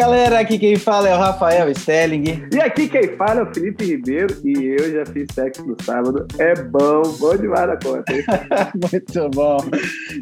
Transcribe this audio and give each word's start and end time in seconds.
galera, 0.00 0.40
aqui 0.40 0.58
quem 0.58 0.76
fala 0.76 1.10
é 1.10 1.14
o 1.14 1.18
Rafael 1.18 1.70
Stelling. 1.74 2.48
E 2.50 2.58
aqui 2.58 2.88
quem 2.88 3.14
fala 3.18 3.40
é 3.40 3.42
o 3.42 3.54
Felipe 3.54 3.84
Ribeiro 3.84 4.34
e 4.42 4.78
eu 4.80 4.92
já 4.92 5.04
fiz 5.04 5.26
sexo 5.34 5.62
no 5.62 5.76
sábado. 5.84 6.26
É 6.38 6.54
bom, 6.54 7.02
bom 7.18 7.36
demais 7.36 7.66
da 7.66 7.76
conta. 7.76 8.10
Muito 8.74 9.28
bom. 9.28 9.58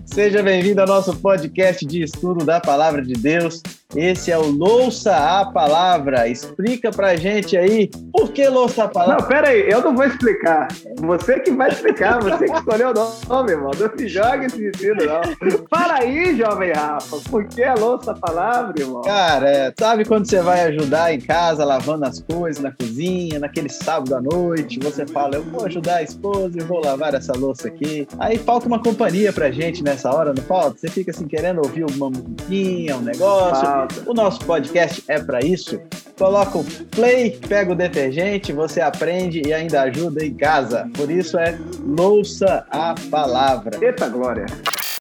Seja 0.05 0.43
bem-vindo 0.43 0.81
ao 0.81 0.87
nosso 0.89 1.17
podcast 1.19 1.87
de 1.87 2.03
estudo 2.03 2.45
da 2.45 2.59
Palavra 2.61 3.01
de 3.01 3.13
Deus. 3.13 3.63
Esse 3.97 4.31
é 4.31 4.37
o 4.37 4.51
Louça 4.51 5.17
a 5.17 5.47
Palavra. 5.47 6.29
Explica 6.29 6.91
pra 6.91 7.17
gente 7.17 7.57
aí 7.57 7.89
por 8.13 8.31
que 8.33 8.47
Louça 8.47 8.85
a 8.85 8.89
Palavra. 8.89 9.23
Não, 9.23 9.27
pera 9.27 9.49
aí, 9.49 9.67
eu 9.67 9.81
não 9.81 9.97
vou 9.97 10.05
explicar. 10.05 10.69
Você 11.01 11.41
que 11.41 11.51
vai 11.53 11.71
explicar, 11.71 12.23
você 12.23 12.45
que 12.45 12.53
escolheu 12.53 12.91
o 12.91 13.29
nome, 13.29 13.53
irmão. 13.53 13.71
Não 13.79 13.99
se 13.99 14.07
joga 14.07 14.45
esse 14.45 14.59
vestido, 14.59 15.07
não. 15.07 15.23
Fala 15.71 16.01
aí, 16.01 16.37
jovem 16.37 16.71
Rafa, 16.71 17.17
por 17.31 17.45
que 17.47 17.65
a 17.65 17.75
Louça 17.77 18.13
a 18.13 18.15
Palavra, 18.15 18.75
irmão? 18.79 19.01
Cara, 19.01 19.51
é, 19.51 19.73
sabe 19.81 20.05
quando 20.05 20.29
você 20.29 20.43
vai 20.43 20.67
ajudar 20.67 21.15
em 21.15 21.21
casa, 21.21 21.65
lavando 21.65 22.05
as 22.05 22.21
coisas 22.21 22.63
na 22.63 22.71
cozinha, 22.71 23.39
naquele 23.39 23.71
sábado 23.71 24.15
à 24.15 24.21
noite, 24.21 24.79
você 24.81 25.07
fala, 25.07 25.37
eu 25.37 25.45
vou 25.45 25.65
ajudar 25.65 25.97
a 25.97 26.03
esposa 26.03 26.59
e 26.59 26.63
vou 26.63 26.85
lavar 26.85 27.15
essa 27.15 27.33
louça 27.33 27.69
aqui. 27.69 28.07
Aí 28.19 28.37
falta 28.37 28.67
uma 28.67 28.83
companhia 28.83 29.33
pra 29.33 29.51
gente 29.51 29.83
nessa 29.83 30.15
hora, 30.15 30.35
não 30.35 30.43
falta? 30.43 30.79
Você 30.79 30.89
fica 30.89 31.11
assim 31.11 31.27
querendo 31.27 31.63
ouvir 31.65 31.85
uma 31.85 32.11
musiquinha, 32.11 32.95
um 32.95 33.01
negócio. 33.01 33.78
O 34.07 34.15
nosso 34.15 34.41
podcast 34.45 35.05
é 35.09 35.21
para 35.21 35.41
isso. 35.41 35.81
Coloca 36.19 36.59
o 36.59 36.65
play, 36.91 37.39
pega 37.49 37.73
o 37.73 37.77
detergente, 37.77 38.53
você 38.53 38.81
aprende 38.81 39.43
e 39.47 39.53
ainda 39.53 39.83
ajuda 39.83 40.25
em 40.25 40.35
casa. 40.35 40.91
Por 40.97 41.11
isso 41.11 41.39
é 41.39 41.57
louça 41.85 42.67
a 42.71 42.95
palavra. 43.11 43.79
Eita 43.81 44.09
glória! 44.09 44.47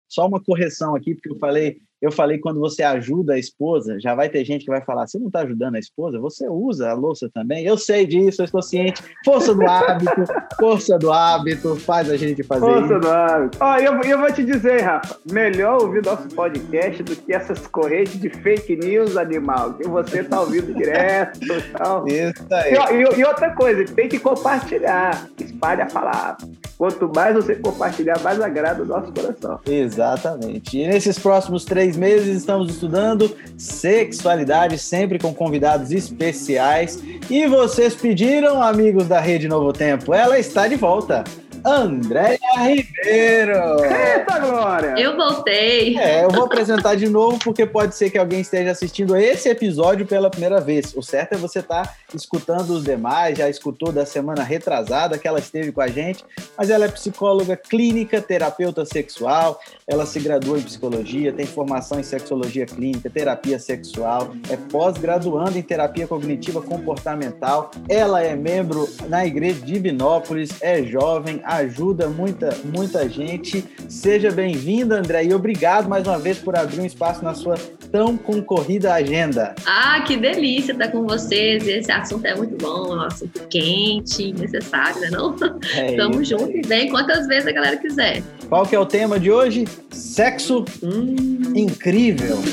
Só 0.08 0.28
uma 0.28 0.42
correção 0.42 0.96
aqui, 0.96 1.16
porque 1.16 1.30
eu 1.30 1.40
falei 1.40 1.78
eu 2.02 2.12
falei 2.12 2.38
quando 2.38 2.60
você 2.60 2.84
ajuda 2.84 3.34
a 3.34 3.40
esposa, 3.40 4.00
já 4.00 4.14
vai 4.14 4.30
ter 4.30 4.46
gente 4.46 4.66
que 4.66 4.72
vai 4.72 4.84
falar: 4.84 5.08
você 5.08 5.18
não 5.18 5.28
está 5.28 5.40
ajudando 5.40 5.76
a 5.76 5.80
esposa, 5.80 6.20
você 6.20 6.48
usa 6.48 6.90
a 6.90 6.94
louça 6.94 7.30
também. 7.34 7.66
Eu 7.66 7.78
sei 7.78 8.06
disso, 8.06 8.42
eu 8.42 8.46
estou 8.46 8.62
ciente. 8.62 9.04
Força 9.26 9.54
do 9.54 9.68
hábito, 9.68 10.12
força 10.60 10.98
do 10.98 11.12
hábito, 11.12 11.76
faz 11.78 12.10
a 12.10 12.18
gente 12.18 12.44
fazer 12.44 12.62
força 12.62 12.80
isso. 12.80 12.88
Força 12.88 13.00
do 13.00 13.10
hábito. 13.10 13.58
Ó, 13.60 13.78
eu, 13.78 14.02
eu 14.02 14.20
vou 14.20 14.32
te 14.32 14.44
dizer, 14.44 14.82
Rafa, 14.82 15.18
melhor 15.32 15.82
ouvir 15.82 16.06
nosso 16.06 16.28
podcast 16.30 17.02
do 17.04 17.16
que 17.16 17.34
essas 17.34 17.66
correntes 17.68 18.20
de 18.20 18.30
fake 18.30 18.76
news 18.76 19.18
animal, 19.18 19.74
que 19.74 19.88
você 19.88 20.20
está 20.20 20.42
ouvindo 20.42 20.74
direto. 20.74 21.40
Tal. 21.78 22.08
Isso 22.08 22.46
aí. 22.52 22.74
E, 22.74 23.16
e, 23.16 23.20
e 23.20 23.26
outra 23.26 23.52
coisa, 23.56 23.84
tem 23.86 24.08
que 24.08 24.20
compartilhar, 24.20 25.28
espalhe 25.40 25.82
a 25.82 25.88
palavra. 25.88 26.38
Quanto 26.78 27.12
mais 27.14 27.34
você 27.34 27.56
compartilhar, 27.56 28.22
mais 28.22 28.40
agrada 28.40 28.84
o 28.84 28.86
nosso 28.86 29.12
coração. 29.12 29.60
Exatamente. 29.66 30.78
E 30.78 30.88
nesses 30.88 31.18
próximos 31.18 31.66
três 31.66 31.87
três 31.88 31.96
meses 31.96 32.38
estamos 32.38 32.70
estudando 32.70 33.34
sexualidade, 33.58 34.78
sempre 34.78 35.18
com 35.18 35.34
convidados 35.34 35.92
especiais. 35.92 37.02
E 37.30 37.48
vocês 37.48 37.96
pediram, 37.96 38.62
amigos 38.62 39.08
da 39.08 39.22
Rede 39.22 39.48
Novo 39.48 39.72
Tempo, 39.72 40.14
ela 40.14 40.38
está 40.38 40.68
de 40.68 40.76
volta. 40.76 41.24
Andréia 41.68 42.40
Ribeiro. 42.60 43.84
Eita, 43.84 44.40
Glória! 44.40 44.96
Eu 44.98 45.18
voltei. 45.18 45.98
É, 45.98 46.24
eu 46.24 46.30
vou 46.30 46.46
apresentar 46.46 46.96
de 46.96 47.10
novo, 47.10 47.38
porque 47.40 47.66
pode 47.66 47.94
ser 47.94 48.10
que 48.10 48.18
alguém 48.18 48.40
esteja 48.40 48.72
assistindo 48.72 49.18
esse 49.18 49.50
episódio 49.50 50.08
pela 50.08 50.30
primeira 50.30 50.62
vez. 50.62 50.96
O 50.96 51.02
certo 51.02 51.34
é 51.34 51.38
você 51.38 51.60
estar 51.60 51.86
tá 51.86 51.94
escutando 52.16 52.70
os 52.70 52.86
demais, 52.86 53.38
já 53.38 53.50
escutou 53.50 53.92
da 53.92 54.06
semana 54.06 54.44
retrasada 54.44 55.18
que 55.18 55.28
ela 55.28 55.40
esteve 55.40 55.74
com 55.74 55.82
a 55.82 55.90
gente, 55.90 56.24
mas 56.58 56.70
ela 56.70 56.86
é 56.86 56.88
psicóloga 56.88 57.58
clínica, 57.58 58.22
terapeuta 58.22 58.86
sexual, 58.86 59.60
ela 59.86 60.06
se 60.06 60.22
graduou 60.22 60.58
em 60.58 60.62
psicologia, 60.62 61.34
tem 61.34 61.46
formação 61.46 62.00
em 62.00 62.04
sexologia 62.04 62.66
clínica, 62.66 63.10
terapia 63.10 63.60
sexual, 63.60 64.34
é 64.50 64.56
pós-graduando 64.56 65.58
em 65.58 65.62
terapia 65.62 66.08
cognitiva 66.08 66.62
comportamental, 66.62 67.72
ela 67.90 68.24
é 68.24 68.38
membro 68.38 68.88
na 69.10 69.26
igreja 69.26 69.60
de 69.60 69.78
Binópolis, 69.78 70.62
é 70.62 70.82
jovem, 70.84 71.42
ajuda 71.58 72.08
muita, 72.08 72.56
muita 72.64 73.08
gente. 73.10 73.64
Seja 73.90 74.32
bem-vinda, 74.32 74.98
André, 74.98 75.26
e 75.26 75.34
obrigado 75.34 75.90
mais 75.90 76.06
uma 76.06 76.20
vez 76.20 76.38
por 76.38 76.56
abrir 76.56 76.80
um 76.80 76.86
espaço 76.86 77.24
na 77.24 77.34
sua 77.34 77.56
tão 77.92 78.18
concorrida 78.18 78.94
agenda. 78.94 79.56
Ah, 79.66 80.02
que 80.02 80.18
delícia 80.18 80.74
estar 80.74 80.90
com 80.90 81.06
vocês. 81.06 81.68
Esse 81.68 81.92
assunto 81.92 82.26
é 82.26 82.36
muito 82.36 82.56
bom, 82.58 82.94
é 82.94 82.98
um 82.98 83.02
assunto 83.02 83.48
quente, 83.48 84.34
necessário, 84.34 85.02
né? 85.02 85.10
Não? 85.12 85.36
É 85.76 85.92
Estamos 85.92 86.28
juntos 86.28 86.50
e 86.54 86.62
vem 86.62 86.90
quantas 86.90 87.28
vezes 87.28 87.48
a 87.48 87.52
galera 87.52 87.78
quiser. 87.78 88.22
Qual 88.48 88.66
que 88.66 88.76
é 88.76 88.80
o 88.80 88.86
tema 88.86 89.20
de 89.20 89.32
hoje? 89.32 89.66
Sexo 89.92 90.64
hum. 90.84 91.54
incrível. 91.56 92.38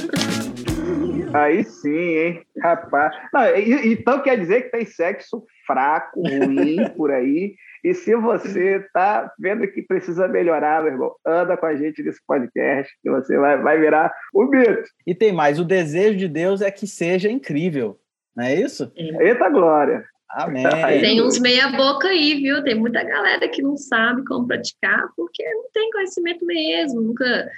Aí 1.34 1.64
sim, 1.64 1.90
hein? 1.90 2.42
Rapaz. 2.62 3.12
Não, 3.32 3.56
então 3.56 4.22
quer 4.22 4.38
dizer 4.38 4.62
que 4.62 4.70
tem 4.70 4.86
sexo 4.86 5.44
fraco, 5.66 6.22
ruim 6.22 6.88
por 6.96 7.10
aí. 7.10 7.56
E 7.84 7.92
se 7.92 8.16
você 8.16 8.76
está 8.76 9.30
vendo 9.38 9.68
que 9.68 9.82
precisa 9.82 10.26
melhorar, 10.26 10.82
meu 10.82 10.92
irmão, 10.92 11.14
anda 11.24 11.54
com 11.54 11.66
a 11.66 11.76
gente 11.76 12.02
nesse 12.02 12.18
podcast, 12.26 12.90
que 13.02 13.10
você 13.10 13.36
vai, 13.36 13.60
vai 13.60 13.78
virar 13.78 14.10
o 14.32 14.46
mito. 14.46 14.88
E 15.06 15.14
tem 15.14 15.32
mais: 15.32 15.60
o 15.60 15.64
desejo 15.64 16.16
de 16.16 16.26
Deus 16.26 16.62
é 16.62 16.70
que 16.70 16.86
seja 16.86 17.30
incrível, 17.30 18.00
não 18.34 18.44
é 18.44 18.54
isso? 18.54 18.90
É. 18.96 19.28
Eita 19.28 19.50
glória! 19.50 20.02
Amém. 20.30 20.64
Tem 21.00 21.22
uns 21.22 21.38
meia-boca 21.38 22.08
aí, 22.08 22.40
viu? 22.40 22.64
Tem 22.64 22.74
muita 22.74 23.04
galera 23.04 23.46
que 23.48 23.62
não 23.62 23.76
sabe 23.76 24.24
como 24.24 24.48
praticar 24.48 25.06
porque 25.14 25.44
não 25.44 25.70
tem 25.72 25.90
conhecimento 25.90 26.44
mesmo, 26.44 27.02
nunca 27.02 27.48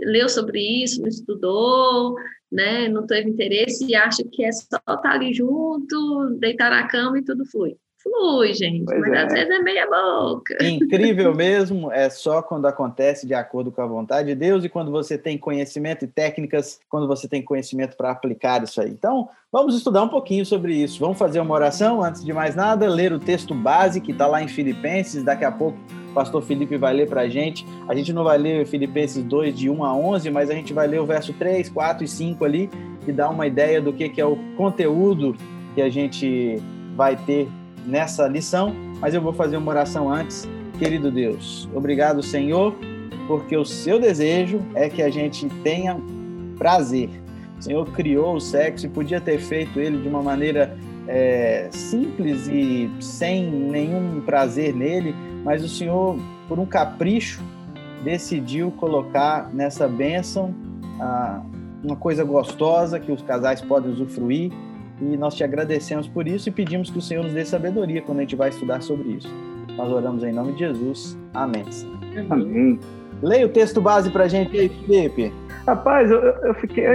leu 0.00 0.28
sobre 0.28 0.58
isso, 0.82 1.00
não 1.00 1.08
estudou, 1.08 2.16
né? 2.50 2.88
Não 2.88 3.06
teve 3.06 3.28
interesse 3.30 3.86
e 3.86 3.94
acha 3.94 4.24
que 4.32 4.44
é 4.44 4.50
só 4.50 4.78
estar 4.78 5.12
ali 5.12 5.32
junto, 5.32 6.36
deitar 6.40 6.70
na 6.70 6.88
cama 6.88 7.18
e 7.18 7.22
tudo 7.22 7.44
flui 7.46 7.76
flui, 8.04 8.52
gente, 8.52 8.84
pois 8.84 9.00
mas 9.00 9.12
é. 9.12 9.22
às 9.22 9.32
vezes 9.32 9.50
é 9.50 9.58
meia 9.58 9.86
boca. 9.86 10.56
Incrível 10.62 11.34
mesmo, 11.34 11.90
é 11.90 12.10
só 12.10 12.42
quando 12.42 12.66
acontece 12.66 13.26
de 13.26 13.34
acordo 13.34 13.72
com 13.72 13.80
a 13.80 13.86
vontade 13.86 14.28
de 14.28 14.34
Deus 14.34 14.62
e 14.64 14.68
quando 14.68 14.90
você 14.90 15.16
tem 15.16 15.38
conhecimento 15.38 16.04
e 16.04 16.08
técnicas, 16.08 16.78
quando 16.88 17.08
você 17.08 17.26
tem 17.26 17.42
conhecimento 17.42 17.96
para 17.96 18.10
aplicar 18.10 18.62
isso 18.62 18.80
aí. 18.80 18.90
Então, 18.90 19.28
vamos 19.50 19.74
estudar 19.74 20.02
um 20.02 20.08
pouquinho 20.08 20.44
sobre 20.44 20.74
isso. 20.74 21.00
Vamos 21.00 21.18
fazer 21.18 21.40
uma 21.40 21.54
oração 21.54 22.02
antes 22.02 22.24
de 22.24 22.32
mais 22.32 22.54
nada, 22.54 22.86
ler 22.88 23.12
o 23.12 23.18
texto 23.18 23.54
base 23.54 24.00
que 24.00 24.12
está 24.12 24.26
lá 24.26 24.42
em 24.42 24.48
Filipenses, 24.48 25.22
daqui 25.22 25.44
a 25.44 25.50
pouco 25.50 25.78
o 26.10 26.14
pastor 26.14 26.42
Felipe 26.42 26.76
vai 26.76 26.94
ler 26.94 27.08
para 27.08 27.22
a 27.22 27.28
gente. 27.28 27.66
A 27.88 27.94
gente 27.94 28.12
não 28.12 28.22
vai 28.22 28.38
ler 28.38 28.66
Filipenses 28.66 29.24
2, 29.24 29.56
de 29.56 29.68
1 29.68 29.84
a 29.84 29.96
11, 29.96 30.30
mas 30.30 30.50
a 30.50 30.54
gente 30.54 30.72
vai 30.72 30.86
ler 30.86 31.00
o 31.00 31.06
verso 31.06 31.32
3, 31.32 31.68
4 31.70 32.04
e 32.04 32.08
5 32.08 32.44
ali, 32.44 32.70
que 33.04 33.10
dá 33.10 33.28
uma 33.28 33.46
ideia 33.46 33.80
do 33.80 33.92
que, 33.92 34.08
que 34.08 34.20
é 34.20 34.24
o 34.24 34.36
conteúdo 34.56 35.34
que 35.74 35.82
a 35.82 35.88
gente 35.88 36.62
vai 36.94 37.16
ter 37.16 37.48
nessa 37.86 38.26
lição, 38.26 38.74
mas 39.00 39.14
eu 39.14 39.20
vou 39.20 39.32
fazer 39.32 39.56
uma 39.56 39.70
oração 39.70 40.10
antes. 40.10 40.48
Querido 40.78 41.10
Deus, 41.10 41.68
obrigado, 41.74 42.22
Senhor, 42.22 42.74
porque 43.26 43.56
o 43.56 43.64
seu 43.64 44.00
desejo 44.00 44.60
é 44.74 44.88
que 44.88 45.02
a 45.02 45.10
gente 45.10 45.48
tenha 45.62 45.96
prazer. 46.58 47.10
O 47.58 47.62
Senhor 47.62 47.86
criou 47.92 48.36
o 48.36 48.40
sexo 48.40 48.86
e 48.86 48.88
podia 48.88 49.20
ter 49.20 49.38
feito 49.38 49.78
ele 49.78 50.02
de 50.02 50.08
uma 50.08 50.22
maneira 50.22 50.76
é, 51.06 51.68
simples 51.70 52.48
e 52.48 52.90
sem 53.00 53.50
nenhum 53.50 54.20
prazer 54.20 54.74
nele, 54.74 55.14
mas 55.44 55.62
o 55.62 55.68
Senhor, 55.68 56.18
por 56.48 56.58
um 56.58 56.66
capricho, 56.66 57.42
decidiu 58.02 58.70
colocar 58.72 59.50
nessa 59.52 59.86
bênção 59.88 60.54
ah, 61.00 61.42
uma 61.82 61.96
coisa 61.96 62.24
gostosa 62.24 62.98
que 62.98 63.12
os 63.12 63.22
casais 63.22 63.60
podem 63.60 63.90
usufruir 63.90 64.52
e 65.00 65.16
nós 65.16 65.34
te 65.34 65.42
agradecemos 65.42 66.06
por 66.06 66.26
isso 66.26 66.48
e 66.48 66.52
pedimos 66.52 66.90
que 66.90 66.98
o 66.98 67.02
Senhor 67.02 67.24
nos 67.24 67.32
dê 67.32 67.44
sabedoria 67.44 68.02
quando 68.02 68.18
a 68.18 68.20
gente 68.22 68.36
vai 68.36 68.48
estudar 68.48 68.82
sobre 68.82 69.08
isso. 69.10 69.28
Nós 69.76 69.90
oramos 69.90 70.22
em 70.22 70.32
nome 70.32 70.52
de 70.52 70.60
Jesus. 70.60 71.18
Amém. 71.34 71.64
Amém. 72.30 72.78
Leia 73.22 73.46
o 73.46 73.48
texto 73.48 73.80
base 73.80 74.10
para 74.10 74.24
a 74.24 74.28
gente 74.28 74.56
aí, 74.56 74.68
Felipe. 74.68 75.32
Rapaz, 75.66 76.10
eu, 76.10 76.20
eu 76.20 76.54
fiquei. 76.54 76.86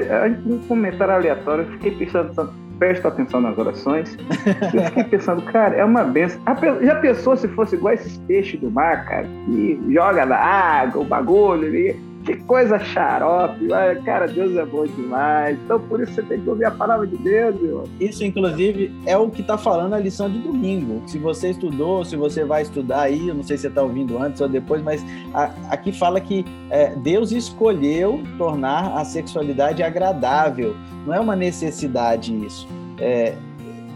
Um 0.46 0.60
comentário 0.68 1.14
aleatório, 1.14 1.64
eu 1.64 1.72
fiquei 1.72 1.92
pensando, 1.92 2.54
presta 2.78 3.10
atenção 3.10 3.42
nas 3.42 3.58
orações. 3.58 4.16
Eu 4.74 4.84
fiquei 4.86 5.04
pensando, 5.06 5.42
cara, 5.42 5.76
é 5.76 5.84
uma 5.84 6.04
benção. 6.04 6.42
Já 6.82 6.96
pensou 6.96 7.36
se 7.36 7.48
fosse 7.50 7.76
igual 7.76 7.94
esses 7.94 8.18
peixes 8.20 8.60
do 8.62 8.72
mar, 8.72 9.06
cara, 9.06 9.28
que 9.46 9.80
joga 9.92 10.26
na 10.26 10.38
água, 10.38 11.02
o 11.02 11.06
bagulho 11.06 11.68
ali 11.68 12.09
que 12.30 12.44
coisa 12.44 12.78
xarope, 12.78 13.68
cara, 14.06 14.28
Deus 14.28 14.56
é 14.56 14.64
bom 14.64 14.86
demais. 14.86 15.58
Então, 15.64 15.80
por 15.80 16.00
isso 16.00 16.14
você 16.14 16.22
tem 16.22 16.40
que 16.40 16.50
ouvir 16.50 16.66
a 16.66 16.72
palavra 16.72 17.08
de 17.08 17.18
Deus, 17.18 17.60
meu. 17.60 17.90
Isso, 18.00 18.24
inclusive, 18.24 18.92
é 19.06 19.18
o 19.18 19.30
que 19.30 19.42
está 19.42 19.58
falando 19.58 19.94
a 19.94 20.00
lição 20.00 20.30
de 20.30 20.38
domingo. 20.38 21.02
Se 21.08 21.18
você 21.18 21.50
estudou, 21.50 22.06
se 22.06 22.16
você 22.16 22.44
vai 22.44 22.62
estudar 22.62 23.02
aí, 23.02 23.30
eu 23.30 23.34
não 23.34 23.42
sei 23.42 23.58
se 23.58 23.64
você 23.64 23.68
está 23.70 23.82
ouvindo 23.82 24.18
antes 24.18 24.42
ou 24.42 24.48
depois, 24.48 24.84
mas 24.84 25.04
a, 25.34 25.52
aqui 25.70 25.92
fala 25.92 26.22
que 26.22 26.46
é, 26.70 26.96
Deus 26.98 27.32
escolheu 27.32 28.22
tornar 28.38 28.96
a 28.96 29.04
sexualidade 29.04 29.82
agradável. 29.82 30.76
Não 31.08 31.14
é 31.14 31.20
uma 31.20 31.36
necessidade 31.36 32.34
isso. 32.46 32.68
É, 33.00 33.34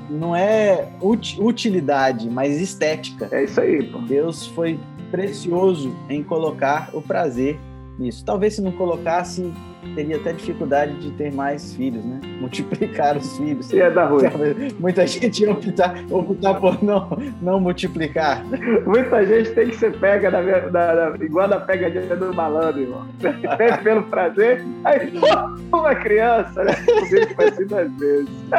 não 0.10 0.36
é 0.36 0.90
utilidade, 1.00 2.30
mas 2.30 2.60
estética. 2.60 3.30
É 3.32 3.44
isso 3.44 3.62
aí. 3.62 3.84
Pô. 3.84 4.00
Deus 4.00 4.48
foi 4.48 4.80
precioso 5.12 5.96
em 6.10 6.24
colocar 6.24 6.90
o 6.94 7.02
prazer 7.02 7.60
nisso. 7.98 8.24
Talvez 8.26 8.56
se 8.56 8.62
não 8.62 8.72
colocasse, 8.72 9.52
teria 9.96 10.18
até 10.18 10.34
dificuldade 10.34 10.96
de 11.00 11.12
ter 11.12 11.32
mais 11.32 11.74
filhos, 11.76 12.04
né? 12.04 12.20
Multiplicar 12.40 13.18
os 13.18 13.38
filhos. 13.38 13.72
Ia 13.72 13.90
dar 13.92 14.06
ruim. 14.06 14.24
Muita 14.80 15.06
gente 15.06 15.44
ia 15.44 15.52
optar, 15.52 15.96
optar 16.10 16.56
por 16.56 16.84
não, 16.84 17.10
não 17.42 17.60
multiplicar. 17.60 18.44
Muita 18.86 19.26
gente 19.26 19.52
tem 19.52 19.70
que 19.70 19.76
ser 19.76 19.98
pega 20.00 20.32
na, 20.32 20.42
na, 20.42 21.10
na, 21.10 21.26
igual 21.26 21.52
a 21.52 21.60
pegadinha 21.60 22.16
do 22.16 22.34
malandro, 22.34 22.82
irmão. 22.82 23.08
Tem 23.20 23.78
pelo 23.84 24.04
prazer, 24.04 24.64
aí 24.84 25.12
pô, 25.12 25.78
uma 25.78 25.96
criança, 25.96 26.64
né? 26.64 26.74
Comigo 26.76 27.36
foi 27.36 27.46
assim 27.46 27.66
duas 27.66 27.92
vezes. 27.94 28.30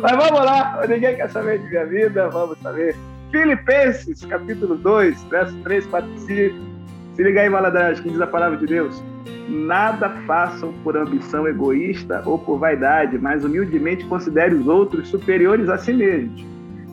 Mas 0.00 0.12
vamos 0.12 0.44
lá, 0.44 0.80
ninguém 0.88 1.16
quer 1.16 1.30
saber 1.30 1.58
de 1.58 1.68
minha 1.68 1.86
vida, 1.86 2.28
vamos 2.28 2.58
saber. 2.58 2.96
Filipenses, 3.30 4.24
capítulo 4.24 4.76
2, 4.76 5.22
versos 5.24 5.54
3, 5.62 5.86
4 5.86 6.10
e 6.10 6.20
5. 6.20 6.69
Se 7.20 7.24
liga 7.24 7.42
aí, 7.42 7.50
malandragem, 7.50 8.02
que 8.02 8.08
diz 8.08 8.20
a 8.22 8.26
palavra 8.26 8.56
de 8.56 8.64
Deus. 8.64 9.04
Nada 9.46 10.08
façam 10.26 10.72
por 10.82 10.96
ambição 10.96 11.46
egoísta 11.46 12.22
ou 12.24 12.38
por 12.38 12.58
vaidade, 12.58 13.18
mas 13.18 13.44
humildemente 13.44 14.06
considere 14.06 14.54
os 14.54 14.66
outros 14.66 15.08
superiores 15.08 15.68
a 15.68 15.76
si 15.76 15.92
mesmos. 15.92 16.42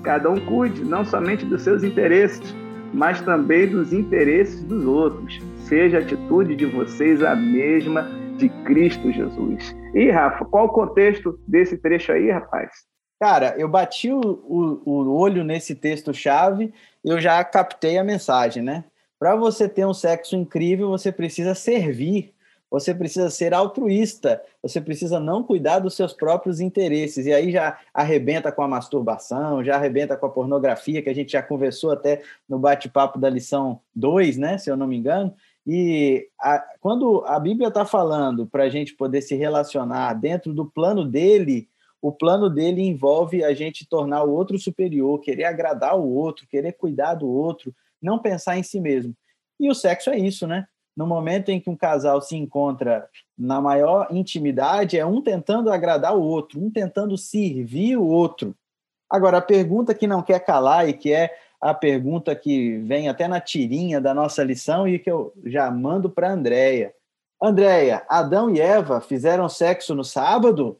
Cada 0.03 0.29
um 0.29 0.37
cuide 0.37 0.83
não 0.83 1.05
somente 1.05 1.45
dos 1.45 1.61
seus 1.61 1.81
interesses, 1.81 2.53
mas 2.93 3.21
também 3.21 3.69
dos 3.69 3.93
interesses 3.93 4.61
dos 4.63 4.83
outros. 4.83 5.41
Seja 5.59 5.99
a 5.99 6.01
atitude 6.01 6.57
de 6.57 6.65
vocês 6.65 7.23
a 7.23 7.33
mesma 7.33 8.05
de 8.35 8.49
Cristo 8.65 9.09
Jesus. 9.09 9.73
E, 9.93 10.11
Rafa, 10.11 10.43
qual 10.43 10.65
o 10.65 10.73
contexto 10.73 11.39
desse 11.47 11.77
trecho 11.77 12.11
aí, 12.11 12.29
rapaz? 12.29 12.69
Cara, 13.17 13.55
eu 13.57 13.69
bati 13.69 14.11
o, 14.11 14.19
o, 14.19 14.91
o 14.91 15.17
olho 15.17 15.45
nesse 15.45 15.73
texto-chave, 15.73 16.73
eu 17.01 17.17
já 17.17 17.41
captei 17.45 17.97
a 17.97 18.03
mensagem, 18.03 18.61
né? 18.61 18.83
Para 19.19 19.35
você 19.35 19.67
ter 19.67 19.85
um 19.85 19.93
sexo 19.93 20.35
incrível, 20.35 20.89
você 20.89 21.11
precisa 21.11 21.55
servir, 21.55 22.33
você 22.69 22.93
precisa 22.93 23.29
ser 23.29 23.53
altruísta, 23.53 24.41
você 24.61 24.81
precisa 24.81 25.19
não 25.19 25.41
cuidar 25.41 25.79
dos 25.79 25.95
seus 25.95 26.13
próprios 26.13 26.59
interesses. 26.59 27.25
E 27.25 27.33
aí 27.33 27.51
já 27.51 27.79
arrebenta 27.93 28.51
com 28.51 28.61
a 28.61 28.67
masturbação, 28.67 29.63
já 29.63 29.75
arrebenta 29.75 30.17
com 30.17 30.25
a 30.25 30.29
pornografia, 30.29 31.01
que 31.01 31.09
a 31.09 31.15
gente 31.15 31.31
já 31.31 31.41
conversou 31.41 31.91
até 31.91 32.21
no 32.47 32.59
bate-papo 32.59 33.17
da 33.17 33.29
lição 33.29 33.79
2, 33.95 34.37
né? 34.37 34.57
Se 34.57 34.69
eu 34.69 34.75
não 34.75 34.85
me 34.85 34.97
engano. 34.97 35.33
E 35.65 36.29
a, 36.39 36.59
quando 36.79 37.23
a 37.25 37.39
Bíblia 37.39 37.69
está 37.69 37.85
falando 37.85 38.45
para 38.45 38.63
a 38.63 38.69
gente 38.69 38.93
poder 38.93 39.21
se 39.21 39.35
relacionar 39.35 40.13
dentro 40.13 40.53
do 40.53 40.65
plano 40.65 41.05
dele, 41.05 41.69
o 42.01 42.11
plano 42.11 42.49
dele 42.49 42.81
envolve 42.81 43.43
a 43.43 43.53
gente 43.53 43.87
tornar 43.87 44.23
o 44.23 44.31
outro 44.31 44.59
superior, 44.59 45.19
querer 45.19 45.45
agradar 45.45 45.97
o 45.97 46.07
outro, 46.07 46.47
querer 46.47 46.73
cuidar 46.73 47.15
do 47.15 47.27
outro, 47.27 47.73
não 48.01 48.19
pensar 48.19 48.57
em 48.57 48.63
si 48.63 48.79
mesmo. 48.79 49.13
E 49.59 49.69
o 49.69 49.75
sexo 49.75 50.09
é 50.09 50.17
isso, 50.17 50.45
né? 50.47 50.65
No 50.95 51.05
momento 51.05 51.49
em 51.49 51.59
que 51.59 51.69
um 51.69 51.75
casal 51.75 52.21
se 52.21 52.35
encontra 52.35 53.07
na 53.37 53.61
maior 53.61 54.07
intimidade, 54.11 54.97
é 54.97 55.05
um 55.05 55.21
tentando 55.21 55.71
agradar 55.71 56.15
o 56.15 56.21
outro, 56.21 56.59
um 56.59 56.71
tentando 56.71 57.17
servir 57.17 57.97
o 57.97 58.05
outro. 58.05 58.55
Agora, 59.09 59.37
a 59.37 59.41
pergunta 59.41 59.93
que 59.93 60.07
não 60.07 60.21
quer 60.21 60.39
calar 60.39 60.89
e 60.89 60.93
que 60.93 61.13
é 61.13 61.33
a 61.61 61.73
pergunta 61.73 62.35
que 62.35 62.77
vem 62.79 63.09
até 63.09 63.27
na 63.27 63.39
tirinha 63.39 64.01
da 64.01 64.13
nossa 64.13 64.43
lição 64.43 64.87
e 64.87 64.99
que 64.99 65.09
eu 65.09 65.33
já 65.45 65.69
mando 65.71 66.09
para 66.09 66.29
a 66.29 66.33
Andréia. 66.33 66.93
Andréia, 67.41 68.03
Adão 68.09 68.49
e 68.49 68.59
Eva 68.59 68.99
fizeram 68.99 69.47
sexo 69.47 69.93
no 69.93 70.03
sábado? 70.03 70.77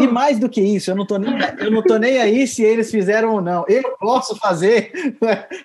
E 0.00 0.06
mais 0.06 0.38
do 0.38 0.48
que 0.48 0.60
isso, 0.60 0.90
eu 0.90 0.96
não 0.96 1.06
tô 1.06 1.18
nem, 1.18 1.34
eu 1.58 1.70
não 1.70 1.82
tô 1.82 1.98
nem 1.98 2.18
aí 2.18 2.46
se 2.46 2.62
eles 2.62 2.90
fizeram 2.90 3.34
ou 3.34 3.40
não. 3.40 3.64
Eu 3.68 3.82
posso 3.98 4.36
fazer 4.36 4.92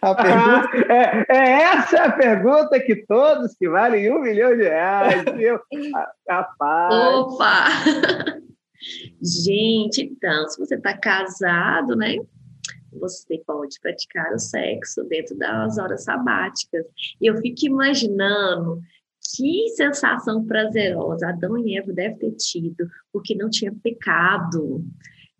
a 0.01 0.15
pergunta. 0.15 0.69
Ah, 0.89 0.93
é, 0.93 1.25
é, 1.29 1.51
essa 1.63 2.03
a 2.03 2.11
pergunta 2.11 2.79
que 2.79 3.05
todos 3.05 3.55
que 3.55 3.69
valem 3.69 4.11
um 4.11 4.21
milhão 4.21 4.55
de 4.55 4.63
reais, 4.63 5.23
viu? 5.35 5.59
Rapaz. 6.27 6.93
Opa! 6.93 7.65
Gente, 9.21 10.03
então, 10.03 10.47
se 10.49 10.59
você 10.59 10.75
está 10.75 10.97
casado, 10.97 11.95
né? 11.95 12.17
Você 12.99 13.41
pode 13.47 13.79
praticar 13.81 14.31
o 14.33 14.39
sexo 14.39 15.03
dentro 15.05 15.35
das 15.37 15.77
horas 15.77 16.03
sabáticas. 16.03 16.85
Eu 17.19 17.37
fico 17.37 17.65
imaginando 17.65 18.79
que 19.35 19.69
sensação 19.69 20.45
prazerosa 20.45 21.29
Adão 21.29 21.57
e 21.57 21.77
Eva 21.77 21.91
devem 21.91 22.17
ter 22.17 22.31
tido, 22.33 22.87
porque 23.11 23.35
não 23.35 23.49
tinha 23.49 23.73
pecado. 23.83 24.83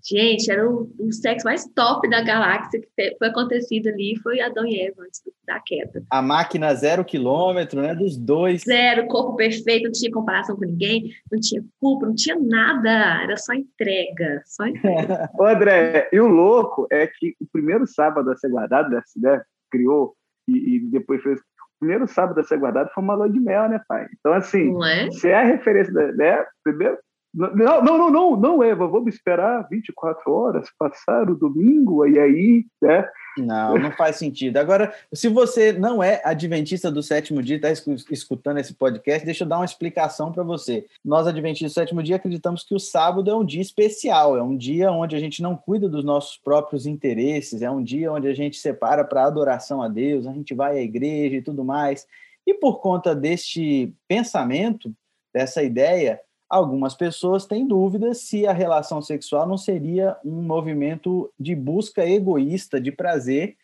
Gente, 0.05 0.51
era 0.51 0.69
o, 0.69 0.91
o 0.99 1.13
sexo 1.13 1.45
mais 1.45 1.65
top 1.73 2.09
da 2.09 2.21
galáxia 2.21 2.81
que 2.81 3.15
foi 3.17 3.27
acontecido 3.27 3.87
ali, 3.87 4.19
foi 4.21 4.41
Adão 4.41 4.65
e 4.65 4.81
Eva 4.81 5.03
antes 5.03 5.21
da 5.47 5.61
queda. 5.61 6.03
A 6.09 6.21
máquina 6.21 6.75
zero 6.75 7.05
quilômetro, 7.05 7.81
né, 7.81 7.95
dos 7.95 8.17
dois. 8.17 8.63
Zero, 8.63 9.07
corpo 9.07 9.37
perfeito, 9.37 9.85
não 9.85 9.91
tinha 9.93 10.11
comparação 10.11 10.57
com 10.57 10.65
ninguém, 10.65 11.09
não 11.31 11.39
tinha 11.39 11.63
culpa, 11.79 12.07
não 12.07 12.15
tinha 12.15 12.37
nada, 12.37 13.23
era 13.23 13.37
só 13.37 13.53
entrega, 13.53 14.41
só 14.45 14.65
entrega. 14.65 15.29
Ô, 15.39 15.45
André, 15.45 16.09
e 16.11 16.19
o 16.19 16.27
louco 16.27 16.85
é 16.91 17.07
que 17.07 17.33
o 17.39 17.47
primeiro 17.49 17.87
sábado 17.87 18.29
a 18.29 18.35
ser 18.35 18.49
guardado, 18.49 18.89
né, 18.89 19.41
criou 19.71 20.17
e, 20.49 20.75
e 20.75 20.79
depois 20.89 21.21
fez 21.21 21.39
primeiro 21.83 22.07
sábado 22.07 22.39
a 22.39 22.43
ser 22.43 22.57
guardado 22.57 22.89
foi 22.93 23.03
uma 23.03 23.13
lua 23.13 23.29
de 23.29 23.39
mel, 23.39 23.67
né, 23.67 23.81
pai? 23.87 24.07
Então, 24.17 24.31
assim, 24.31 24.73
é? 24.85 25.11
se 25.11 25.27
é 25.27 25.35
a 25.35 25.43
referência, 25.43 25.93
da, 25.93 26.13
né? 26.13 26.45
Primeiro, 26.63 26.97
não, 27.33 27.53
não, 27.53 27.83
não, 27.83 28.11
não, 28.11 28.37
não, 28.37 28.63
Eva, 28.63 28.87
vamos 28.87 29.13
esperar 29.13 29.67
24 29.69 30.31
horas, 30.31 30.69
passar 30.79 31.29
o 31.29 31.35
domingo, 31.35 32.05
e 32.07 32.17
aí, 32.17 32.65
né? 32.81 33.05
Não, 33.37 33.77
não 33.77 33.91
faz 33.91 34.17
sentido. 34.17 34.57
Agora, 34.57 34.93
se 35.11 35.27
você 35.27 35.73
não 35.73 36.03
é 36.03 36.21
adventista 36.23 36.91
do 36.91 37.01
sétimo 37.01 37.41
dia, 37.41 37.55
está 37.55 37.71
escutando 38.11 38.59
esse 38.59 38.73
podcast, 38.73 39.25
deixa 39.25 39.43
eu 39.43 39.47
dar 39.47 39.57
uma 39.57 39.65
explicação 39.65 40.31
para 40.31 40.43
você. 40.43 40.85
Nós, 41.03 41.25
adventistas 41.25 41.71
do 41.71 41.75
sétimo 41.75 42.03
dia, 42.03 42.17
acreditamos 42.17 42.63
que 42.63 42.75
o 42.75 42.79
sábado 42.79 43.29
é 43.31 43.35
um 43.35 43.43
dia 43.43 43.61
especial, 43.61 44.37
é 44.37 44.43
um 44.43 44.55
dia 44.55 44.91
onde 44.91 45.15
a 45.15 45.19
gente 45.19 45.41
não 45.41 45.55
cuida 45.55 45.89
dos 45.89 46.03
nossos 46.03 46.37
próprios 46.37 46.85
interesses, 46.85 47.61
é 47.61 47.71
um 47.71 47.83
dia 47.83 48.11
onde 48.11 48.27
a 48.27 48.33
gente 48.33 48.57
separa 48.57 49.03
para 49.03 49.25
adoração 49.25 49.81
a 49.81 49.87
Deus, 49.87 50.27
a 50.27 50.33
gente 50.33 50.53
vai 50.53 50.77
à 50.77 50.81
igreja 50.81 51.37
e 51.37 51.41
tudo 51.41 51.63
mais. 51.63 52.05
E 52.45 52.53
por 52.53 52.81
conta 52.81 53.15
deste 53.15 53.91
pensamento, 54.07 54.93
dessa 55.33 55.63
ideia, 55.63 56.19
algumas 56.53 56.93
pessoas 56.93 57.47
têm 57.47 57.67
dúvidas 57.67 58.19
se 58.19 58.45
a 58.45 58.53
relação 58.53 59.01
sexual 59.01 59.47
não 59.47 59.57
seria 59.57 60.15
um 60.23 60.43
movimento 60.43 61.33
de 61.39 61.55
busca 61.55 62.05
egoísta 62.05 62.79
de 62.79 62.91
prazer, 62.91 63.57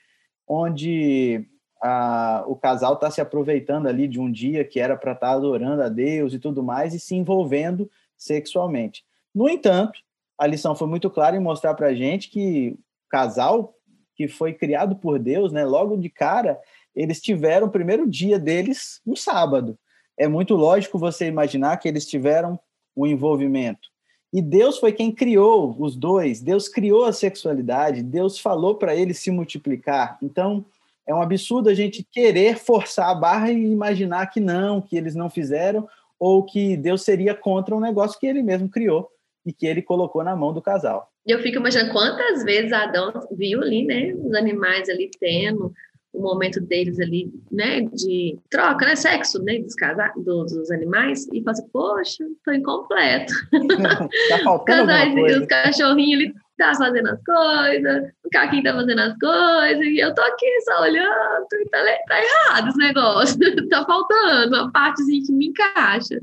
onde 0.48 1.46
a, 1.80 2.44
o 2.48 2.56
casal 2.56 2.96
está 2.96 3.12
se 3.12 3.22
aproveitando 3.22 3.88
ali 3.88 4.08
de 4.08 4.20
um 4.20 4.32
dia 4.32 4.66
que 4.66 4.80
era 4.80 4.98
para 4.98 5.12
estar 5.12 5.28
tá 5.28 5.34
adorando 5.34 5.84
a 5.84 5.88
Deus 5.88 6.34
e 6.34 6.40
tudo 6.40 6.64
mais 6.64 6.96
e 6.96 7.00
se 7.00 7.16
envolvendo 7.16 7.88
sexualmente. 8.18 9.06
No 9.36 9.48
entanto, 9.48 10.00
a 10.36 10.48
lição 10.48 10.74
foi 10.74 10.88
muito 10.88 11.12
clara 11.12 11.36
em 11.36 11.40
mostrar 11.40 11.76
para 11.76 11.88
a 11.88 11.94
gente 11.94 12.28
que 12.32 12.72
o 12.72 13.10
casal 13.10 13.76
que 14.16 14.28
foi 14.28 14.52
criado 14.52 14.96
por 14.96 15.20
Deus, 15.20 15.52
né, 15.52 15.64
logo 15.64 15.96
de 15.96 16.10
cara, 16.10 16.60
eles 16.96 17.22
tiveram 17.22 17.68
o 17.68 17.72
primeiro 17.72 18.10
dia 18.10 18.40
deles 18.40 19.00
um 19.06 19.16
sábado. 19.16 19.78
É 20.18 20.28
muito 20.28 20.56
lógico 20.56 20.98
você 20.98 21.28
imaginar 21.28 21.78
que 21.78 21.88
eles 21.88 22.08
tiveram 22.08 22.60
o 23.00 23.08
envolvimento. 23.08 23.88
E 24.32 24.42
Deus 24.42 24.78
foi 24.78 24.92
quem 24.92 25.12
criou 25.12 25.76
os 25.80 25.96
dois, 25.96 26.42
Deus 26.42 26.68
criou 26.68 27.06
a 27.06 27.14
sexualidade, 27.14 28.04
Deus 28.04 28.38
falou 28.38 28.76
para 28.76 28.94
eles 28.94 29.20
se 29.20 29.32
multiplicar. 29.32 30.18
Então, 30.22 30.66
é 31.08 31.16
um 31.16 31.22
absurdo 31.22 31.70
a 31.70 31.74
gente 31.74 32.06
querer 32.12 32.58
forçar 32.58 33.10
a 33.10 33.16
barra 33.16 33.52
e 33.52 33.72
imaginar 33.72 34.28
que 34.28 34.40
não, 34.40 34.82
que 34.82 34.98
eles 34.98 35.16
não 35.16 35.30
fizeram, 35.30 35.88
ou 36.20 36.44
que 36.44 36.76
Deus 36.76 37.02
seria 37.04 37.34
contra 37.34 37.76
um 37.76 37.80
negócio 37.80 38.20
que 38.20 38.28
ele 38.28 38.44
mesmo 38.44 38.70
criou 38.70 39.10
e 39.46 39.54
que 39.54 39.66
ele 39.66 39.82
colocou 39.82 40.24
na 40.24 40.36
mão 40.36 40.54
do 40.54 40.62
casal. 40.62 41.10
Eu 41.26 41.40
fico 41.42 41.58
imaginando 41.58 41.94
quantas 41.94 42.44
vezes 42.44 42.74
Adão 42.74 43.14
viu 43.32 43.62
ali, 43.62 43.86
né, 43.86 44.14
os 44.14 44.34
animais 44.34 44.90
ali 44.90 45.10
tendo 45.20 45.74
o 46.12 46.22
momento 46.22 46.60
deles 46.60 47.00
ali, 47.00 47.32
né, 47.52 47.82
de 47.82 48.38
troca, 48.50 48.86
né, 48.86 48.96
sexo, 48.96 49.42
né, 49.44 49.60
dos, 49.60 49.76
casa, 49.76 50.12
dos, 50.18 50.52
dos 50.52 50.72
animais, 50.72 51.28
e 51.32 51.42
fala 51.44 51.52
assim, 51.52 51.70
poxa, 51.72 52.26
tô 52.44 52.52
incompleto. 52.52 53.34
tá 54.30 54.40
faltando 54.44 54.92
Os 55.40 55.46
cachorrinhos 55.46 56.22
ali 56.22 56.34
tá 56.58 56.74
fazendo 56.76 57.08
as 57.08 57.24
coisas, 57.24 58.12
o 58.26 58.30
caquinho 58.30 58.64
tá 58.64 58.74
fazendo 58.74 59.00
as 59.00 59.18
coisas, 59.18 59.86
e 59.86 60.00
eu 60.00 60.14
tô 60.14 60.22
aqui 60.22 60.62
só 60.62 60.82
olhando, 60.82 61.48
e 61.54 61.70
tá, 61.70 61.78
tá 62.08 62.22
errado 62.22 62.68
esse 62.68 62.78
negócio, 62.78 63.40
tá 63.70 63.86
faltando 63.86 64.56
uma 64.56 64.72
partezinha 64.72 65.24
que 65.26 65.32
me 65.32 65.48
encaixa. 65.48 66.22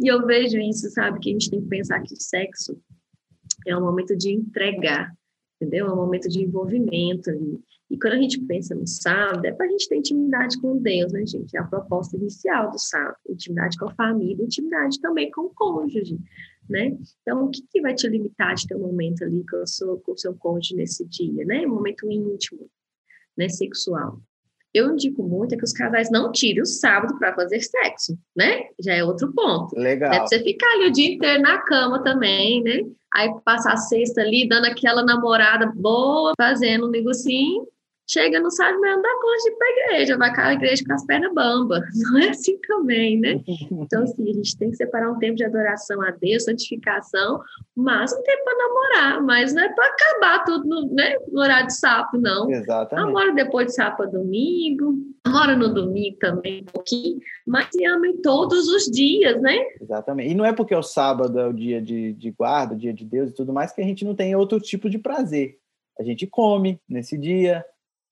E 0.00 0.06
eu 0.06 0.26
vejo 0.26 0.58
isso, 0.58 0.90
sabe, 0.90 1.18
que 1.18 1.30
a 1.30 1.32
gente 1.32 1.50
tem 1.50 1.62
que 1.62 1.68
pensar 1.68 2.00
que 2.00 2.14
sexo 2.16 2.78
é 3.66 3.74
um 3.74 3.80
momento 3.80 4.14
de 4.16 4.30
entregar, 4.30 5.10
entendeu? 5.56 5.86
É 5.86 5.92
um 5.92 5.96
momento 5.96 6.28
de 6.28 6.42
envolvimento 6.42 7.30
ali. 7.30 7.58
E 7.90 7.98
quando 7.98 8.14
a 8.14 8.18
gente 8.18 8.38
pensa 8.40 8.74
no 8.74 8.86
sábado, 8.86 9.44
é 9.46 9.52
para 9.52 9.64
a 9.64 9.68
gente 9.68 9.88
ter 9.88 9.96
intimidade 9.96 10.60
com 10.60 10.76
Deus, 10.76 11.10
né, 11.10 11.24
gente? 11.24 11.56
É 11.56 11.60
a 11.60 11.64
proposta 11.64 12.16
inicial 12.16 12.70
do 12.70 12.78
sábado. 12.78 13.16
Intimidade 13.28 13.78
com 13.78 13.86
a 13.86 13.94
família, 13.94 14.44
intimidade 14.44 15.00
também 15.00 15.30
com 15.30 15.42
o 15.42 15.50
cônjuge, 15.54 16.18
né? 16.68 16.94
Então, 17.22 17.46
o 17.46 17.50
que, 17.50 17.62
que 17.62 17.80
vai 17.80 17.94
te 17.94 18.06
limitar 18.06 18.54
de 18.54 18.66
ter 18.66 18.76
um 18.76 18.80
momento 18.80 19.24
ali 19.24 19.42
com 19.50 19.62
o 19.62 19.66
seu, 19.66 19.98
com 20.00 20.12
o 20.12 20.18
seu 20.18 20.34
cônjuge 20.34 20.74
nesse 20.74 21.06
dia, 21.06 21.44
né? 21.46 21.66
Um 21.66 21.74
momento 21.74 22.10
íntimo, 22.10 22.68
né? 23.36 23.48
Sexual. 23.48 24.20
eu 24.74 24.92
indico 24.92 25.22
muito 25.22 25.54
é 25.54 25.58
que 25.58 25.64
os 25.64 25.72
casais 25.72 26.10
não 26.10 26.30
tirem 26.30 26.60
o 26.60 26.66
sábado 26.66 27.18
para 27.18 27.34
fazer 27.34 27.60
sexo, 27.62 28.18
né? 28.36 28.64
Já 28.78 28.92
é 28.96 29.02
outro 29.02 29.32
ponto. 29.32 29.74
Legal. 29.74 30.10
Né? 30.10 30.20
Você 30.20 30.40
ficar 30.40 30.70
ali 30.74 30.88
o 30.88 30.92
dia 30.92 31.14
inteiro 31.14 31.40
na 31.42 31.56
cama 31.62 32.02
também, 32.04 32.62
né? 32.62 32.82
Aí 33.14 33.30
passar 33.42 33.72
a 33.72 33.76
sexta 33.78 34.20
ali, 34.20 34.46
dando 34.46 34.66
aquela 34.66 35.02
namorada 35.02 35.72
boa, 35.74 36.34
fazendo 36.36 36.86
um 36.86 36.90
negocinho, 36.90 37.66
chega 38.08 38.40
no 38.40 38.50
sábado 38.50 38.80
mesmo 38.80 39.02
dá 39.02 39.08
conta 39.20 39.36
de 39.42 39.50
ir 39.50 39.56
para 39.56 39.66
a 39.66 39.70
igreja, 39.70 40.16
vai 40.16 40.34
com 40.34 40.40
a 40.40 40.52
igreja 40.54 40.84
com 40.86 40.92
as 40.94 41.04
pernas 41.04 41.34
bamba. 41.34 41.82
Não 42.10 42.20
é 42.20 42.30
assim 42.30 42.58
também, 42.66 43.20
né? 43.20 43.40
Então, 43.70 44.02
assim, 44.02 44.30
a 44.30 44.32
gente 44.32 44.56
tem 44.56 44.70
que 44.70 44.76
separar 44.76 45.10
um 45.10 45.18
tempo 45.18 45.36
de 45.36 45.44
adoração 45.44 46.00
a 46.02 46.10
Deus, 46.10 46.44
santificação, 46.44 47.40
mas 47.76 48.12
um 48.12 48.22
tempo 48.22 48.44
para 48.44 48.58
namorar, 48.58 49.22
mas 49.22 49.52
não 49.52 49.62
é 49.62 49.68
para 49.68 49.86
acabar 49.86 50.44
tudo 50.44 50.66
no, 50.66 50.94
né, 50.94 51.16
no 51.30 51.40
horário 51.40 51.66
de 51.66 51.78
sábado, 51.78 52.18
não. 52.18 52.50
Exatamente. 52.50 53.06
Namora 53.06 53.32
depois 53.34 53.72
de 53.72 53.82
a 53.82 53.90
domingo, 53.90 54.94
namora 55.24 55.56
no 55.56 55.72
domingo 55.72 56.16
também 56.18 56.62
um 56.62 56.64
pouquinho, 56.64 57.18
mas 57.46 57.68
se 57.70 57.84
amem 57.84 58.20
todos 58.22 58.68
os 58.68 58.84
dias, 58.84 59.40
né? 59.40 59.56
Exatamente. 59.80 60.30
E 60.30 60.34
não 60.34 60.44
é 60.44 60.52
porque 60.52 60.74
o 60.74 60.82
sábado 60.82 61.38
é 61.38 61.46
o 61.46 61.52
dia 61.52 61.80
de, 61.80 62.12
de 62.14 62.30
guarda, 62.30 62.74
o 62.74 62.78
dia 62.78 62.92
de 62.92 63.04
Deus 63.04 63.30
e 63.30 63.34
tudo 63.34 63.52
mais, 63.52 63.72
que 63.72 63.80
a 63.80 63.84
gente 63.84 64.04
não 64.04 64.14
tem 64.14 64.34
outro 64.34 64.58
tipo 64.58 64.88
de 64.88 64.98
prazer. 64.98 65.58
A 65.98 66.02
gente 66.02 66.26
come 66.26 66.80
nesse 66.88 67.18
dia, 67.18 67.64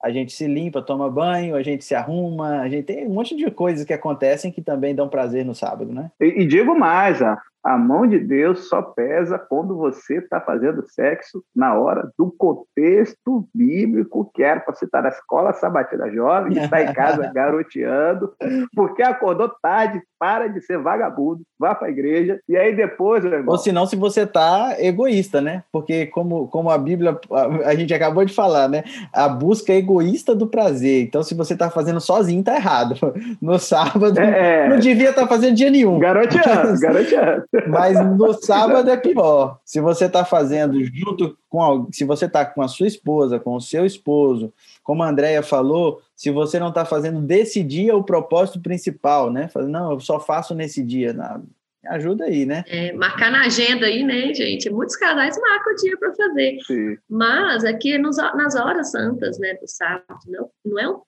a 0.03 0.11
gente 0.11 0.33
se 0.33 0.47
limpa, 0.47 0.83
toma 0.83 1.11
banho, 1.11 1.57
a 1.57 1.63
gente 1.63 1.85
se 1.85 1.95
arruma, 1.95 2.61
a 2.61 2.69
gente 2.69 2.85
tem 2.85 3.07
um 3.07 3.15
monte 3.15 3.37
de 3.37 3.51
coisas 3.51 3.85
que 3.85 3.93
acontecem 3.93 4.53
que 4.53 4.61
também 4.61 4.95
dão 4.95 5.09
prazer 5.09 5.45
no 5.45 5.55
sábado, 5.55 5.93
né? 5.93 6.11
E, 6.21 6.43
e 6.43 6.47
digo 6.47 6.79
mais, 6.79 7.21
a, 7.67 7.79
mão 7.79 8.07
de 8.07 8.19
Deus 8.19 8.69
só 8.69 8.81
pesa 8.83 9.39
quando 9.39 9.77
você 9.77 10.19
está 10.19 10.41
fazendo 10.41 10.87
sexo 10.87 11.43
na 11.55 11.75
hora 11.75 12.11
do 12.19 12.31
contexto 12.31 13.49
bíblico, 13.55 14.31
que 14.35 14.43
era 14.43 14.61
para 14.61 14.75
você 14.75 14.85
estar 14.85 15.03
na 15.03 15.09
escola 15.09 15.53
sabatina 15.53 16.11
jovem, 16.11 16.57
estar 16.57 16.83
em 16.83 16.93
casa 16.93 17.31
garoteando, 17.35 18.33
porque 18.75 19.03
acordou 19.03 19.51
tarde, 19.61 20.01
para 20.19 20.49
de 20.49 20.63
ser 20.63 20.79
vagabundo, 20.79 21.43
vá 21.59 21.75
para 21.75 21.89
a 21.89 21.91
igreja, 21.91 22.41
e 22.49 22.57
aí 22.57 22.75
depois... 22.75 23.25
Irmão, 23.25 23.45
Ou 23.49 23.59
senão 23.59 23.87
se 23.87 23.97
você 23.97 24.23
está 24.23 24.77
egoísta, 24.79 25.41
né? 25.41 25.63
Porque 25.71 26.07
como, 26.07 26.49
como 26.49 26.71
a 26.71 26.79
Bíblia, 26.79 27.19
a, 27.31 27.69
a, 27.69 27.75
gente 27.75 27.93
acabou 27.93 28.25
de 28.25 28.33
falar, 28.33 28.69
né? 28.69 28.83
A 29.13 29.29
busca 29.29 29.73
egoísta 29.73 30.35
do 30.35 30.47
prazer. 30.47 31.03
Então 31.03 31.23
se 31.23 31.35
você 31.35 31.53
está 31.53 31.71
fazendo 31.71 32.01
sozinho, 32.01 32.43
tá 32.43 32.57
errado. 32.57 32.95
No 33.41 33.59
sábado, 33.59 34.19
é, 34.19 34.69
não 34.69 34.79
devia 34.79 35.11
estar 35.11 35.23
tá 35.23 35.29
fazendo 35.29 35.55
dia 35.55 35.71
nenhum. 35.71 35.99
Garoteando, 35.99 36.79
garoteando. 36.81 37.45
Mas 37.67 37.99
no 38.17 38.33
sábado 38.35 38.91
é 38.91 38.97
pior. 38.97 39.59
Se 39.65 39.81
você 39.81 40.07
está 40.07 40.25
fazendo 40.25 40.83
junto 40.85 41.37
com 41.49 41.89
se 41.91 42.05
você 42.05 42.27
está 42.27 42.45
com 42.45 42.63
a 42.63 42.69
sua 42.69 42.87
esposa, 42.87 43.39
com 43.39 43.55
o 43.55 43.61
seu 43.61 43.87
esposo, 43.87 44.53
como 44.83 45.03
a 45.03 45.09
Andrea 45.09 45.43
falou, 45.43 46.01
se 46.15 46.31
você 46.31 46.59
não 46.59 46.69
está 46.69 46.85
fazendo 46.85 47.21
desse 47.21 47.63
dia 47.63 47.97
o 47.97 48.05
propósito 48.05 48.61
principal, 48.61 49.31
né? 49.31 49.49
Não, 49.69 49.93
eu 49.93 50.01
só 50.01 50.21
faço 50.21 50.55
nesse 50.55 50.83
dia. 50.83 51.13
Não, 51.13 51.43
ajuda 51.91 52.25
aí, 52.25 52.47
né? 52.47 52.65
É, 52.69 52.93
marcar 52.93 53.31
na 53.31 53.45
agenda 53.45 53.87
aí, 53.87 54.03
né, 54.03 54.33
gente? 54.35 54.71
Muitos 54.71 54.97
casais 54.97 55.39
marcam 55.41 55.73
o 55.73 55.77
dia 55.77 55.97
para 55.97 56.15
fazer. 56.15 56.59
Sim. 56.67 56.97
Mas 57.09 57.65
aqui 57.65 57.97
nos, 57.99 58.17
nas 58.17 58.55
horas 58.55 58.91
santas, 58.91 59.39
né, 59.39 59.55
do 59.55 59.69
sábado, 59.69 60.19
não, 60.27 60.51
não 60.65 60.79
é 60.79 60.89
um 60.89 61.01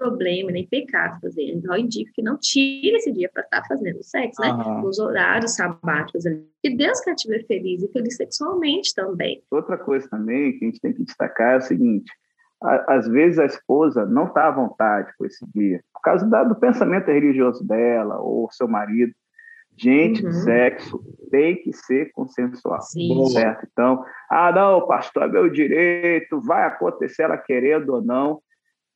problema, 0.00 0.50
nem 0.50 0.66
pecado 0.66 1.20
fazer. 1.20 1.50
Então, 1.50 1.74
eu 1.74 1.80
indico 1.80 2.10
que 2.14 2.22
não 2.22 2.38
tire 2.38 2.96
esse 2.96 3.12
dia 3.12 3.28
para 3.32 3.42
estar 3.42 3.60
tá 3.60 3.68
fazendo 3.68 4.02
sexo, 4.02 4.40
né? 4.40 4.52
Nos 4.82 4.98
horários 4.98 5.54
sabáticos 5.54 6.24
ali. 6.26 6.46
Que 6.62 6.70
Deus 6.70 7.00
quer 7.00 7.14
te 7.14 7.28
ver 7.28 7.46
feliz 7.46 7.82
e 7.82 7.88
feliz 7.92 8.16
sexualmente 8.16 8.94
também. 8.94 9.42
Outra 9.50 9.76
coisa 9.76 10.08
também 10.08 10.52
que 10.52 10.64
a 10.64 10.68
gente 10.68 10.80
tem 10.80 10.92
que 10.92 11.04
destacar 11.04 11.54
é 11.54 11.56
o 11.58 11.62
seguinte: 11.62 12.10
às 12.60 13.06
vezes 13.06 13.38
a 13.38 13.44
esposa 13.44 14.06
não 14.06 14.26
está 14.26 14.48
à 14.48 14.50
vontade 14.50 15.12
com 15.18 15.26
esse 15.26 15.44
dia, 15.54 15.82
por 15.92 16.00
causa 16.00 16.26
do 16.26 16.54
pensamento 16.56 17.06
religioso 17.06 17.66
dela 17.66 18.18
ou 18.18 18.50
seu 18.50 18.66
marido. 18.66 19.12
Gente, 19.78 20.24
uhum. 20.24 20.32
sexo 20.32 21.04
tem 21.30 21.56
que 21.56 21.72
ser 21.72 22.10
consensual, 22.12 22.80
Sim. 22.80 23.26
certo? 23.26 23.66
Então, 23.70 24.02
ah, 24.30 24.50
não, 24.52 24.86
pastor, 24.86 25.24
é 25.24 25.28
meu 25.28 25.50
direito, 25.50 26.40
vai 26.40 26.66
acontecer 26.66 27.24
ela 27.24 27.36
querendo 27.36 27.90
ou 27.90 28.02
não. 28.02 28.40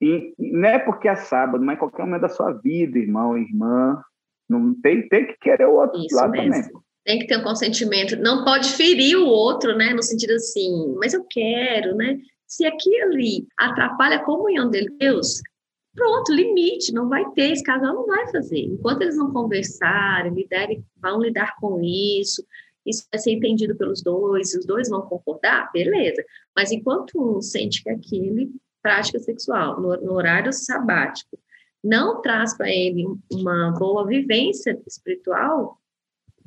E 0.01 0.33
não 0.39 0.69
é 0.69 0.79
porque 0.79 1.09
é 1.09 1.15
sábado, 1.15 1.63
mas 1.63 1.77
em 1.77 1.79
qualquer 1.79 2.05
momento 2.05 2.23
da 2.23 2.29
sua 2.29 2.53
vida, 2.53 2.99
irmão, 2.99 3.37
irmã, 3.37 4.01
não 4.49 4.75
tem, 4.81 5.07
tem 5.09 5.27
que 5.27 5.37
querer 5.39 5.67
o 5.67 5.75
outro 5.75 6.01
Isso 6.01 6.17
lado 6.17 6.33
mesmo. 6.33 6.51
também. 6.51 6.71
Tem 7.05 7.19
que 7.19 7.27
ter 7.27 7.39
um 7.39 7.43
consentimento, 7.43 8.17
não 8.17 8.45
pode 8.45 8.73
ferir 8.73 9.17
o 9.17 9.27
outro, 9.27 9.77
né? 9.77 9.93
No 9.93 10.03
sentido 10.03 10.33
assim, 10.33 10.95
mas 10.99 11.13
eu 11.13 11.25
quero, 11.29 11.95
né? 11.97 12.19
Se 12.47 12.67
aquilo 12.67 13.13
ali 13.13 13.47
atrapalha 13.59 14.17
a 14.17 14.25
comunhão 14.25 14.71
de 14.71 14.87
Deus, 14.99 15.41
pronto, 15.95 16.33
limite, 16.33 16.93
não 16.93 17.09
vai 17.09 17.29
ter, 17.33 17.53
esse 17.53 17.63
casal 17.63 17.95
não 17.95 18.07
vai 18.07 18.31
fazer. 18.31 18.61
Enquanto 18.61 19.03
eles 19.03 19.17
não 19.17 19.33
conversarem, 19.33 20.33
lidarem, 20.33 20.85
vão 21.01 21.21
lidar 21.21 21.57
com 21.61 21.81
isso, 21.83 22.45
isso 22.87 23.07
vai 23.13 23.21
ser 23.21 23.33
entendido 23.33 23.77
pelos 23.77 24.03
dois, 24.03 24.55
os 24.55 24.65
dois 24.65 24.89
vão 24.89 25.03
concordar, 25.03 25.71
beleza. 25.73 26.25
Mas 26.57 26.73
enquanto 26.73 27.21
um 27.21 27.41
sente 27.41 27.83
que 27.83 27.91
aquele 27.91 28.51
prática 28.83 29.19
sexual 29.19 29.81
no, 29.81 29.97
no 29.97 30.13
horário 30.15 30.53
sabático 30.53 31.39
não 31.83 32.21
traz 32.21 32.57
para 32.57 32.71
ele 32.71 33.07
uma 33.33 33.73
boa 33.73 34.07
vivência 34.07 34.79
espiritual, 34.87 35.79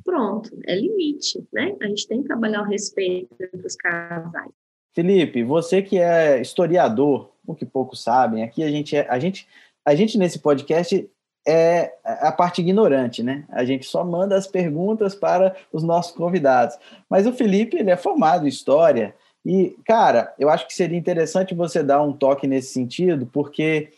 pronto, 0.04 0.50
é 0.64 0.76
limite, 0.76 1.44
né? 1.52 1.76
A 1.80 1.86
gente 1.86 2.06
tem 2.06 2.20
que 2.22 2.28
trabalhar 2.28 2.62
o 2.62 2.66
respeito 2.66 3.34
entre 3.40 3.66
os 3.66 3.76
casais. 3.76 4.52
Felipe, 4.94 5.42
você 5.42 5.82
que 5.82 5.98
é 5.98 6.40
historiador, 6.40 7.30
o 7.46 7.54
que 7.54 7.66
poucos 7.66 8.02
sabem, 8.02 8.42
aqui 8.42 8.62
a 8.62 8.70
gente 8.70 8.96
é, 8.96 9.06
a 9.08 9.18
gente 9.18 9.46
a 9.84 9.94
gente 9.94 10.16
nesse 10.16 10.38
podcast 10.38 11.10
é 11.46 11.92
a 12.02 12.32
parte 12.32 12.62
ignorante, 12.62 13.22
né? 13.22 13.44
A 13.50 13.64
gente 13.64 13.84
só 13.84 14.02
manda 14.02 14.34
as 14.34 14.46
perguntas 14.46 15.14
para 15.14 15.54
os 15.70 15.82
nossos 15.82 16.12
convidados. 16.12 16.78
Mas 17.08 17.26
o 17.26 17.34
Felipe, 17.34 17.76
ele 17.76 17.90
é 17.90 17.96
formado 17.96 18.46
em 18.46 18.48
história, 18.48 19.14
e, 19.44 19.76
cara, 19.84 20.32
eu 20.38 20.48
acho 20.48 20.66
que 20.66 20.72
seria 20.72 20.96
interessante 20.96 21.54
você 21.54 21.82
dar 21.82 22.00
um 22.02 22.14
toque 22.14 22.46
nesse 22.46 22.72
sentido, 22.72 23.26
porque 23.26 23.90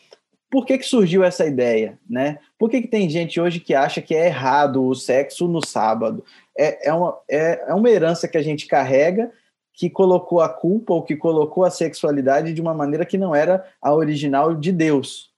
por 0.50 0.66
que, 0.66 0.76
que 0.78 0.84
surgiu 0.84 1.22
essa 1.22 1.46
ideia, 1.46 1.98
né? 2.08 2.38
Por 2.58 2.68
que, 2.68 2.82
que 2.82 2.88
tem 2.88 3.08
gente 3.08 3.40
hoje 3.40 3.60
que 3.60 3.74
acha 3.74 4.02
que 4.02 4.14
é 4.14 4.26
errado 4.26 4.84
o 4.84 4.94
sexo 4.94 5.46
no 5.46 5.64
sábado? 5.64 6.24
É, 6.58 6.88
é, 6.88 6.92
uma, 6.92 7.16
é, 7.30 7.64
é 7.68 7.74
uma 7.74 7.88
herança 7.88 8.26
que 8.26 8.36
a 8.36 8.42
gente 8.42 8.66
carrega 8.66 9.30
que 9.76 9.90
colocou 9.90 10.40
a 10.40 10.48
culpa 10.48 10.94
ou 10.94 11.02
que 11.02 11.14
colocou 11.14 11.62
a 11.62 11.70
sexualidade 11.70 12.54
de 12.54 12.62
uma 12.62 12.72
maneira 12.72 13.04
que 13.04 13.18
não 13.18 13.34
era 13.34 13.64
a 13.80 13.94
original 13.94 14.54
de 14.54 14.72
Deus, 14.72 15.35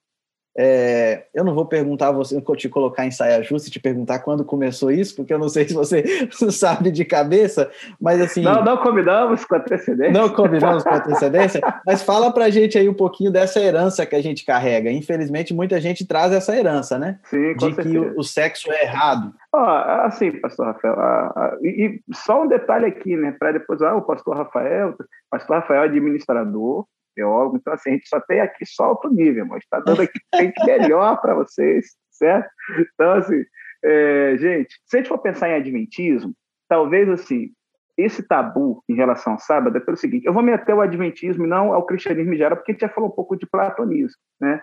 é, 0.61 1.27
eu 1.33 1.45
não 1.45 1.55
vou 1.55 1.67
perguntar 1.67 2.09
a 2.09 2.13
você, 2.13 2.43
te 2.57 2.69
colocar 2.69 3.07
em 3.07 3.13
saia 3.13 3.41
justa 3.45 3.69
e 3.69 3.71
te 3.71 3.79
perguntar 3.79 4.19
quando 4.19 4.45
começou 4.45 4.91
isso, 4.91 5.15
porque 5.15 5.33
eu 5.33 5.39
não 5.39 5.49
sei 5.49 5.69
se 5.69 5.73
você 5.73 6.03
sabe 6.51 6.91
de 6.91 7.05
cabeça, 7.05 7.71
mas 8.01 8.21
assim. 8.21 8.43
Não, 8.43 8.65
não 8.65 8.77
combinamos 8.79 9.45
com 9.45 9.55
antecedência. 9.55 10.13
Não 10.13 10.29
combinamos 10.29 10.83
com 10.83 10.93
antecedência, 10.93 11.61
mas 11.87 12.03
fala 12.03 12.33
pra 12.33 12.51
gente 12.51 12.77
aí 12.77 12.89
um 12.89 12.95
pouquinho 12.95 13.31
dessa 13.31 13.61
herança 13.61 14.05
que 14.05 14.17
a 14.17 14.21
gente 14.21 14.45
carrega. 14.45 14.91
Infelizmente, 14.91 15.55
muita 15.55 15.81
gente 15.81 16.05
traz 16.05 16.33
essa 16.33 16.57
herança, 16.57 16.99
né? 16.99 17.21
Sim, 17.31 17.55
com 17.55 17.69
De 17.69 17.75
certeza. 17.77 17.89
que 17.89 17.99
o, 17.99 18.19
o, 18.19 18.25
sexo 18.25 18.73
é 18.73 18.83
errado. 18.83 19.33
Ah, 19.55 20.07
assim, 20.07 20.33
pastor 20.41 20.67
Rafael, 20.67 20.95
ah, 20.99 21.33
ah, 21.37 21.57
e, 21.63 22.03
e, 22.09 22.15
só 22.15 22.43
um 22.43 22.49
detalhe 22.49 22.87
aqui, 22.87 23.17
né? 23.17 23.33
Para 23.39 23.53
depois, 23.53 23.81
ah, 23.81 23.95
o 23.95 24.03
pastor 24.03 24.37
Rafael, 24.37 24.91
o 24.91 25.05
pastor 25.31 25.61
Rafael 25.61 25.83
é 25.83 25.85
administrador, 25.85 26.85
teólogo. 27.19 27.57
Então, 27.57 27.73
assim, 27.73 27.91
a 27.91 27.93
gente 27.95 28.09
só 28.09 28.21
tem 28.21 28.41
aqui 28.41 28.65
só 28.65 28.85
alto 28.85 29.11
nível, 29.11 29.45
mas 29.47 29.65
está 29.65 29.81
dando 29.81 30.03
aqui 30.03 30.21
melhor 30.65 31.21
para 31.21 31.35
vocês, 31.35 31.97
certo? 32.11 32.49
Então, 32.95 33.13
assim, 33.15 33.45
é, 33.85 34.37
gente, 34.39 34.77
se 34.87 34.97
a 34.97 35.01
gente 35.01 35.09
for 35.09 35.19
pensar 35.19 35.49
em 35.49 35.55
adventismo, 35.55 36.33
talvez, 36.69 37.09
assim, 37.09 37.51
esse 37.97 38.23
tabu 38.23 38.83
em 38.89 38.95
relação 38.95 39.33
ao 39.33 39.39
sábado 39.41 39.77
é 39.77 39.81
pelo 39.81 39.97
seguinte, 39.97 40.25
eu 40.25 40.33
vou 40.33 40.43
meter 40.43 40.73
o 40.73 40.81
adventismo 40.81 41.45
e 41.45 41.49
não 41.49 41.73
ao 41.73 41.85
cristianismo 41.85 42.33
em 42.33 42.37
geral, 42.37 42.57
porque 42.57 42.71
a 42.71 42.75
gente 42.75 42.83
já 42.83 42.89
falou 42.89 43.11
um 43.11 43.15
pouco 43.15 43.37
de 43.37 43.47
platonismo, 43.47 44.21
né? 44.41 44.61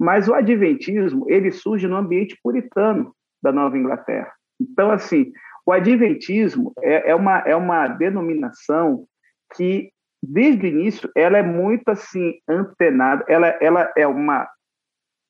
Mas 0.00 0.28
o 0.28 0.34
adventismo, 0.34 1.24
ele 1.30 1.52
surge 1.52 1.86
no 1.86 1.94
ambiente 1.94 2.36
puritano 2.42 3.14
da 3.40 3.52
Nova 3.52 3.78
Inglaterra. 3.78 4.32
Então, 4.60 4.90
assim, 4.90 5.32
o 5.64 5.70
adventismo 5.70 6.72
é, 6.82 7.10
é, 7.10 7.14
uma, 7.14 7.38
é 7.40 7.54
uma 7.54 7.86
denominação 7.86 9.06
que 9.54 9.93
desde 10.24 10.66
o 10.66 10.68
início, 10.68 11.10
ela 11.16 11.38
é 11.38 11.42
muito 11.42 11.88
assim 11.88 12.34
antenada, 12.48 13.24
ela, 13.28 13.48
ela 13.60 13.92
é 13.96 14.06
uma, 14.06 14.48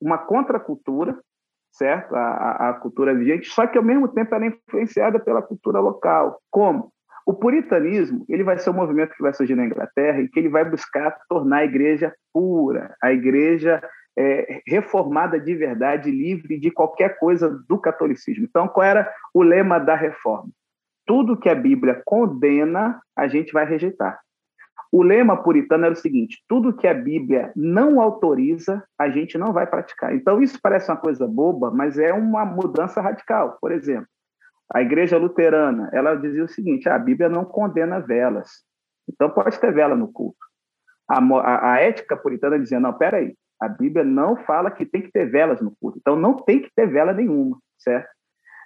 uma 0.01 0.19
contracultura, 0.19 1.19
certo? 1.73 2.15
A, 2.15 2.71
a, 2.71 2.75
cultura 2.75 3.15
vigente, 3.15 3.49
só 3.49 3.67
que 3.67 3.77
ao 3.77 3.85
mesmo 3.85 4.09
tempo 4.09 4.35
ela 4.35 4.45
é 4.45 4.49
influenciada 4.49 5.19
pela 5.19 5.43
cultura 5.43 5.81
local. 5.81 6.39
Como? 6.51 6.93
O 7.27 7.33
puritanismo 7.33 8.25
ele 8.29 8.45
vai 8.45 8.59
ser 8.59 8.71
um 8.71 8.75
movimento 8.75 9.15
que 9.15 9.23
vai 9.23 9.33
surgir 9.33 9.55
na 9.55 9.65
Inglaterra 9.65 10.21
e 10.21 10.29
que 10.29 10.39
ele 10.39 10.49
vai 10.49 10.65
buscar 10.65 11.19
tornar 11.29 11.59
a 11.59 11.65
igreja 11.65 12.15
pura, 12.33 12.95
a 13.03 13.13
igreja 13.13 13.83
é, 14.17 14.61
reformada 14.67 15.41
de 15.41 15.55
verdade, 15.55 16.11
livre 16.11 16.59
de 16.59 16.71
qualquer 16.71 17.19
coisa 17.19 17.49
do 17.69 17.79
catolicismo. 17.79 18.45
Então, 18.45 18.69
qual 18.69 18.87
era 18.87 19.13
o 19.33 19.43
lema 19.43 19.79
da 19.79 19.97
reforma? 19.97 20.51
Tudo 21.07 21.39
que 21.39 21.49
a 21.49 21.55
Bíblia 21.55 22.01
condena, 22.05 23.01
a 23.17 23.27
gente 23.27 23.53
vai 23.53 23.67
rejeitar. 23.67 24.19
O 24.95 25.03
lema 25.03 25.43
puritano 25.43 25.87
era 25.87 25.93
o 25.93 25.97
seguinte: 25.97 26.45
tudo 26.49 26.73
que 26.73 26.87
a 26.87 26.95
Bíblia 26.95 27.53
não 27.57 28.01
autoriza, 28.01 28.81
a 28.97 29.11
gente 29.11 29.37
não 29.37 29.53
vai 29.53 29.67
praticar. 29.67 30.15
Então, 30.15 30.41
isso 30.41 30.57
parece 30.63 30.89
uma 30.89 30.97
coisa 30.97 31.27
boba, 31.27 31.69
mas 31.69 31.99
é 31.99 32.13
uma 32.13 32.45
mudança 32.45 33.01
radical. 33.01 33.59
Por 33.61 33.73
exemplo, 33.73 34.07
a 34.73 34.81
igreja 34.81 35.19
luterana, 35.19 35.91
ela 35.93 36.15
dizia 36.15 36.45
o 36.45 36.49
seguinte: 36.49 36.89
a 36.89 36.97
Bíblia 36.97 37.29
não 37.29 37.45
condena 37.45 37.99
velas. 37.99 38.63
Então, 39.13 39.29
pode 39.29 39.59
ter 39.59 39.75
vela 39.75 39.97
no 39.97 40.13
culto. 40.13 40.39
A, 41.11 41.19
a, 41.19 41.73
a 41.73 41.81
ética 41.81 42.17
puritana 42.17 42.57
dizia: 42.57 42.79
não, 42.79 42.93
peraí, 42.93 43.35
a 43.61 43.69
Bíblia 43.69 44.05
não 44.05 44.37
fala 44.37 44.71
que 44.71 44.87
tem 44.87 45.03
que 45.03 45.11
ter 45.11 45.29
velas 45.29 45.61
no 45.61 45.75
culto. 45.81 45.99
Então, 45.99 46.15
não 46.15 46.37
tem 46.37 46.63
que 46.63 46.71
ter 46.73 46.87
vela 46.87 47.13
nenhuma, 47.13 47.59
certo? 47.77 48.09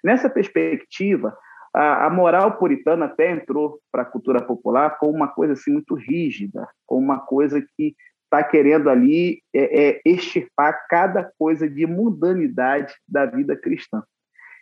Nessa 0.04 0.28
perspectiva, 0.28 1.34
a, 1.74 2.06
a 2.06 2.10
moral 2.10 2.56
puritana 2.58 3.06
até 3.06 3.30
entrou 3.30 3.80
para 3.90 4.02
a 4.02 4.06
cultura 4.06 4.42
popular 4.42 4.98
com 4.98 5.10
uma 5.10 5.28
coisa 5.28 5.52
assim 5.52 5.72
muito 5.72 5.94
rígida, 5.94 6.68
com 6.86 6.98
uma 6.98 7.20
coisa 7.20 7.60
que 7.76 7.94
está 8.24 8.42
querendo 8.42 8.90
ali 8.90 9.42
é, 9.54 9.88
é, 9.88 10.00
extirpar 10.04 10.86
cada 10.88 11.30
coisa 11.38 11.68
de 11.68 11.86
mundanidade 11.86 12.94
da 13.08 13.24
vida 13.24 13.56
cristã. 13.56 14.02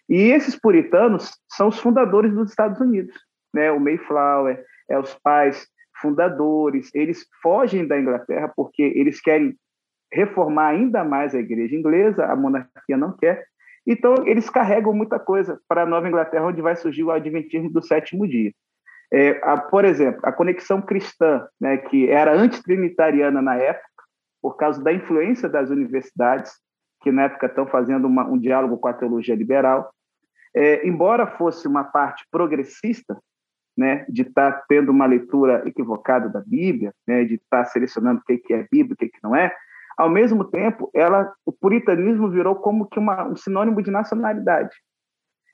E 0.09 0.31
esses 0.31 0.55
puritanos 0.55 1.33
são 1.51 1.69
os 1.69 1.79
fundadores 1.81 2.33
dos 2.33 2.51
Estados 2.51 2.81
Unidos, 2.81 3.15
né? 3.53 3.73
O 3.73 3.81
Mayflower 3.81 4.65
é 4.89 4.99
os 4.99 5.15
pais 5.15 5.67
fundadores. 6.01 6.95
Eles 6.95 7.27
fogem 7.43 7.87
da 7.87 7.99
Inglaterra 7.99 8.53
porque 8.55 8.83
eles 8.83 9.21
querem 9.21 9.57
reformar 10.13 10.69
ainda 10.69 11.03
mais 11.03 11.35
a 11.35 11.41
igreja 11.41 11.75
inglesa, 11.75 12.25
a 12.25 12.37
monarquia 12.37 12.97
não 12.97 13.17
quer, 13.17 13.45
então, 13.87 14.27
eles 14.27 14.51
carregam 14.51 14.93
muita 14.93 15.19
coisa 15.19 15.61
para 15.69 15.83
a 15.83 15.87
Nova 15.87 16.09
Inglaterra, 16.09 16.47
onde 16.47 16.61
vai 16.61 16.75
surgir 16.75 17.05
o 17.05 17.11
Adventismo 17.11 17.71
do 17.71 17.83
sétimo 17.83 18.27
dia. 18.27 18.53
É, 19.13 19.41
a, 19.45 19.57
por 19.57 19.85
exemplo, 19.85 20.21
a 20.25 20.33
conexão 20.33 20.83
cristã, 20.83 21.47
né, 21.61 21.77
que 21.77 22.11
era 22.11 22.35
antitrinitariana 22.35 23.41
na 23.41 23.55
época, 23.55 23.87
por 24.43 24.57
causa 24.57 24.83
da 24.83 24.93
influência 24.93 25.49
das 25.49 25.71
universidades, 25.71 26.53
que 27.03 27.13
na 27.13 27.25
época 27.25 27.47
estão 27.47 27.67
fazendo 27.67 28.07
uma, 28.07 28.27
um 28.27 28.37
diálogo 28.37 28.77
com 28.79 28.89
a 28.89 28.93
teologia 28.93 29.35
liberal, 29.35 29.93
é, 30.55 30.87
embora 30.87 31.27
fosse 31.27 31.69
uma 31.69 31.85
parte 31.85 32.25
progressista, 32.31 33.17
né, 33.77 34.07
de 34.09 34.23
estar 34.23 34.53
tá 34.53 34.65
tendo 34.69 34.91
uma 34.91 35.07
leitura 35.07 35.63
equivocada 35.69 36.29
da 36.29 36.41
Bíblia, 36.41 36.93
né, 37.07 37.25
de 37.25 37.35
estar 37.35 37.63
tá 37.63 37.65
selecionando 37.67 38.21
o 38.21 38.25
que 38.25 38.55
é 38.55 38.67
Bíblia 38.71 38.97
e 39.01 39.07
o 39.07 39.11
que 39.11 39.19
não 39.23 39.37
é, 39.37 39.55
ao 39.97 40.11
mesmo 40.11 40.45
tempo, 40.45 40.91
ela, 40.95 41.33
o 41.45 41.53
puritanismo 41.53 42.31
virou 42.31 42.57
como 42.57 42.87
que 42.87 42.99
uma, 42.99 43.29
um 43.29 43.37
sinônimo 43.37 43.83
de 43.83 43.91
nacionalidade. 43.91 44.75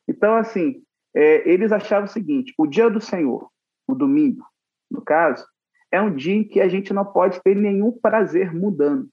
Então, 0.08 0.34
assim, 0.34 0.82
é, 1.14 1.48
eles 1.48 1.70
achavam 1.70 2.06
o 2.06 2.12
seguinte: 2.12 2.52
o 2.58 2.66
dia 2.66 2.90
do 2.90 3.00
Senhor, 3.00 3.48
o 3.86 3.94
domingo, 3.94 4.44
no 4.90 5.02
caso, 5.02 5.46
é 5.90 6.00
um 6.00 6.14
dia 6.14 6.34
em 6.34 6.44
que 6.44 6.60
a 6.60 6.68
gente 6.68 6.92
não 6.92 7.04
pode 7.04 7.40
ter 7.42 7.54
nenhum 7.54 7.92
prazer 7.92 8.52
mudando. 8.52 9.08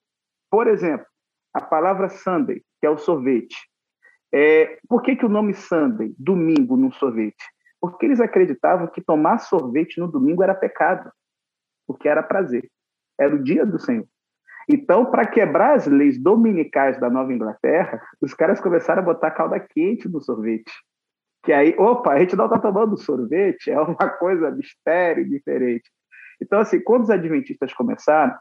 Por 0.50 0.68
exemplo, 0.68 1.06
a 1.54 1.62
palavra 1.62 2.10
Sunday, 2.10 2.64
que 2.80 2.88
é 2.88 2.90
o 2.90 2.98
sorvete. 2.98 3.58
É, 4.32 4.80
por 4.88 5.02
que, 5.02 5.16
que 5.16 5.26
o 5.26 5.30
nome 5.30 5.54
Sunday, 5.54 6.14
domingo, 6.18 6.78
num 6.78 6.92
sorvete? 6.92 7.44
Porque 7.82 8.06
eles 8.06 8.20
acreditavam 8.20 8.88
que 8.88 9.02
tomar 9.02 9.40
sorvete 9.40 10.00
no 10.00 10.08
domingo 10.08 10.44
era 10.44 10.54
pecado, 10.54 11.12
porque 11.88 12.08
era 12.08 12.24
prazer. 12.24 12.70
Era 13.20 13.36
o 13.36 13.44
dia 13.44 13.66
do 13.66 13.80
Senhor. 13.80 14.08
Então, 14.68 15.06
para 15.06 15.26
quebrar 15.26 15.76
as 15.76 15.88
leis 15.88 16.22
dominicais 16.22 17.00
da 17.00 17.10
Nova 17.10 17.34
Inglaterra, 17.34 18.02
os 18.22 18.34
caras 18.34 18.60
começaram 18.60 19.02
a 19.02 19.06
botar 19.06 19.32
calda 19.32 19.60
quente 19.60 20.08
no 20.08 20.22
sorvete. 20.22 20.72
Que 21.44 21.54
aí, 21.54 21.76
opa, 21.78 22.14
a 22.14 22.20
gente 22.20 22.36
não 22.36 22.46
está 22.46 22.60
tomando 22.60 22.98
sorvete, 22.98 23.72
é 23.72 23.80
uma 23.80 24.10
coisa 24.10 24.52
mistério, 24.52 25.28
diferente. 25.28 25.90
Então, 26.42 26.60
assim, 26.60 26.80
quando 26.82 27.04
os 27.04 27.10
adventistas 27.10 27.74
começaram, 27.74 28.36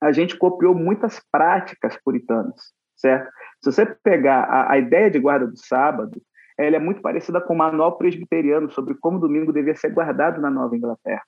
a 0.00 0.12
gente 0.12 0.38
copiou 0.38 0.74
muitas 0.74 1.20
práticas 1.30 1.96
puritanas, 2.02 2.72
certo? 2.96 3.30
Se 3.62 3.70
você 3.70 3.84
pegar 4.02 4.44
a, 4.44 4.72
a 4.72 4.78
ideia 4.78 5.10
de 5.10 5.18
guarda 5.18 5.46
do 5.46 5.58
sábado, 5.58 6.22
ela 6.56 6.76
é 6.76 6.78
muito 6.78 7.02
parecida 7.02 7.40
com 7.40 7.54
o 7.54 7.58
manual 7.58 7.98
presbiteriano 7.98 8.70
sobre 8.70 8.94
como 8.94 9.18
o 9.18 9.20
domingo 9.20 9.52
devia 9.52 9.74
ser 9.74 9.90
guardado 9.90 10.40
na 10.40 10.50
Nova 10.50 10.74
Inglaterra. 10.76 11.22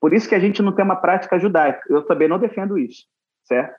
Por 0.00 0.14
isso 0.14 0.28
que 0.28 0.34
a 0.34 0.38
gente 0.38 0.62
não 0.62 0.74
tem 0.74 0.84
uma 0.84 0.96
prática 0.96 1.38
judaica. 1.38 1.82
Eu 1.88 2.02
também 2.02 2.28
não 2.28 2.38
defendo 2.38 2.78
isso 2.78 3.06
certo? 3.48 3.74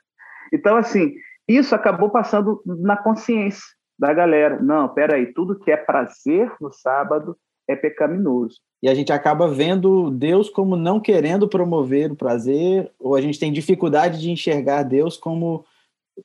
Então, 0.52 0.76
assim, 0.76 1.14
isso 1.48 1.74
acabou 1.74 2.10
passando 2.10 2.62
na 2.66 2.96
consciência 2.96 3.64
da 3.98 4.12
galera. 4.12 4.60
Não, 4.60 4.88
peraí, 4.88 5.32
tudo 5.32 5.58
que 5.58 5.70
é 5.70 5.76
prazer 5.76 6.52
no 6.60 6.72
sábado 6.72 7.36
é 7.68 7.76
pecaminoso. 7.76 8.56
E 8.82 8.88
a 8.88 8.94
gente 8.94 9.12
acaba 9.12 9.48
vendo 9.48 10.10
Deus 10.10 10.48
como 10.48 10.74
não 10.74 10.98
querendo 10.98 11.48
promover 11.48 12.10
o 12.10 12.16
prazer, 12.16 12.90
ou 12.98 13.14
a 13.14 13.20
gente 13.20 13.38
tem 13.38 13.52
dificuldade 13.52 14.20
de 14.20 14.30
enxergar 14.30 14.82
Deus 14.82 15.16
como 15.16 15.64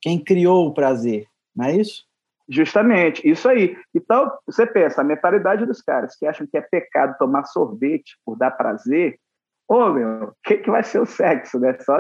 quem 0.02 0.22
criou 0.22 0.68
o 0.68 0.74
prazer, 0.74 1.28
não 1.56 1.66
é 1.66 1.76
isso? 1.76 2.04
Justamente, 2.48 3.28
isso 3.28 3.50
aí. 3.50 3.76
Então, 3.94 4.32
você 4.46 4.66
pensa, 4.66 5.02
a 5.02 5.04
mentalidade 5.04 5.66
dos 5.66 5.82
caras 5.82 6.16
que 6.16 6.26
acham 6.26 6.46
que 6.46 6.58
é 6.58 6.62
pecado 6.62 7.18
tomar 7.18 7.44
sorvete 7.46 8.18
por 8.24 8.38
dar 8.38 8.52
prazer, 8.52 9.18
Ô, 9.67 9.89
meu, 9.89 10.25
o 10.25 10.34
que, 10.43 10.58
que 10.58 10.69
vai 10.69 10.84
ser 10.84 10.99
o 10.99 11.06
sexo, 11.06 11.60
né? 11.60 11.75
Só. 11.80 11.99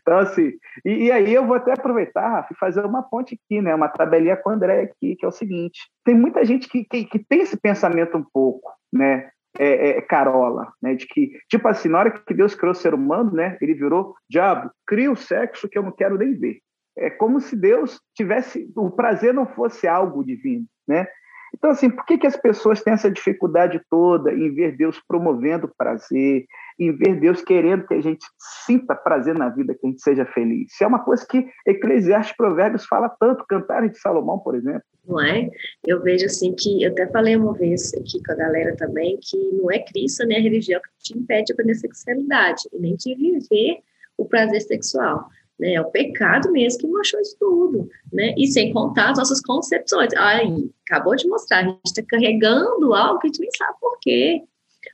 Então, 0.00 0.18
assim, 0.18 0.52
e, 0.84 1.06
e 1.06 1.12
aí 1.12 1.34
eu 1.34 1.44
vou 1.44 1.56
até 1.56 1.72
aproveitar, 1.72 2.28
Rafa, 2.28 2.52
e 2.52 2.56
fazer 2.56 2.84
uma 2.84 3.02
ponte 3.02 3.34
aqui, 3.34 3.60
né? 3.60 3.74
Uma 3.74 3.88
tabelinha 3.88 4.36
com 4.36 4.50
o 4.50 4.52
André 4.52 4.82
aqui, 4.82 5.16
que 5.16 5.24
é 5.24 5.28
o 5.28 5.32
seguinte: 5.32 5.80
tem 6.04 6.14
muita 6.14 6.44
gente 6.44 6.68
que, 6.68 6.84
que, 6.84 7.04
que 7.04 7.18
tem 7.18 7.40
esse 7.40 7.56
pensamento 7.56 8.16
um 8.16 8.24
pouco, 8.32 8.72
né? 8.92 9.30
É, 9.58 9.98
é, 9.98 10.00
carola, 10.00 10.72
né? 10.80 10.94
De 10.94 11.06
que, 11.06 11.32
tipo 11.48 11.66
assim, 11.68 11.88
na 11.88 11.98
hora 11.98 12.10
que 12.10 12.32
Deus 12.32 12.54
criou 12.54 12.72
o 12.72 12.76
ser 12.76 12.94
humano, 12.94 13.32
né? 13.32 13.58
Ele 13.60 13.74
virou 13.74 14.14
diabo, 14.30 14.70
cria 14.86 15.10
o 15.10 15.16
sexo 15.16 15.68
que 15.68 15.76
eu 15.76 15.82
não 15.82 15.92
quero 15.92 16.16
nem 16.16 16.34
ver. 16.34 16.60
É 16.96 17.10
como 17.10 17.40
se 17.40 17.56
Deus 17.56 18.00
tivesse, 18.14 18.70
o 18.76 18.90
prazer 18.90 19.34
não 19.34 19.46
fosse 19.46 19.88
algo 19.88 20.24
divino, 20.24 20.66
né? 20.86 21.06
Então, 21.54 21.70
assim, 21.70 21.90
por 21.90 22.04
que, 22.06 22.16
que 22.16 22.26
as 22.26 22.36
pessoas 22.36 22.82
têm 22.82 22.94
essa 22.94 23.10
dificuldade 23.10 23.80
toda 23.90 24.32
em 24.32 24.54
ver 24.54 24.76
Deus 24.76 25.00
promovendo 25.06 25.70
prazer, 25.76 26.46
em 26.78 26.94
ver 26.96 27.20
Deus 27.20 27.42
querendo 27.42 27.86
que 27.86 27.94
a 27.94 28.00
gente 28.00 28.24
sinta 28.66 28.94
prazer 28.94 29.34
na 29.34 29.48
vida, 29.48 29.74
que 29.74 29.86
a 29.86 29.90
gente 29.90 30.02
seja 30.02 30.24
feliz? 30.26 30.72
Isso 30.72 30.84
é 30.84 30.86
uma 30.86 31.04
coisa 31.04 31.26
que 31.28 31.46
Eclesiastes 31.66 32.36
Provérbios 32.36 32.86
fala 32.86 33.08
tanto, 33.20 33.46
Cantares 33.46 33.92
de 33.92 33.98
Salomão, 33.98 34.38
por 34.38 34.54
exemplo. 34.54 34.82
Não 35.06 35.20
é? 35.20 35.50
Eu 35.84 36.00
vejo 36.00 36.26
assim 36.26 36.54
que, 36.54 36.82
eu 36.82 36.92
até 36.92 37.06
falei 37.08 37.36
uma 37.36 37.52
vez 37.52 37.92
aqui 37.94 38.22
com 38.24 38.32
a 38.32 38.36
galera 38.36 38.76
também, 38.76 39.18
que 39.20 39.36
não 39.52 39.70
é 39.70 39.80
Cristo 39.80 40.24
nem 40.26 40.38
a 40.38 40.42
religião 40.42 40.80
que 40.80 41.12
te 41.12 41.18
impede 41.18 41.46
de 41.46 41.52
aprender 41.52 41.74
sexualidade, 41.74 42.62
e 42.72 42.78
nem 42.78 42.94
de 42.96 43.14
viver 43.14 43.78
o 44.16 44.24
prazer 44.24 44.60
sexual. 44.60 45.28
Né? 45.58 45.74
É 45.74 45.80
o 45.80 45.90
pecado 45.90 46.50
mesmo 46.52 46.80
que 46.80 46.86
mostrou 46.86 47.20
isso 47.20 47.36
tudo, 47.38 47.88
né? 48.12 48.34
E 48.36 48.46
sem 48.46 48.72
contar 48.72 49.10
as 49.10 49.18
nossas 49.18 49.40
concepções. 49.40 50.12
Aí, 50.16 50.70
acabou 50.88 51.14
de 51.14 51.28
mostrar, 51.28 51.58
a 51.58 51.64
gente 51.64 51.80
está 51.86 52.02
carregando 52.08 52.94
algo 52.94 53.20
que 53.20 53.26
a 53.26 53.30
gente 53.30 53.40
nem 53.40 53.50
sabe 53.56 53.76
por 53.80 53.98
quê. 54.00 54.42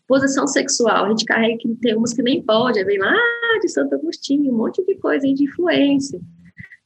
Posição 0.09 0.47
sexual, 0.47 1.05
a 1.05 1.09
gente 1.11 1.25
carrega 1.25 1.59
que 1.59 1.69
tem 1.77 1.95
umas 1.95 2.13
que 2.13 2.23
nem 2.23 2.43
pode, 2.43 2.83
vem 2.83 2.99
lá 2.99 3.15
de 3.61 3.69
Santo 3.69 3.95
Agostinho, 3.95 4.53
um 4.53 4.57
monte 4.57 4.85
de 4.85 4.97
coisa 4.97 5.27
de 5.33 5.45
influência, 5.45 6.19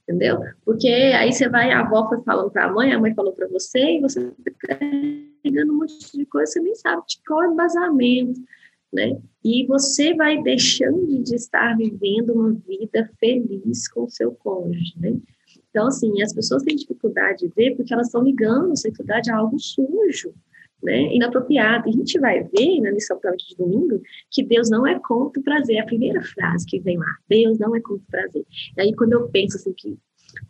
entendeu? 0.03 0.41
Porque 0.65 0.89
aí 0.89 1.33
você 1.33 1.49
vai, 1.49 1.71
a 1.71 1.81
avó 1.81 2.09
foi 2.09 2.21
falando 2.23 2.51
para 2.51 2.65
a 2.65 2.73
mãe, 2.73 2.93
a 2.93 2.99
mãe 2.99 3.15
falou 3.15 3.33
para 3.33 3.47
você, 3.49 3.79
e 3.79 4.01
você 4.01 4.21
está 4.21 4.77
carregando 4.77 5.73
um 5.73 5.79
monte 5.79 6.19
de 6.19 6.27
coisa, 6.27 6.51
você 6.51 6.61
nem 6.61 6.75
sabe 6.75 7.03
de 7.07 7.21
qual 7.25 7.45
é 7.45 7.47
embasamento 7.47 8.41
né? 8.93 9.19
E 9.43 9.67
você 9.67 10.15
vai 10.15 10.41
deixando 10.43 11.23
de 11.23 11.35
estar 11.35 11.77
vivendo 11.77 12.35
uma 12.35 12.53
vida 12.53 13.11
feliz 13.19 13.89
com 13.89 14.05
o 14.05 14.11
seu 14.11 14.33
cônjuge, 14.33 14.93
né? 14.99 15.17
Então, 15.71 15.87
assim, 15.87 16.23
as 16.23 16.35
pessoas 16.35 16.63
têm 16.63 16.77
dificuldade 16.77 17.47
de 17.47 17.49
ver 17.49 17.75
porque 17.75 17.95
elas 17.95 18.09
estão 18.09 18.23
ligando 18.23 18.73
a 18.73 18.77
sexualidade 18.77 19.31
a 19.31 19.37
algo 19.37 19.59
sujo, 19.59 20.35
né? 20.83 21.15
Inapropriado. 21.15 21.89
E 21.89 21.91
a 21.91 21.93
gente 21.93 22.19
vai 22.19 22.43
ver 22.43 22.81
na 22.81 22.91
lição 22.91 23.19
de 23.19 23.57
domingo 23.57 24.01
que 24.31 24.43
Deus 24.43 24.69
não 24.69 24.87
é 24.87 24.99
contra 24.99 25.41
o 25.41 25.45
prazer. 25.45 25.77
É 25.77 25.81
a 25.81 25.87
primeira 25.87 26.23
frase 26.23 26.67
que 26.67 26.81
vem 26.81 26.99
lá. 26.99 27.17
Deus 27.29 27.59
não 27.59 27.75
é 27.75 27.81
contra 27.81 28.03
o 28.03 28.11
prazer. 28.11 28.45
E 28.77 28.81
aí, 28.81 28.95
quando 28.95 29.13
eu 29.13 29.29
penso 29.29 29.57
assim 29.57 29.73
que 29.73 29.97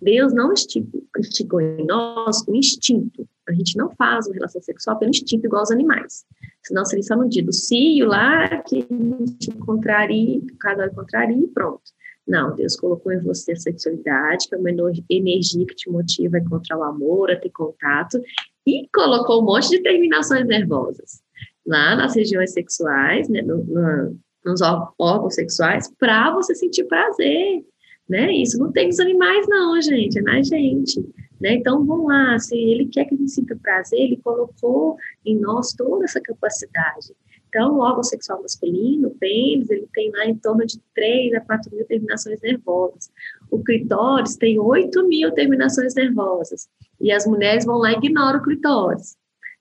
Deus 0.00 0.32
não 0.32 0.52
instigou 0.52 1.60
em 1.60 1.84
nós 1.86 2.44
o 2.46 2.54
instinto. 2.54 3.28
A 3.48 3.52
gente 3.52 3.76
não 3.76 3.90
faz 3.90 4.26
uma 4.26 4.34
relação 4.34 4.62
sexual 4.62 4.98
pelo 4.98 5.10
instinto 5.10 5.46
igual 5.46 5.60
aos 5.60 5.70
animais. 5.70 6.24
Senão 6.62 6.84
seria 6.84 7.02
só 7.02 7.16
no 7.16 7.28
dia 7.28 7.42
do 7.42 7.52
cio 7.52 8.06
lá 8.06 8.62
que 8.62 8.86
a 8.88 8.94
gente 8.94 9.50
encontraria, 9.50 10.38
o 10.38 10.56
casal 10.58 10.86
encontraria 10.86 11.36
e 11.36 11.48
pronto. 11.48 11.82
Não, 12.26 12.54
Deus 12.54 12.76
colocou 12.76 13.10
em 13.10 13.18
você 13.18 13.52
a 13.52 13.56
sexualidade, 13.56 14.48
que 14.48 14.54
é 14.54 14.58
uma 14.58 14.70
energia 15.10 15.66
que 15.66 15.74
te 15.74 15.90
motiva 15.90 16.36
a 16.36 16.40
encontrar 16.40 16.78
o 16.78 16.84
amor, 16.84 17.32
a 17.32 17.36
ter 17.36 17.50
contato, 17.50 18.22
e 18.66 18.88
colocou 18.94 19.42
um 19.42 19.44
monte 19.44 19.70
de 19.70 19.82
terminações 19.82 20.46
nervosas 20.46 21.22
lá 21.66 21.96
nas 21.96 22.14
regiões 22.14 22.52
sexuais, 22.52 23.28
né, 23.28 23.42
no, 23.42 23.64
no, 23.64 24.16
nos 24.44 24.60
órgãos 24.60 25.34
sexuais, 25.34 25.92
para 25.98 26.32
você 26.32 26.54
sentir 26.54 26.84
prazer, 26.84 27.64
né? 28.08 28.32
Isso 28.32 28.58
não 28.58 28.72
tem 28.72 28.88
nos 28.88 28.98
animais, 28.98 29.46
não, 29.48 29.80
gente, 29.80 30.18
é 30.18 30.22
na 30.22 30.42
gente. 30.42 31.00
Né? 31.40 31.54
Então, 31.54 31.84
vamos 31.84 32.06
lá, 32.06 32.38
se 32.38 32.56
ele 32.56 32.86
quer 32.86 33.04
que 33.04 33.14
a 33.14 33.18
gente 33.18 33.30
sinta 33.30 33.58
prazer, 33.62 34.00
ele 34.00 34.20
colocou 34.22 34.96
em 35.24 35.38
nós 35.38 35.72
toda 35.72 36.04
essa 36.04 36.20
capacidade. 36.20 37.14
Então, 37.54 37.74
o 37.74 37.80
órgão 37.80 38.02
sexual 38.02 38.40
masculino, 38.40 39.08
o 39.08 39.14
pênis, 39.14 39.68
ele 39.68 39.86
tem 39.92 40.10
lá 40.10 40.24
em 40.24 40.34
torno 40.34 40.64
de 40.64 40.80
3 40.94 41.34
a 41.34 41.40
4 41.42 41.70
mil 41.70 41.84
terminações 41.84 42.40
nervosas. 42.40 43.10
O 43.50 43.62
clitóris 43.62 44.36
tem 44.36 44.58
8 44.58 45.06
mil 45.06 45.30
terminações 45.32 45.94
nervosas. 45.94 46.66
E 46.98 47.12
as 47.12 47.26
mulheres 47.26 47.66
vão 47.66 47.76
lá 47.76 47.92
e 47.92 47.96
ignoram 47.96 48.38
o 48.38 48.42
clitóris. 48.42 49.18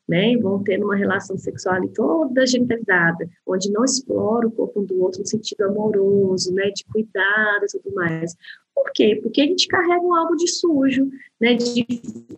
Né, 0.07 0.35
vão 0.37 0.61
tendo 0.61 0.85
uma 0.85 0.95
relação 0.95 1.37
sexual 1.37 1.77
toda 1.93 2.45
genitalizada, 2.45 3.29
onde 3.47 3.71
não 3.71 3.85
explora 3.85 4.45
o 4.45 4.51
corpo 4.51 4.81
um 4.81 4.85
do 4.85 5.01
outro 5.01 5.21
no 5.21 5.27
sentido 5.27 5.61
amoroso, 5.61 6.53
né, 6.53 6.69
de 6.71 6.83
cuidado 6.83 7.63
e 7.63 7.67
tudo 7.67 7.95
mais. 7.95 8.35
Por 8.81 8.91
quê? 8.93 9.19
Porque 9.21 9.41
a 9.41 9.45
gente 9.45 9.67
carrega 9.67 10.01
um 10.01 10.15
algo 10.15 10.35
de 10.35 10.47
sujo, 10.47 11.07
né, 11.39 11.53
de 11.53 11.85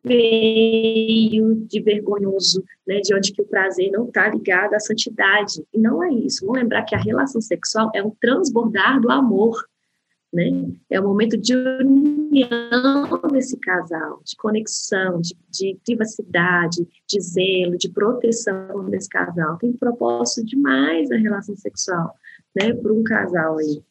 feio, 0.05 1.55
de 1.67 1.81
vergonhoso, 1.81 2.63
né, 2.85 2.99
de 2.99 3.15
onde 3.15 3.31
que 3.31 3.41
o 3.41 3.45
prazer 3.45 3.89
não 3.91 4.07
está 4.07 4.27
ligado 4.27 4.73
à 4.73 4.79
santidade. 4.79 5.63
E 5.73 5.79
não 5.79 6.03
é 6.03 6.11
isso. 6.11 6.45
Vamos 6.45 6.61
lembrar 6.61 6.83
que 6.83 6.95
a 6.95 6.99
relação 6.99 7.39
sexual 7.39 7.89
é 7.95 8.03
um 8.03 8.09
transbordar 8.09 8.99
do 8.99 9.09
amor, 9.09 9.65
né? 10.33 10.73
É 10.89 10.99
o 10.99 11.03
um 11.03 11.07
momento 11.07 11.37
de 11.37 11.55
união 11.55 13.21
desse 13.31 13.57
casal, 13.57 14.19
de 14.25 14.35
conexão, 14.35 15.21
de, 15.21 15.37
de, 15.49 15.77
privacidade, 15.85 16.85
de 17.07 17.21
zelo, 17.21 17.77
de 17.77 17.89
proteção 17.89 18.89
desse 18.89 19.07
casal. 19.07 19.57
Tem 19.59 19.71
propósito 19.71 20.45
demais 20.45 21.09
a 21.09 21.15
relação 21.15 21.55
sexual, 21.55 22.13
né, 22.53 22.73
para 22.73 22.91
um 22.91 23.03
casal 23.03 23.59
aí. 23.59 23.81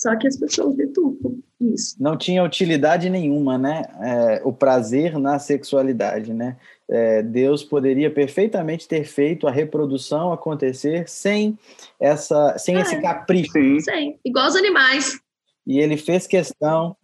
Só 0.00 0.16
que 0.16 0.26
as 0.26 0.34
pessoas 0.34 0.74
deturpam 0.76 1.42
isso. 1.60 1.94
Não 2.00 2.16
tinha 2.16 2.42
utilidade 2.42 3.10
nenhuma, 3.10 3.58
né? 3.58 3.82
É, 4.00 4.40
o 4.42 4.50
prazer 4.50 5.18
na 5.18 5.38
sexualidade, 5.38 6.32
né? 6.32 6.56
É, 6.88 7.22
Deus 7.22 7.62
poderia 7.62 8.10
perfeitamente 8.10 8.88
ter 8.88 9.04
feito 9.04 9.46
a 9.46 9.50
reprodução 9.50 10.32
acontecer 10.32 11.06
sem 11.06 11.58
essa, 12.00 12.56
sem 12.56 12.76
é. 12.76 12.80
esse 12.80 12.98
capricho. 12.98 13.52
Sim, 13.52 14.16
igual 14.24 14.48
os 14.48 14.56
animais. 14.56 15.20
E 15.66 15.78
ele 15.78 15.98
fez 15.98 16.26
questão. 16.26 16.96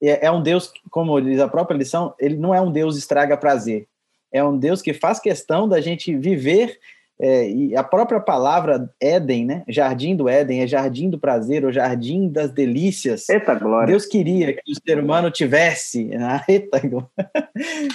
É, 0.00 0.26
é 0.26 0.30
um 0.30 0.40
Deus, 0.40 0.72
como 0.88 1.20
diz 1.20 1.40
a 1.40 1.48
própria 1.48 1.76
lição, 1.76 2.14
ele 2.16 2.36
não 2.36 2.54
é 2.54 2.60
um 2.60 2.70
Deus 2.70 2.96
estraga 2.96 3.36
prazer. 3.36 3.88
É 4.30 4.44
um 4.44 4.56
Deus 4.56 4.80
que 4.80 4.94
faz 4.94 5.18
questão 5.18 5.68
da 5.68 5.80
gente 5.80 6.16
viver 6.16 6.78
é, 7.18 7.50
e 7.50 7.74
a 7.74 7.82
própria 7.82 8.20
palavra 8.20 8.90
Éden, 9.00 9.46
né? 9.46 9.64
Jardim 9.68 10.14
do 10.14 10.28
Éden, 10.28 10.62
é 10.62 10.66
jardim 10.66 11.08
do 11.08 11.18
prazer, 11.18 11.64
ou 11.64 11.72
jardim 11.72 12.28
das 12.28 12.50
delícias. 12.50 13.28
Eita 13.28 13.54
glória. 13.54 13.88
Deus 13.88 14.04
queria 14.04 14.52
que 14.52 14.72
o 14.72 14.74
ser 14.86 14.98
humano 14.98 15.30
tivesse. 15.30 16.04
Né? 16.04 16.42
Eita 16.48 16.80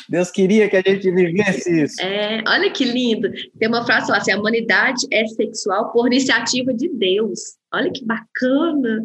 Deus 0.10 0.32
queria 0.32 0.68
que 0.70 0.78
a 0.78 0.82
gente 0.82 1.12
vivesse 1.12 1.84
isso. 1.84 2.02
É, 2.02 2.44
olha 2.48 2.72
que 2.72 2.84
lindo. 2.84 3.32
Tem 3.60 3.68
uma 3.68 3.86
frase 3.86 4.10
lá 4.10 4.18
assim: 4.18 4.32
a 4.32 4.40
humanidade 4.40 5.06
é 5.12 5.26
sexual 5.28 5.92
por 5.92 6.08
iniciativa 6.08 6.74
de 6.74 6.90
Deus. 6.90 7.40
Olha 7.74 7.92
que 7.92 8.04
bacana, 8.04 9.04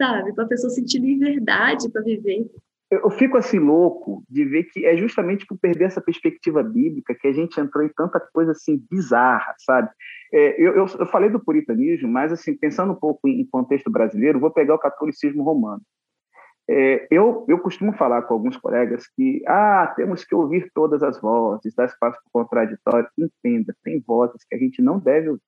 sabe? 0.00 0.32
Para 0.32 0.44
a 0.44 0.48
pessoa 0.48 0.70
sentir 0.70 1.00
liberdade 1.00 1.90
para 1.90 2.02
viver 2.02 2.46
eu 3.02 3.10
fico 3.10 3.36
assim 3.36 3.58
louco 3.58 4.22
de 4.28 4.44
ver 4.44 4.64
que 4.64 4.84
é 4.84 4.96
justamente 4.96 5.46
por 5.46 5.58
perder 5.58 5.84
essa 5.84 6.00
perspectiva 6.00 6.62
bíblica 6.62 7.14
que 7.14 7.26
a 7.26 7.32
gente 7.32 7.58
entrou 7.60 7.84
em 7.84 7.88
tanta 7.88 8.20
coisa 8.32 8.52
assim 8.52 8.82
bizarra, 8.90 9.54
sabe? 9.58 9.88
É, 10.32 10.60
eu, 10.60 10.74
eu, 10.74 10.86
eu, 10.98 11.06
falei 11.06 11.30
do 11.30 11.42
puritanismo, 11.42 12.08
mas 12.08 12.32
assim 12.32 12.56
pensando 12.56 12.92
um 12.92 12.96
pouco 12.96 13.28
em 13.28 13.46
contexto 13.46 13.90
brasileiro, 13.90 14.40
vou 14.40 14.50
pegar 14.50 14.74
o 14.74 14.78
catolicismo 14.78 15.42
romano. 15.42 15.82
É, 16.68 17.06
eu, 17.10 17.44
eu 17.48 17.60
costumo 17.60 17.92
falar 17.92 18.22
com 18.22 18.34
alguns 18.34 18.56
colegas 18.56 19.06
que 19.14 19.42
ah, 19.46 19.92
temos 19.94 20.24
que 20.24 20.34
ouvir 20.34 20.68
todas 20.74 21.02
as 21.02 21.20
vozes, 21.20 21.74
dar 21.74 21.86
espaço 21.86 22.18
para 22.20 22.28
o 22.28 22.44
contraditório. 22.44 23.08
Entenda, 23.16 23.74
tem 23.84 24.00
vozes 24.00 24.44
que 24.48 24.54
a 24.56 24.58
gente 24.58 24.82
não 24.82 24.98
deve 24.98 25.28
ouvir. 25.28 25.42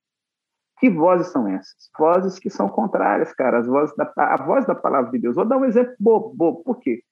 Que 0.79 0.89
vozes 0.89 1.29
são 1.29 1.49
essas? 1.49 1.91
Vozes 1.99 2.39
que 2.39 2.49
são 2.49 2.69
contrárias, 2.69 3.33
cara. 3.33 3.59
As 3.59 3.67
vozes 3.67 3.95
da, 3.97 4.13
a 4.17 4.37
voz 4.45 4.65
da 4.65 4.77
palavra 4.77 5.11
de 5.11 5.19
Deus. 5.19 5.35
Vou 5.35 5.45
dar 5.45 5.57
um 5.57 5.65
exemplo 5.65 5.95
bobo, 5.99 6.33
bobo. 6.35 6.63
Por 6.63 6.79
quê? 6.79 7.03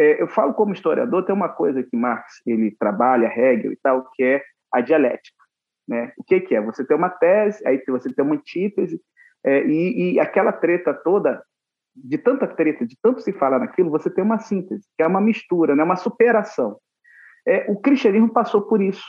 É, 0.00 0.22
eu 0.22 0.26
falo 0.26 0.54
como 0.54 0.72
historiador, 0.72 1.26
tem 1.26 1.34
uma 1.34 1.50
coisa 1.50 1.82
que 1.82 1.94
Marx 1.94 2.40
ele 2.46 2.74
trabalha, 2.80 3.26
Hegel 3.26 3.70
e 3.70 3.76
tal, 3.76 4.10
que 4.14 4.22
é 4.22 4.42
a 4.72 4.80
dialética. 4.80 5.36
Né? 5.86 6.10
O 6.16 6.24
que, 6.24 6.40
que 6.40 6.54
é? 6.54 6.60
Você 6.62 6.86
tem 6.86 6.96
uma 6.96 7.10
tese, 7.10 7.62
aí 7.68 7.82
você 7.86 8.10
tem 8.10 8.24
uma 8.24 8.34
antítese, 8.34 8.98
é, 9.44 9.62
e, 9.62 10.14
e, 10.14 10.20
aquela 10.20 10.52
treta 10.52 10.94
toda, 10.94 11.42
de 11.94 12.16
tanta 12.16 12.46
treta, 12.46 12.86
de 12.86 12.96
tanto 13.02 13.20
se 13.20 13.30
falar 13.34 13.58
naquilo, 13.58 13.90
você 13.90 14.08
tem 14.08 14.24
uma 14.24 14.38
síntese, 14.38 14.86
que 14.96 15.02
é 15.02 15.06
uma 15.06 15.20
mistura, 15.20 15.76
né? 15.76 15.84
uma 15.84 15.96
superação. 15.96 16.78
É, 17.46 17.70
o 17.70 17.78
cristianismo 17.78 18.32
passou 18.32 18.62
por 18.62 18.80
isso. 18.80 19.04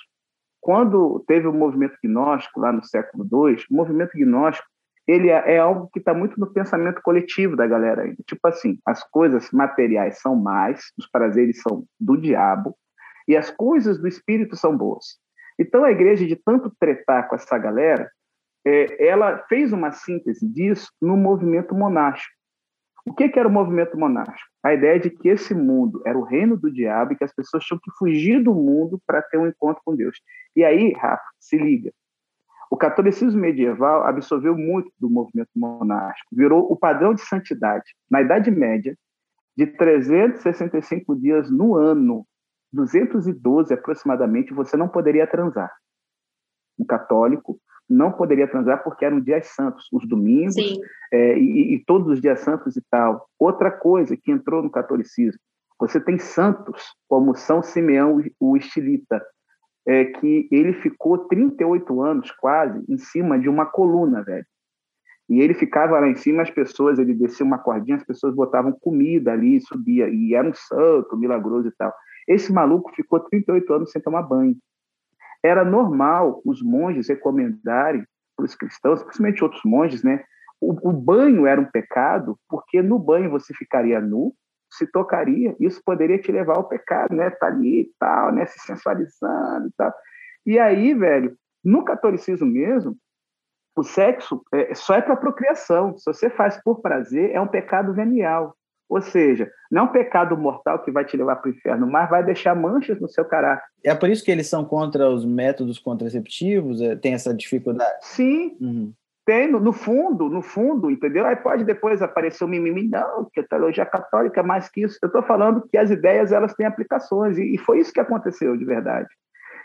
Quando 0.60 1.24
teve 1.26 1.48
o 1.48 1.54
movimento 1.54 1.98
gnóstico, 2.04 2.60
lá 2.60 2.74
no 2.74 2.84
século 2.84 3.24
II, 3.24 3.64
o 3.72 3.76
movimento 3.76 4.12
gnóstico 4.14 4.68
ele 5.08 5.30
é, 5.30 5.56
é 5.56 5.58
algo 5.60 5.90
que 5.92 6.00
está 6.00 6.14
muito 6.14 6.40
no 6.40 6.52
pensamento 6.52 7.02
coletivo 7.02 7.56
da 7.56 7.68
galera. 7.68 8.14
Tipo 8.26 8.48
assim, 8.48 8.78
as 8.86 9.04
coisas 9.10 9.50
materiais 9.52 10.20
são 10.20 10.36
mais, 10.36 10.92
os 10.98 11.10
prazeres 11.10 11.62
são 11.62 11.86
do 12.00 12.16
diabo, 12.18 12.76
e 13.28 13.36
as 13.36 13.50
coisas 13.50 14.00
do 14.00 14.08
espírito 14.08 14.56
são 14.56 14.76
boas. 14.76 15.20
Então 15.60 15.84
a 15.84 15.92
igreja, 15.92 16.26
de 16.26 16.36
tanto 16.36 16.74
tretar 16.80 17.28
com 17.28 17.36
essa 17.36 17.58
galera, 17.58 18.10
é, 18.66 19.08
ela 19.08 19.40
fez 19.48 19.74
uma 19.74 19.92
síntese 19.92 20.48
disso 20.48 20.92
no 21.02 21.18
movimento 21.18 21.74
monástico. 21.74 22.34
O 23.06 23.14
que, 23.14 23.30
que, 23.30 23.40
era 23.40 23.48
o 23.48 23.52
movimento 23.52 23.98
monástico? 23.98 24.50
A 24.64 24.74
ideia 24.74 25.00
de 25.00 25.10
que 25.10 25.28
esse 25.28 25.56
mundo 25.56 26.04
era 26.06 26.18
o 26.18 26.24
reino 26.24 26.56
do 26.56 26.72
diabo 26.72 27.14
e 27.14 27.16
que 27.16 27.24
as 27.24 27.34
pessoas 27.34 27.64
tinham 27.64 27.80
que 27.84 27.90
fugir 27.98 28.44
do 28.44 28.54
mundo 28.54 29.02
para 29.08 29.24
ter 29.24 29.40
um 29.40 29.48
encontro 29.48 29.82
com 29.84 29.96
Deus. 29.96 30.20
E 30.56 30.64
aí, 30.64 30.94
Rafa, 30.94 31.24
se 31.40 31.58
liga. 31.58 31.92
O 32.72 32.78
catolicismo 32.78 33.42
medieval 33.42 34.04
absorveu 34.04 34.58
muito 34.58 34.90
do 34.98 35.10
movimento 35.10 35.50
monástico, 35.54 36.34
virou 36.34 36.72
o 36.72 36.76
padrão 36.78 37.14
de 37.14 37.20
santidade. 37.20 37.84
Na 38.10 38.22
Idade 38.22 38.50
Média, 38.50 38.98
de 39.58 39.68
365 39.68 41.14
dias 41.18 41.52
no 41.52 41.76
ano, 41.76 42.26
212 42.72 43.74
aproximadamente, 43.74 44.54
você 44.54 44.78
não 44.78 44.88
poderia 44.88 45.28
transar. 45.28 45.70
Um 46.80 46.86
católico 46.86 47.60
não 47.90 48.10
poderia 48.10 48.48
transar 48.48 48.82
porque 48.86 49.04
eram 49.04 49.20
dias 49.20 49.48
santos, 49.48 49.90
os 49.92 50.08
domingos 50.08 50.56
é, 51.12 51.38
e, 51.38 51.76
e, 51.76 51.84
todos 51.86 52.08
os 52.08 52.22
dias 52.22 52.40
santos 52.40 52.78
e 52.78 52.82
tal. 52.90 53.28
Outra 53.38 53.70
coisa 53.70 54.16
que 54.16 54.32
entrou 54.32 54.64
no 54.64 54.72
catolicismo, 54.72 55.42
você 55.78 56.00
tem 56.00 56.18
santos 56.18 56.96
como 57.10 57.36
São 57.36 57.62
Simeão 57.62 58.24
o 58.40 58.56
Estilita, 58.56 59.22
é 59.88 60.06
que 60.06 60.48
ele 60.52 60.74
ficou 60.74 61.17
38 61.28 62.02
anos 62.02 62.32
quase 62.32 62.84
em 62.88 62.98
cima 62.98 63.39
de 63.39 63.50
uma 63.50 63.65
coluna, 63.65 64.24
velho. 64.24 64.46
E 65.30 65.39
ele 65.39 65.54
ficava 65.54 66.00
lá 66.00 66.08
em 66.08 66.15
cima, 66.15 66.44
as 66.44 66.50
pessoas, 66.50 67.00
ele 67.00 67.13
descia 67.13 67.46
uma 67.46 67.58
cordinha, 67.58 67.96
as 67.96 68.04
pessoas 68.04 68.36
botavam 68.36 68.74
comida 68.74 69.32
ali, 69.32 69.62
subia, 69.62 70.10
e 70.10 70.34
era 70.34 70.48
um 70.48 70.54
santo, 70.54 71.17
milagroso 71.17 71.70
e 71.70 71.72
tal. 71.78 71.94
Esse 72.28 72.52
maluco 72.52 72.91
ficou 72.94 73.20
38 73.20 73.74
anos 73.74 73.91
sem 73.91 74.02
tomar 74.02 74.24
banho. 74.24 74.56
Era 75.44 75.63
normal 75.63 76.41
os 76.46 76.62
monges 76.62 77.08
recomendarem 77.08 78.04
para 78.36 78.46
os 78.46 78.56
cristãos, 78.56 79.02
principalmente 79.04 79.44
outros 79.44 79.62
monges, 79.63 80.04
né? 80.04 80.24
O, 80.60 80.89
o 80.89 80.94
banho 80.94 81.48
era 81.48 81.60
um 81.60 81.65
pecado, 81.65 82.38
porque 82.48 82.82
no 82.82 83.00
banho 83.00 83.32
você 83.32 83.54
ficaria 83.54 84.00
nu, 84.00 84.34
se 84.72 84.88
tocaria, 84.88 85.56
isso 85.60 85.82
poderia 85.86 86.20
te 86.20 86.32
levar 86.32 86.56
ao 86.56 86.68
pecado, 86.68 87.16
né? 87.16 87.30
Tá 87.30 87.48
ali 87.48 87.82
e 87.82 87.92
tal, 88.00 88.32
né? 88.32 88.46
Se 88.46 88.60
sensualizando 88.60 89.68
e 89.68 89.72
tal. 89.78 89.94
E 90.46 90.58
aí, 90.58 90.94
velho, 90.94 91.36
no 91.64 91.84
catolicismo 91.84 92.48
mesmo, 92.48 92.96
o 93.76 93.84
sexo 93.84 94.44
é, 94.54 94.74
só 94.74 94.96
é 94.96 95.02
para 95.02 95.16
procriação. 95.16 95.98
Se 95.98 96.06
você 96.06 96.30
faz 96.30 96.62
por 96.64 96.82
prazer, 96.82 97.32
é 97.32 97.42
um 97.42 97.48
pecado 97.48 97.94
venial. 97.94 98.56
Ou 98.90 99.02
seja, 99.02 99.50
não 99.72 99.84
é 99.84 99.86
um 99.86 99.92
pecado 99.92 100.38
mortal 100.38 100.80
que 100.84 100.92
vai 100.92 101.06
te 101.06 101.16
levar 101.16 101.38
para 101.38 101.50
o 101.50 101.54
inferno, 101.54 101.88
mas 101.88 102.10
vai 102.10 102.26
deixar 102.26 102.54
manchas 102.54 103.00
no 103.00 103.08
seu 103.08 103.24
caráter. 103.24 103.64
É 103.86 103.96
por 103.96 104.10
isso 104.10 104.24
que 104.24 104.30
eles 104.30 104.50
são 104.50 104.66
contra 104.66 105.10
os 105.10 105.24
métodos 105.24 105.80
contraceptivos? 105.80 106.82
É, 106.82 106.98
tem 106.98 107.14
essa 107.14 107.34
dificuldade? 107.34 107.90
Sim. 108.02 108.58
Uhum. 108.60 108.94
Tem, 109.26 109.52
no, 109.52 109.72
fundo, 109.72 110.30
no 110.30 110.42
fundo, 110.42 110.90
entendeu? 110.90 111.26
Aí 111.26 111.36
pode 111.36 111.64
depois 111.64 112.02
aparecer 112.02 112.44
o 112.44 112.48
mimimi, 112.48 112.88
não, 112.88 113.28
que 113.32 113.40
a 113.40 113.48
teologia 113.48 113.86
católica 113.86 114.40
é 114.40 114.44
mais 114.44 114.68
que 114.68 114.82
isso. 114.84 114.98
Eu 115.02 115.08
estou 115.08 115.22
falando 115.22 115.68
que 115.70 115.78
as 115.78 115.92
ideias 115.92 116.32
elas 116.32 116.56
têm 116.56 116.66
aplicações, 116.66 117.38
e, 117.38 117.54
e 117.54 117.58
foi 117.58 117.80
isso 117.80 117.94
que 117.94 118.00
aconteceu 118.00 118.58
de 118.58 118.66
verdade. 118.66 119.08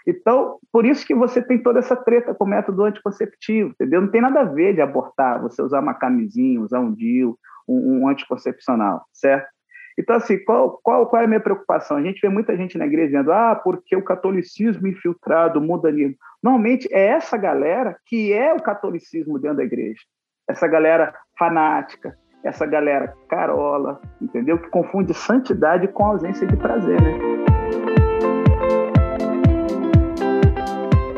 Então, 0.07 0.59
por 0.71 0.85
isso 0.87 1.05
que 1.07 1.15
você 1.15 1.43
tem 1.43 1.61
toda 1.61 1.81
essa 1.81 1.97
treta 1.97 2.35
com 2.35 2.45
o 2.45 2.49
método 2.49 2.85
anticonceptivo, 2.85 3.71
entendeu? 3.71 4.01
Não 4.01 4.11
tem 4.11 4.21
nada 4.21 4.41
a 4.41 4.45
ver 4.45 4.75
de 4.75 4.81
abortar, 4.81 5.43
você 5.43 5.61
usar 5.61 5.81
uma 5.81 5.95
camisinha, 5.95 6.61
usar 6.61 6.79
um 6.79 6.93
DIU, 6.93 7.37
um, 7.67 8.03
um 8.03 8.09
anticoncepcional, 8.09 9.05
certo? 9.13 9.49
Então, 9.99 10.17
assim, 10.17 10.39
qual, 10.45 10.79
qual, 10.83 11.07
qual 11.07 11.23
é 11.23 11.25
a 11.25 11.29
minha 11.29 11.41
preocupação? 11.41 11.97
A 11.97 12.03
gente 12.03 12.21
vê 12.21 12.29
muita 12.29 12.55
gente 12.55 12.77
na 12.77 12.87
igreja 12.87 13.09
dizendo, 13.09 13.33
ah, 13.33 13.55
porque 13.55 13.97
o 13.97 14.05
catolicismo 14.05 14.87
infiltrado, 14.87 15.59
o 15.59 15.63
mundanismo. 15.63 16.17
Normalmente 16.43 16.87
é 16.93 17.07
essa 17.07 17.37
galera 17.39 17.97
que 18.05 18.33
é 18.33 18.53
o 18.53 18.61
catolicismo 18.61 19.39
dentro 19.39 19.57
da 19.57 19.65
igreja. 19.65 20.01
Essa 20.49 20.69
galera 20.69 21.15
fanática, 21.39 22.15
essa 22.45 22.67
galera 22.67 23.15
carola, 23.29 24.01
entendeu? 24.21 24.59
Que 24.59 24.69
confunde 24.69 25.15
santidade 25.15 25.89
com 25.89 26.05
ausência 26.05 26.47
de 26.47 26.57
prazer, 26.57 27.01
né? 27.01 27.19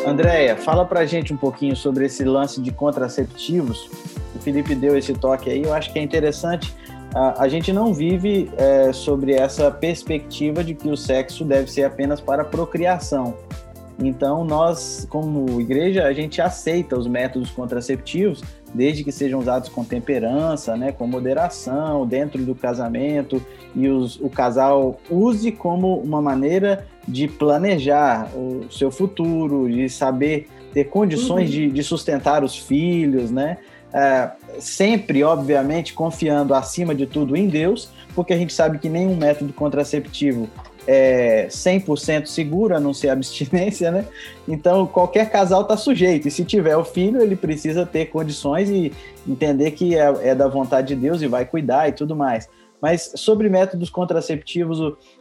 Andréia, 0.07 0.57
fala 0.57 0.87
pra 0.87 1.05
gente 1.05 1.35
um 1.35 1.37
pouquinho 1.37 1.77
sobre 1.77 2.07
esse 2.07 2.25
lance 2.25 2.63
de 2.63 2.73
contraceptivos. 2.73 3.91
O 4.35 4.39
Felipe 4.39 4.75
deu 4.75 4.97
esse 4.97 5.13
toque 5.13 5.51
aí, 5.51 5.65
eu 5.65 5.75
acho 5.75 5.93
que 5.93 5.99
é 5.99 6.03
interessante. 6.03 6.75
A, 7.15 7.45
a 7.45 7.49
gente 7.49 7.73
não 7.73 7.93
vive 7.93 8.51
é, 8.57 8.93
sobre 8.93 9.33
essa 9.33 9.71
perspectiva 9.71 10.63
de 10.63 10.75
que 10.75 10.89
o 10.89 10.97
sexo 10.97 11.45
deve 11.45 11.71
ser 11.71 11.85
apenas 11.85 12.21
para 12.21 12.45
procriação. 12.45 13.35
Então, 14.01 14.45
nós, 14.45 15.07
como 15.11 15.61
igreja, 15.61 16.05
a 16.05 16.13
gente 16.13 16.41
aceita 16.41 16.97
os 16.97 17.09
métodos 17.09 17.51
contraceptivos, 17.51 18.43
desde 18.73 19.03
que 19.03 19.11
sejam 19.11 19.41
usados 19.41 19.69
com 19.69 19.83
temperança, 19.83 20.77
né, 20.77 20.93
com 20.93 21.07
moderação, 21.07 22.07
dentro 22.07 22.45
do 22.45 22.55
casamento, 22.55 23.45
e 23.75 23.89
os, 23.89 24.21
o 24.21 24.29
casal 24.29 25.01
use 25.11 25.51
como 25.51 25.99
uma 25.99 26.23
maneira 26.23 26.87
de 27.09 27.27
planejar 27.27 28.29
o 28.37 28.71
seu 28.71 28.91
futuro, 28.91 29.69
de 29.69 29.89
saber 29.89 30.47
ter 30.73 30.85
condições 30.85 31.49
uhum. 31.49 31.57
de, 31.57 31.71
de, 31.71 31.83
sustentar 31.83 32.45
os 32.45 32.57
filhos, 32.57 33.31
né? 33.31 33.57
É, 33.93 34.31
sempre, 34.59 35.25
obviamente, 35.25 35.95
confiando 35.95 36.55
acima 36.55 36.95
de 36.95 37.07
tudo 37.07 37.37
em 37.37 37.49
Deus, 37.49 37.89
porque 38.15 38.33
a 38.33 38.37
gente 38.37 38.53
sabe 38.53 38.79
que 38.79 38.89
nenhum 38.89 39.17
método 39.17 39.53
contraceptivo 39.53 40.49
é 40.87 41.49
100% 41.49 42.27
seguro, 42.27 42.75
a 42.75 42.81
não 42.81 42.95
ser 42.95 43.11
abstinência, 43.11 43.91
né? 43.91 44.07
Então, 44.47 44.87
qualquer 44.87 45.31
casal 45.31 45.63
está 45.63 45.77
sujeito. 45.77 46.27
E 46.27 46.31
se 46.31 46.45
tiver 46.45 46.77
o 46.77 46.85
filho, 46.85 47.21
ele 47.21 47.37
precisa 47.37 47.85
ter 47.85 48.07
condições 48.07 48.71
e 48.71 48.93
entender 49.27 49.73
que 49.73 49.95
é, 49.95 50.31
é 50.31 50.35
da 50.35 50.49
vontade 50.49 50.89
de 50.89 50.97
Deus 50.97 51.21
e 51.21 51.27
vai 51.27 51.45
cuidar 51.45 51.89
e 51.89 51.93
tudo 51.93 52.17
mais. 52.17 52.49
Mas 52.81 53.13
sobre 53.17 53.51
métodos 53.51 53.91
contraceptivos, 53.91 54.79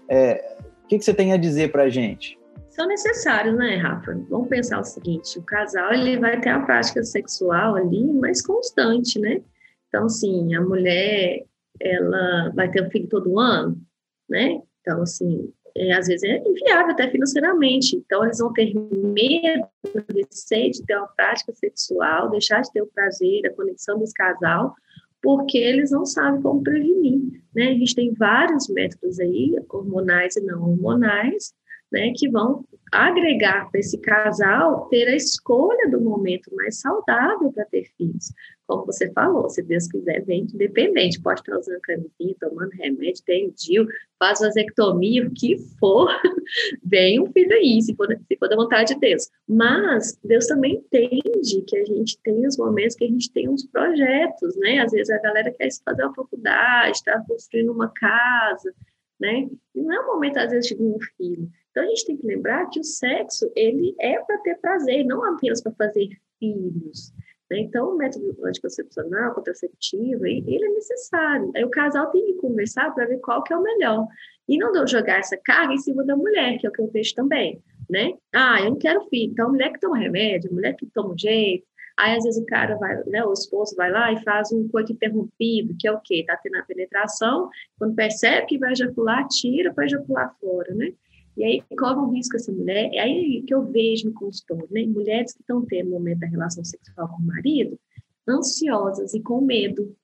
é, 0.10 0.56
o 0.86 0.88
que, 0.88 0.98
que 0.98 1.04
você 1.04 1.14
tem 1.14 1.34
a 1.34 1.38
dizer 1.38 1.72
para 1.72 1.90
gente? 1.90 2.37
São 2.78 2.88
necessários, 2.88 3.58
né, 3.58 3.76
Rafa? 3.78 4.14
Vamos 4.30 4.50
pensar 4.50 4.80
o 4.80 4.84
seguinte: 4.84 5.40
o 5.40 5.42
casal 5.42 5.92
ele 5.94 6.20
vai 6.20 6.40
ter 6.40 6.50
a 6.50 6.60
prática 6.60 7.04
sexual 7.04 7.76
ali 7.76 8.04
mais 8.14 8.40
constante, 8.46 9.20
né? 9.20 9.42
Então, 9.88 10.08
sim, 10.08 10.54
a 10.54 10.62
mulher 10.62 11.44
ela 11.82 12.52
vai 12.54 12.70
ter 12.70 12.86
um 12.86 12.92
filho 12.92 13.10
todo 13.10 13.40
ano, 13.40 13.82
né? 14.30 14.62
Então, 14.82 15.02
assim, 15.02 15.52
é, 15.76 15.92
às 15.94 16.06
vezes 16.06 16.24
é 16.24 16.38
inviável 16.38 16.92
até 16.92 17.10
financeiramente. 17.10 17.96
Então, 17.96 18.24
eles 18.24 18.38
vão 18.38 18.54
ter 18.54 18.72
medo, 18.76 19.68
receio 20.14 20.72
de 20.72 20.86
ter 20.86 20.98
uma 20.98 21.08
prática 21.08 21.54
sexual, 21.54 22.30
deixar 22.30 22.62
de 22.62 22.72
ter 22.72 22.84
o 22.84 22.88
prazer, 22.94 23.48
a 23.48 23.54
conexão 23.56 23.98
desse 23.98 24.14
casal, 24.14 24.76
porque 25.20 25.58
eles 25.58 25.90
não 25.90 26.06
sabem 26.06 26.44
como 26.44 26.62
prevenir. 26.62 27.42
Né? 27.56 27.70
A 27.70 27.74
gente 27.74 27.96
tem 27.96 28.14
vários 28.14 28.70
métodos 28.70 29.20
aí, 29.20 29.56
hormonais 29.68 30.36
e 30.36 30.42
não 30.42 30.62
hormonais, 30.62 31.56
né, 31.92 32.12
que 32.16 32.30
vão 32.30 32.66
agregar 32.92 33.70
para 33.70 33.80
esse 33.80 33.98
casal 34.00 34.88
ter 34.90 35.08
a 35.08 35.16
escolha 35.16 35.90
do 35.90 36.00
momento 36.02 36.54
mais 36.56 36.80
saudável 36.80 37.52
para 37.52 37.66
ter 37.66 37.86
filhos. 37.98 38.32
Como 38.66 38.86
você 38.86 39.10
falou, 39.14 39.50
se 39.50 39.62
Deus 39.64 39.88
quiser, 39.88 40.26
vem 40.26 40.42
independente, 40.42 41.22
pode 41.22 41.40
estar 41.40 41.58
usando 41.58 41.80
camisinha, 41.82 42.36
tomando 42.40 42.70
remédio, 42.72 43.24
tem 43.26 43.50
DIU, 43.52 43.88
faz 44.20 44.40
vasectomia, 44.40 45.26
o 45.26 45.32
que 45.34 45.58
for, 45.80 46.10
vem 46.84 47.22
um 47.22 47.32
filho 47.32 47.54
aí, 47.54 47.82
se 47.82 47.96
for, 47.96 48.08
se 48.08 48.38
for 48.38 48.50
da 48.50 48.58
vontade 48.58 48.94
de 48.94 49.00
Deus. 49.00 49.30
Mas 49.48 50.18
Deus 50.24 50.48
também 50.48 50.76
entende 50.76 51.64
que 51.66 51.78
a 51.78 51.86
gente 51.86 52.20
tem 52.24 52.46
os 52.46 52.58
momentos 52.58 52.96
que 52.96 53.06
a 53.06 53.08
gente 53.08 53.32
tem 53.32 53.48
uns 53.48 53.66
projetos, 53.66 54.58
né? 54.58 54.80
Às 54.80 54.92
vezes 54.92 55.10
a 55.10 55.20
galera 55.20 55.52
quer 55.52 55.70
fazer 55.86 56.04
uma 56.04 56.14
faculdade, 56.14 56.98
está 56.98 57.24
construindo 57.26 57.72
uma 57.72 57.90
casa, 57.90 58.74
né? 59.20 59.48
E 59.74 59.82
não 59.82 59.94
é 59.94 60.00
o 60.02 60.08
momento, 60.08 60.38
às 60.38 60.52
vezes, 60.52 60.70
de 60.70 60.82
um 60.82 60.98
filho. 61.16 61.50
Então, 61.78 61.86
a 61.86 61.90
gente 61.90 62.06
tem 62.08 62.18
que 62.18 62.26
lembrar 62.26 62.68
que 62.72 62.80
o 62.80 62.84
sexo, 62.84 63.52
ele 63.56 63.94
é 64.00 64.18
para 64.18 64.40
ter 64.40 64.56
prazer, 64.56 65.06
não 65.06 65.24
apenas 65.24 65.62
para 65.62 65.72
fazer 65.74 66.10
filhos. 66.40 67.14
Né? 67.52 67.60
Então, 67.60 67.94
o 67.94 67.96
método 67.96 68.36
anticoncepcional, 68.44 69.36
contraceptivo, 69.36 70.26
ele 70.26 70.66
é 70.66 70.70
necessário. 70.70 71.52
Aí 71.56 71.64
o 71.64 71.70
casal 71.70 72.10
tem 72.10 72.26
que 72.26 72.34
conversar 72.34 72.90
para 72.96 73.06
ver 73.06 73.20
qual 73.20 73.44
que 73.44 73.54
é 73.54 73.58
o 73.58 73.62
melhor. 73.62 74.08
E 74.50 74.58
não 74.58 74.88
jogar 74.88 75.20
essa 75.20 75.38
carga 75.38 75.72
em 75.72 75.78
cima 75.78 76.04
da 76.04 76.16
mulher, 76.16 76.58
que 76.58 76.66
é 76.66 76.70
o 76.72 76.74
que 76.74 76.82
eu 76.82 76.88
vejo 76.88 77.14
também. 77.14 77.62
Né? 77.88 78.16
Ah, 78.34 78.60
eu 78.60 78.72
não 78.72 78.78
quero 78.80 79.08
filho. 79.08 79.32
Então, 79.32 79.52
mulher 79.52 79.72
que 79.72 79.80
toma 79.80 80.00
remédio, 80.00 80.52
mulher 80.52 80.76
que 80.76 80.88
toma 80.88 81.14
jeito. 81.16 81.64
Aí, 81.96 82.18
às 82.18 82.24
vezes, 82.24 82.42
o 82.42 82.46
cara 82.48 82.76
vai, 82.78 83.04
né, 83.06 83.24
o 83.24 83.34
esposo 83.34 83.76
vai 83.76 83.92
lá 83.92 84.12
e 84.12 84.24
faz 84.24 84.52
um 84.52 84.68
coito 84.68 84.94
interrompido, 84.94 85.76
que 85.80 85.88
é 85.88 85.92
o 85.92 86.02
quê? 86.04 86.24
Tá 86.26 86.36
tendo 86.42 86.58
a 86.58 86.64
penetração, 86.64 87.50
quando 87.78 87.94
percebe 87.94 88.48
que 88.48 88.58
vai 88.58 88.72
ejacular, 88.72 89.28
tira 89.28 89.72
para 89.72 89.86
ejacular 89.86 90.36
fora, 90.40 90.74
né? 90.74 90.92
E 91.38 91.44
aí 91.44 91.64
corre 91.78 92.00
um 92.00 92.12
risco 92.12 92.36
essa 92.36 92.52
mulher, 92.52 92.90
é 92.94 93.00
aí 93.00 93.44
que 93.46 93.54
eu 93.54 93.64
vejo 93.72 94.08
no 94.08 94.14
consultório, 94.14 94.68
né? 94.72 94.86
Mulheres 94.88 95.34
que 95.34 95.42
estão 95.42 95.64
tendo 95.64 95.90
o 95.90 95.92
momento 95.92 96.20
da 96.20 96.28
relação 96.28 96.64
sexual 96.66 97.08
com 97.08 97.22
o 97.22 97.26
marido, 97.26 97.80
ansiosas 98.28 99.14
e 99.14 99.22
com 99.22 99.40
medo, 99.40 99.96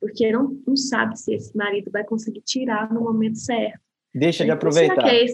porque 0.00 0.32
não, 0.32 0.60
não 0.66 0.76
sabe 0.76 1.16
se 1.16 1.32
esse 1.32 1.56
marido 1.56 1.90
vai 1.92 2.02
conseguir 2.04 2.40
tirar 2.40 2.92
no 2.92 3.02
momento 3.02 3.38
certo. 3.38 3.80
Deixa 4.12 4.44
de 4.44 4.50
aproveitar. 4.50 5.06
É 5.06 5.26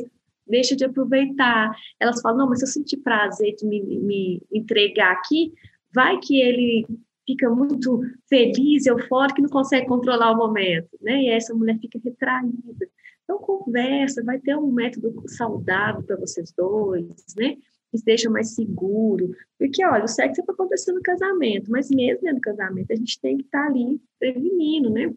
deixa 0.47 0.77
de 0.77 0.85
aproveitar. 0.85 1.75
Elas 1.99 2.21
falam, 2.21 2.39
não, 2.39 2.49
mas 2.49 2.61
se 2.61 2.65
eu 2.67 2.69
sentir 2.69 2.99
prazer 2.99 3.57
de 3.57 3.67
me, 3.67 3.83
me 3.83 4.43
entregar 4.53 5.13
aqui, 5.13 5.53
vai 5.93 6.19
que 6.19 6.41
ele 6.41 6.87
fica 7.27 7.51
muito 7.51 8.01
feliz, 8.29 8.87
eufórico, 8.87 9.41
e 9.41 9.43
não 9.43 9.51
consegue 9.51 9.87
controlar 9.87 10.33
o 10.33 10.37
momento, 10.37 10.91
né? 11.01 11.23
E 11.23 11.29
essa 11.31 11.53
mulher 11.53 11.79
fica 11.81 11.99
retraída. 12.03 12.89
Então, 13.27 13.39
conversa, 13.39 14.23
vai 14.23 14.39
ter 14.39 14.57
um 14.57 14.71
método 14.71 15.13
saudável 15.27 16.01
para 16.05 16.17
vocês 16.17 16.53
dois, 16.57 17.05
né? 17.37 17.57
Que 17.91 18.05
deixa 18.05 18.31
mais 18.31 18.55
seguro. 18.55 19.33
Porque, 19.59 19.85
olha, 19.85 20.05
o 20.05 20.09
sexo 20.09 20.41
é 20.41 20.45
para 20.45 20.55
acontecer 20.55 20.93
no 20.93 21.03
casamento, 21.03 21.69
mas 21.69 21.91
mesmo 21.91 22.33
no 22.33 22.41
casamento, 22.41 22.93
a 22.93 22.95
gente 22.95 23.21
tem 23.21 23.37
que 23.37 23.45
estar 23.45 23.65
tá 23.65 23.67
ali 23.67 24.01
prevenindo, 24.21 24.91
né? 24.91 25.13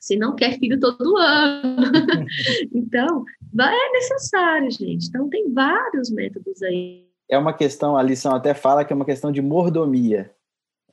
Se 0.00 0.16
não 0.16 0.36
quer 0.36 0.56
filho 0.56 0.78
todo 0.78 1.16
ano. 1.16 1.76
então, 2.72 3.24
é 3.60 3.92
necessário, 3.92 4.70
gente. 4.70 5.08
Então, 5.08 5.28
tem 5.28 5.52
vários 5.52 6.10
métodos 6.10 6.62
aí. 6.62 7.08
É 7.28 7.36
uma 7.36 7.52
questão, 7.52 7.96
a 7.96 8.04
lição 8.04 8.36
até 8.36 8.54
fala 8.54 8.84
que 8.84 8.92
é 8.92 8.96
uma 8.96 9.04
questão 9.04 9.32
de 9.32 9.42
mordomia. 9.42 10.32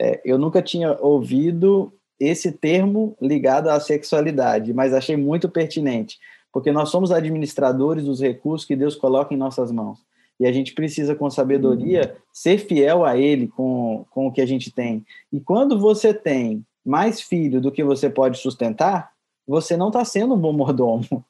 É, 0.01 0.19
eu 0.25 0.39
nunca 0.39 0.63
tinha 0.63 0.97
ouvido 0.99 1.93
esse 2.19 2.51
termo 2.51 3.15
ligado 3.21 3.69
à 3.69 3.79
sexualidade, 3.79 4.73
mas 4.73 4.93
achei 4.93 5.17
muito 5.17 5.49
pertinente, 5.49 6.19
porque 6.51 6.71
nós 6.71 6.89
somos 6.89 7.11
administradores 7.11 8.05
dos 8.05 8.21
recursos 8.21 8.67
que 8.67 8.75
Deus 8.75 8.95
coloca 8.95 9.33
em 9.33 9.37
nossas 9.37 9.71
mãos. 9.71 9.99
E 10.39 10.45
a 10.45 10.51
gente 10.51 10.73
precisa, 10.73 11.15
com 11.15 11.29
sabedoria, 11.29 12.15
ser 12.31 12.57
fiel 12.57 13.05
a 13.05 13.17
Ele 13.17 13.47
com, 13.47 14.05
com 14.09 14.27
o 14.27 14.31
que 14.31 14.41
a 14.41 14.45
gente 14.45 14.71
tem. 14.71 15.05
E 15.31 15.39
quando 15.39 15.79
você 15.79 16.13
tem 16.13 16.65
mais 16.85 17.21
filho 17.21 17.61
do 17.61 17.71
que 17.71 17.83
você 17.83 18.09
pode 18.09 18.37
sustentar, 18.39 19.11
você 19.47 19.77
não 19.77 19.87
está 19.87 20.03
sendo 20.03 20.33
um 20.33 20.39
bom 20.39 20.53
mordomo. 20.53 21.05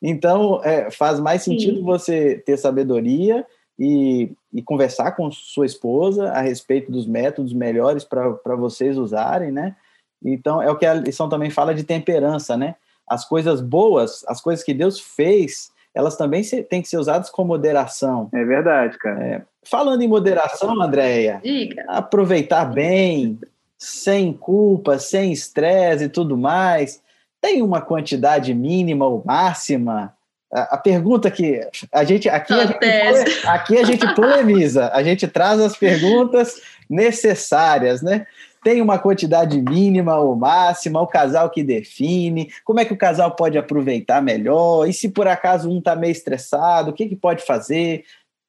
Então, 0.00 0.64
é, 0.64 0.90
faz 0.90 1.20
mais 1.20 1.42
sentido 1.42 1.80
Sim. 1.80 1.84
você 1.84 2.42
ter 2.46 2.56
sabedoria 2.56 3.44
e, 3.78 4.32
e, 4.50 4.62
conversar 4.62 5.12
com 5.12 5.30
sua 5.30 5.66
esposa 5.66 6.30
a 6.30 6.40
respeito 6.40 6.90
dos 6.90 7.06
métodos 7.06 7.52
melhores 7.52 8.02
para 8.02 8.56
vocês 8.56 8.96
usarem, 8.96 9.52
né? 9.52 9.76
Então, 10.24 10.60
é 10.60 10.70
o 10.70 10.76
que 10.76 10.86
a 10.86 10.94
lição 10.94 11.28
também 11.28 11.50
fala 11.50 11.74
de 11.74 11.84
temperança, 11.84 12.56
né? 12.56 12.74
As 13.06 13.24
coisas 13.24 13.60
boas, 13.60 14.24
as 14.28 14.40
coisas 14.40 14.64
que 14.64 14.74
Deus 14.74 15.00
fez, 15.00 15.70
elas 15.94 16.16
também 16.16 16.42
têm 16.68 16.82
que 16.82 16.88
ser 16.88 16.98
usadas 16.98 17.30
com 17.30 17.44
moderação. 17.44 18.28
É 18.32 18.44
verdade, 18.44 18.98
cara. 18.98 19.24
É. 19.24 19.42
Falando 19.64 20.02
em 20.02 20.08
moderação, 20.08 20.80
Andréia, 20.80 21.40
aproveitar 21.88 22.64
bem, 22.66 23.38
sem 23.76 24.32
culpa, 24.32 24.98
sem 24.98 25.32
estresse 25.32 26.04
e 26.04 26.08
tudo 26.08 26.36
mais, 26.36 27.00
tem 27.40 27.62
uma 27.62 27.80
quantidade 27.80 28.52
mínima 28.52 29.06
ou 29.06 29.22
máxima? 29.24 30.14
A, 30.52 30.74
a 30.74 30.78
pergunta 30.78 31.30
que 31.30 31.60
a 31.92 32.04
gente 32.04 32.28
aqui 32.28 32.54
a 32.54 32.66
gente, 32.66 33.46
aqui 33.46 33.78
a 33.78 33.84
gente 33.84 34.14
polemiza, 34.14 34.90
a 34.92 35.02
gente 35.02 35.28
traz 35.28 35.60
as 35.60 35.76
perguntas 35.76 36.60
necessárias, 36.88 38.02
né? 38.02 38.26
Tem 38.62 38.82
uma 38.82 38.98
quantidade 38.98 39.60
mínima 39.60 40.18
ou 40.18 40.36
máxima, 40.36 41.00
o 41.00 41.06
casal 41.06 41.50
que 41.50 41.62
define, 41.62 42.50
como 42.64 42.80
é 42.80 42.84
que 42.84 42.92
o 42.92 42.98
casal 42.98 43.34
pode 43.34 43.58
aproveitar 43.58 44.22
melhor, 44.22 44.88
e 44.88 44.92
se 44.92 45.08
por 45.08 45.26
acaso 45.26 45.70
um 45.70 45.78
está 45.78 45.94
meio 45.94 46.12
estressado, 46.12 46.90
o 46.90 46.92
que, 46.92 47.08
que 47.08 47.16
pode 47.16 47.44
fazer? 47.44 48.04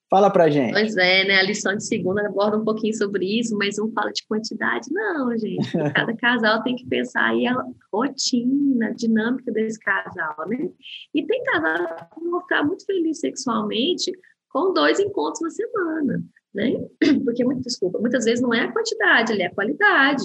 Fala 0.09 0.31
pra 0.31 0.49
gente. 0.49 0.73
Pois 0.73 0.97
é, 0.97 1.23
né? 1.23 1.35
A 1.35 1.43
lição 1.43 1.75
de 1.75 1.85
segunda 1.85 2.25
aborda 2.25 2.57
um 2.57 2.65
pouquinho 2.65 2.95
sobre 2.95 3.39
isso, 3.39 3.55
mas 3.55 3.77
não 3.77 3.91
fala 3.91 4.11
de 4.11 4.25
quantidade, 4.25 4.87
não, 4.91 5.37
gente. 5.37 5.71
Cada 5.93 6.15
casal 6.15 6.63
tem 6.63 6.75
que 6.75 6.85
pensar 6.87 7.25
aí 7.25 7.45
a 7.45 7.55
rotina, 7.93 8.87
a 8.87 8.91
dinâmica 8.91 9.51
desse 9.51 9.79
casal, 9.79 10.35
né? 10.47 10.69
E 11.13 11.23
tem 11.23 11.43
casal 11.43 12.09
que 12.11 12.27
vão 12.27 12.41
ficar 12.41 12.63
muito 12.63 12.85
feliz 12.85 13.19
sexualmente 13.19 14.11
com 14.51 14.73
dois 14.73 14.99
encontros 14.99 15.41
na 15.41 15.49
semana 15.51 16.23
né? 16.53 16.73
Porque, 17.23 17.43
muito, 17.43 17.61
desculpa, 17.61 17.99
muitas 17.99 18.25
vezes 18.25 18.41
não 18.41 18.53
é 18.53 18.61
a 18.61 18.71
quantidade, 18.71 19.33
ele 19.33 19.43
é 19.43 19.47
a 19.47 19.53
qualidade. 19.53 20.23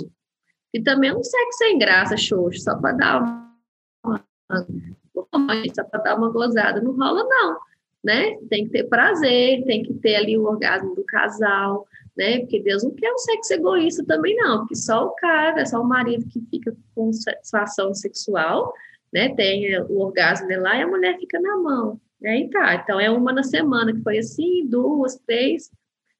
E 0.73 0.83
também 0.83 1.11
é 1.11 1.15
um 1.15 1.23
sexo 1.23 1.59
sem 1.59 1.79
graça, 1.79 2.17
xoxo, 2.17 2.61
só 2.61 2.77
para 2.77 2.93
dar 2.93 3.49
uma, 4.05 4.27
só 5.75 5.85
para 5.85 6.03
dar 6.03 6.17
uma 6.17 6.31
gozada. 6.31 6.81
Não 6.81 6.97
rola, 6.97 7.25
não. 7.25 7.59
né? 8.03 8.37
Tem 8.51 8.65
que 8.65 8.71
ter 8.71 8.85
prazer, 8.85 9.65
tem 9.65 9.83
que 9.83 9.95
ter 9.95 10.17
ali 10.17 10.37
o 10.37 10.45
orgasmo 10.45 10.95
do 10.95 11.05
casal, 11.05 11.87
né? 12.17 12.41
Porque 12.41 12.61
Deus 12.61 12.83
não 12.83 12.91
quer 12.91 13.13
um 13.13 13.19
sexo 13.19 13.55
egoísta 13.55 14.05
também, 14.05 14.37
não, 14.37 14.59
porque 14.59 14.77
só 14.77 15.07
o 15.07 15.15
cara, 15.15 15.65
só 15.65 15.81
o 15.81 15.89
marido 15.89 16.27
que 16.29 16.41
fica 16.51 16.77
com 16.95 17.13
satisfação 17.13 17.95
sexual, 17.95 18.73
né? 19.13 19.35
Tem 19.35 19.81
o 19.83 20.01
orgasmo 20.01 20.49
de 20.49 20.57
lá 20.57 20.77
e 20.77 20.83
a 20.83 20.89
mulher 20.89 21.19
fica 21.19 21.41
na 21.41 21.57
mão. 21.57 22.01
Aí 22.25 22.49
tá, 22.51 22.75
então 22.75 22.99
é 22.99 23.11
uma 23.11 23.33
na 23.33 23.43
semana, 23.43 23.93
que 23.93 24.03
foi 24.03 24.19
assim, 24.19 24.67
duas, 24.67 25.17
três, 25.27 25.71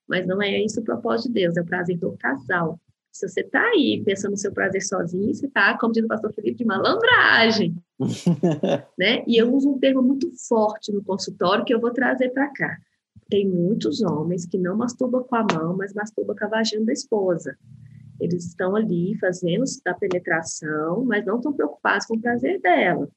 mas 0.09 0.27
não 0.27 0.41
é 0.43 0.63
isso 0.63 0.81
o 0.81 0.85
propósito 0.85 1.29
de 1.29 1.41
Deus, 1.41 1.57
é 1.57 1.61
o 1.61 1.67
prazer 1.67 1.99
do 1.99 2.17
casal. 2.19 2.79
Se 3.13 3.29
você 3.29 3.43
está 3.43 3.63
aí 3.63 4.03
pensando 4.05 4.33
no 4.33 4.37
seu 4.37 4.53
prazer 4.53 4.83
sozinho, 4.83 5.33
você 5.33 5.47
está, 5.47 5.79
como 5.79 5.93
diz 5.93 6.05
o 6.05 6.09
pastor 6.09 6.33
Felipe, 6.33 6.59
de 6.59 6.65
malandragem. 6.65 7.77
né? 8.99 9.23
E 9.27 9.41
eu 9.41 9.55
uso 9.55 9.71
um 9.71 9.79
termo 9.79 10.03
muito 10.03 10.29
forte 10.49 10.93
no 10.93 11.03
consultório 11.03 11.65
que 11.65 11.73
eu 11.73 11.81
vou 11.81 11.93
trazer 11.93 12.31
para 12.31 12.49
cá. 12.53 12.77
Tem 13.31 13.49
muitos 13.49 14.03
homens 14.03 14.47
que 14.47 14.59
não 14.59 14.77
masturbam 14.77 15.23
com 15.23 15.37
a 15.37 15.47
mão, 15.53 15.77
mas 15.77 15.95
masturbam 15.95 16.35
com 16.37 16.45
a 16.45 16.49
vagina 16.49 16.85
da 16.85 16.93
esposa. 16.93 17.57
Eles 18.21 18.47
estão 18.47 18.75
ali 18.75 19.17
fazendo 19.19 19.65
a 19.87 19.95
penetração, 19.95 21.05
mas 21.05 21.25
não 21.25 21.37
estão 21.37 21.53
preocupados 21.53 22.07
com 22.07 22.17
o 22.17 22.21
prazer 22.21 22.61
dela. 22.61 23.09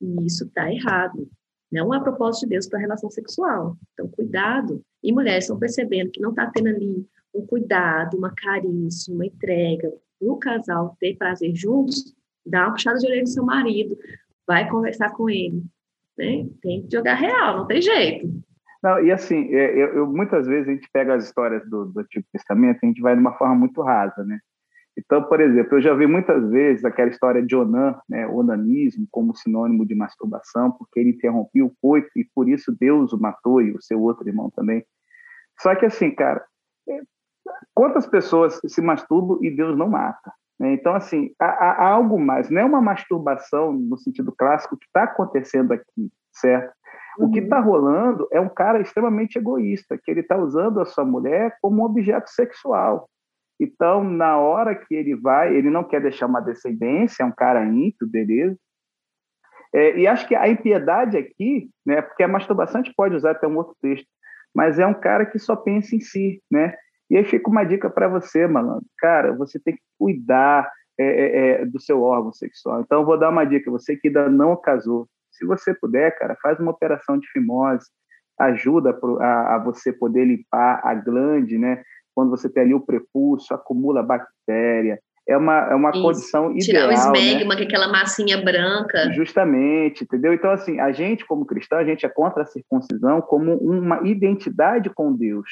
E 0.00 0.26
isso 0.26 0.44
está 0.44 0.70
errado. 0.70 1.28
Não 1.70 1.94
é 1.94 2.00
propósito 2.00 2.44
de 2.44 2.50
Deus 2.50 2.66
para 2.66 2.78
a 2.78 2.82
relação 2.82 3.10
sexual. 3.10 3.76
Então, 3.92 4.08
cuidado. 4.08 4.82
E 5.02 5.12
mulheres 5.12 5.44
estão 5.44 5.58
percebendo 5.58 6.10
que 6.10 6.20
não 6.20 6.30
está 6.30 6.50
tendo 6.50 6.68
ali 6.68 7.06
um 7.34 7.46
cuidado, 7.46 8.16
uma 8.16 8.32
carícia, 8.34 9.14
uma 9.14 9.26
entrega, 9.26 9.92
no 10.20 10.36
casal 10.38 10.96
ter 10.98 11.16
prazer 11.16 11.54
juntos, 11.54 12.14
dá 12.44 12.64
uma 12.64 12.72
puxada 12.72 12.98
de 12.98 13.06
orelha 13.06 13.22
no 13.22 13.28
seu 13.28 13.44
marido, 13.44 13.96
vai 14.46 14.68
conversar 14.68 15.10
com 15.10 15.28
ele. 15.28 15.62
Né? 16.16 16.48
Tem 16.62 16.82
que 16.82 16.88
jogar 16.90 17.14
real, 17.14 17.58
não 17.58 17.66
tem 17.66 17.80
jeito. 17.80 18.28
Não, 18.82 19.04
e 19.04 19.10
assim, 19.10 19.54
é, 19.54 19.72
eu, 19.72 19.94
eu, 19.94 20.06
muitas 20.06 20.46
vezes 20.46 20.68
a 20.68 20.72
gente 20.72 20.88
pega 20.92 21.14
as 21.14 21.24
histórias 21.24 21.68
do, 21.68 21.86
do 21.86 22.00
Antigo 22.00 22.24
Testamento 22.32 22.78
a 22.82 22.86
gente 22.86 23.00
vai 23.00 23.14
de 23.14 23.20
uma 23.20 23.36
forma 23.36 23.54
muito 23.54 23.82
rasa, 23.82 24.24
né? 24.24 24.38
Então, 24.98 25.22
por 25.22 25.40
exemplo, 25.40 25.76
eu 25.76 25.80
já 25.80 25.94
vi 25.94 26.08
muitas 26.08 26.50
vezes 26.50 26.84
aquela 26.84 27.08
história 27.08 27.40
de 27.40 27.54
Onan, 27.54 27.96
né, 28.08 28.26
onanismo, 28.26 29.06
como 29.12 29.36
sinônimo 29.36 29.86
de 29.86 29.94
masturbação, 29.94 30.72
porque 30.72 30.98
ele 30.98 31.10
interrompeu 31.10 31.66
o 31.66 31.72
coito 31.80 32.10
e 32.16 32.24
por 32.34 32.48
isso 32.48 32.76
Deus 32.78 33.12
o 33.12 33.20
matou 33.20 33.62
e 33.62 33.70
o 33.70 33.80
seu 33.80 34.02
outro 34.02 34.28
irmão 34.28 34.50
também. 34.50 34.84
Só 35.60 35.72
que 35.76 35.86
assim, 35.86 36.10
cara, 36.10 36.44
quantas 37.72 38.08
pessoas 38.08 38.60
se 38.66 38.82
masturbam 38.82 39.38
e 39.40 39.54
Deus 39.54 39.78
não 39.78 39.88
mata? 39.88 40.32
Né? 40.58 40.72
Então, 40.72 40.92
assim, 40.94 41.30
há, 41.38 41.46
há, 41.46 41.88
algo 41.90 42.18
mais. 42.18 42.50
Não 42.50 42.60
é 42.60 42.64
uma 42.64 42.80
masturbação 42.80 43.72
no 43.72 43.96
sentido 43.96 44.32
clássico 44.32 44.76
que 44.76 44.86
está 44.86 45.04
acontecendo 45.04 45.72
aqui, 45.72 46.10
certo? 46.32 46.72
O 47.20 47.30
que 47.30 47.38
está 47.38 47.58
uhum. 47.60 47.64
rolando 47.64 48.28
é 48.32 48.40
um 48.40 48.48
cara 48.48 48.80
extremamente 48.80 49.38
egoísta, 49.38 49.96
que 49.96 50.10
ele 50.10 50.20
está 50.20 50.36
usando 50.36 50.80
a 50.80 50.84
sua 50.84 51.04
mulher 51.04 51.56
como 51.60 51.82
um 51.82 51.84
objeto 51.84 52.28
sexual. 52.30 53.08
Então, 53.60 54.04
na 54.04 54.38
hora 54.38 54.74
que 54.74 54.94
ele 54.94 55.16
vai, 55.16 55.54
ele 55.54 55.70
não 55.70 55.82
quer 55.82 56.00
deixar 56.00 56.26
uma 56.26 56.40
descendência, 56.40 57.22
é 57.22 57.26
um 57.26 57.32
cara 57.32 57.64
ímpio, 57.64 58.06
beleza? 58.06 58.56
É, 59.74 59.98
e 59.98 60.06
acho 60.06 60.26
que 60.26 60.34
a 60.34 60.48
impiedade 60.48 61.16
aqui, 61.16 61.68
né, 61.84 62.00
porque 62.00 62.22
a 62.22 62.28
masturbação 62.28 62.80
a 62.80 62.84
gente 62.84 62.94
pode 62.94 63.14
usar 63.14 63.32
até 63.32 63.46
um 63.46 63.56
outro 63.56 63.76
texto, 63.82 64.06
mas 64.54 64.78
é 64.78 64.86
um 64.86 64.94
cara 64.94 65.26
que 65.26 65.38
só 65.38 65.54
pensa 65.54 65.94
em 65.94 66.00
si, 66.00 66.42
né? 66.50 66.74
E 67.10 67.16
aí 67.16 67.24
fica 67.24 67.50
uma 67.50 67.64
dica 67.64 67.88
para 67.90 68.08
você, 68.08 68.46
malandro. 68.46 68.86
Cara, 68.98 69.32
você 69.32 69.58
tem 69.58 69.74
que 69.74 69.82
cuidar 69.98 70.70
é, 70.98 71.04
é, 71.04 71.50
é, 71.62 71.64
do 71.64 71.80
seu 71.80 72.02
órgão 72.02 72.32
sexual. 72.32 72.80
Então, 72.80 73.04
vou 73.04 73.18
dar 73.18 73.30
uma 73.30 73.44
dica. 73.44 73.70
Você 73.70 73.96
que 73.96 74.08
ainda 74.08 74.28
não 74.28 74.56
casou, 74.56 75.08
se 75.30 75.46
você 75.46 75.72
puder, 75.72 76.18
cara, 76.18 76.36
faz 76.42 76.58
uma 76.58 76.72
operação 76.72 77.18
de 77.18 77.30
fimose, 77.30 77.86
ajuda 78.38 78.98
a, 79.20 79.54
a 79.54 79.58
você 79.58 79.92
poder 79.92 80.24
limpar 80.24 80.80
a 80.84 80.94
glande, 80.94 81.56
né? 81.56 81.82
Quando 82.18 82.30
você 82.30 82.48
tem 82.48 82.64
ali 82.64 82.74
o 82.74 82.80
prepúcio, 82.80 83.54
acumula 83.54 84.02
bactéria, 84.02 84.98
é 85.28 85.36
uma, 85.36 85.70
é 85.70 85.74
uma 85.76 85.92
condição 85.92 86.52
Tirar 86.56 86.88
ideal. 86.88 86.88
Tirar 86.88 87.12
o 87.12 87.16
esmegma, 87.16 87.54
né? 87.54 87.56
que 87.56 87.62
é 87.62 87.66
aquela 87.66 87.92
massinha 87.92 88.42
branca. 88.42 89.12
Justamente, 89.12 90.02
entendeu? 90.02 90.32
Então, 90.32 90.50
assim, 90.50 90.80
a 90.80 90.90
gente, 90.90 91.24
como 91.24 91.46
cristão, 91.46 91.78
a 91.78 91.84
gente 91.84 92.04
é 92.04 92.08
contra 92.08 92.42
a 92.42 92.46
circuncisão 92.46 93.20
como 93.20 93.54
uma 93.54 94.00
identidade 94.04 94.90
com 94.90 95.12
Deus 95.12 95.48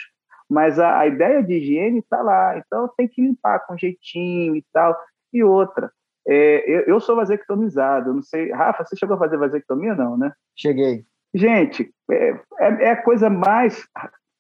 mas 0.49 0.79
a, 0.79 1.01
a 1.01 1.09
ideia 1.09 1.43
de 1.43 1.55
higiene 1.55 1.99
está 1.99 2.23
lá, 2.23 2.57
então 2.57 2.89
tem 2.97 3.09
que 3.09 3.21
limpar 3.21 3.67
com 3.67 3.77
jeitinho 3.77 4.55
e 4.55 4.65
tal. 4.73 4.97
E 5.33 5.43
outra, 5.43 5.91
é, 6.25 6.71
eu, 6.71 6.81
eu, 6.83 7.01
sou 7.01 7.17
vasectomizado, 7.17 8.11
eu 8.11 8.15
não 8.15 8.23
sei. 8.23 8.53
Rafa, 8.53 8.85
você 8.85 8.95
chegou 8.95 9.17
a 9.17 9.19
fazer 9.19 9.37
vasectomia, 9.37 9.97
não, 9.97 10.17
né? 10.17 10.33
Cheguei. 10.57 11.05
Gente, 11.35 11.93
é, 12.11 12.29
é, 12.61 12.85
é 12.85 12.91
a 12.93 13.03
coisa 13.03 13.29
mais 13.29 13.89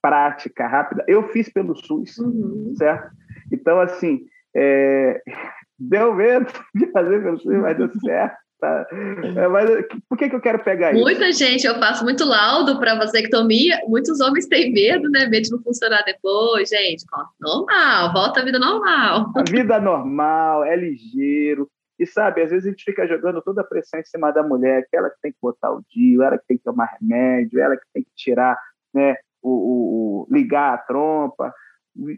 prática, 0.06 0.68
rápida. 0.68 1.04
Eu 1.08 1.28
fiz 1.30 1.48
pelo 1.48 1.74
SUS, 1.74 2.18
uhum. 2.18 2.72
certo? 2.76 3.10
Então, 3.52 3.80
assim, 3.80 4.20
é, 4.54 5.20
deu 5.78 6.14
medo 6.14 6.46
de 6.74 6.86
fazer 6.92 7.22
pelo 7.22 7.38
SUS, 7.38 7.56
mas 7.56 7.76
deu 7.76 7.90
certo. 8.00 8.36
Tá? 8.58 8.86
É, 9.36 9.48
mas 9.48 9.68
por 10.08 10.16
que, 10.16 10.30
que 10.30 10.34
eu 10.34 10.40
quero 10.40 10.64
pegar 10.64 10.92
isso? 10.92 11.02
Muita 11.02 11.30
gente, 11.30 11.66
eu 11.66 11.74
faço 11.78 12.02
muito 12.04 12.24
laudo 12.24 12.78
para 12.78 12.94
vasectomia, 12.94 13.82
muitos 13.86 14.18
homens 14.20 14.46
têm 14.46 14.72
medo, 14.72 15.10
né? 15.10 15.26
Medo 15.26 15.42
de 15.42 15.50
não 15.50 15.62
funcionar 15.62 16.02
depois, 16.06 16.70
gente. 16.70 17.04
Normal, 17.38 18.12
volta 18.14 18.40
à 18.40 18.44
vida 18.44 18.58
normal. 18.58 19.30
A 19.36 19.42
vida 19.42 19.78
normal, 19.78 20.64
é 20.64 20.74
ligeiro. 20.74 21.68
E 21.98 22.06
sabe, 22.06 22.42
às 22.42 22.50
vezes 22.50 22.66
a 22.66 22.70
gente 22.70 22.84
fica 22.84 23.06
jogando 23.06 23.42
toda 23.42 23.60
a 23.60 23.64
pressão 23.64 24.00
em 24.00 24.04
cima 24.04 24.30
da 24.30 24.42
mulher, 24.42 24.86
que 24.88 24.96
ela 24.96 25.10
que 25.10 25.20
tem 25.20 25.32
que 25.32 25.38
botar 25.40 25.72
o 25.72 25.82
dia, 25.90 26.24
ela 26.24 26.38
que 26.38 26.46
tem 26.46 26.56
que 26.56 26.64
tomar 26.64 26.96
remédio, 26.98 27.60
ela 27.60 27.76
que 27.76 27.86
tem 27.92 28.02
que 28.02 28.10
tirar, 28.14 28.56
né, 28.94 29.16
o, 29.48 29.52
o, 29.52 30.22
o 30.22 30.34
ligar 30.34 30.74
a 30.74 30.78
trompa. 30.78 31.52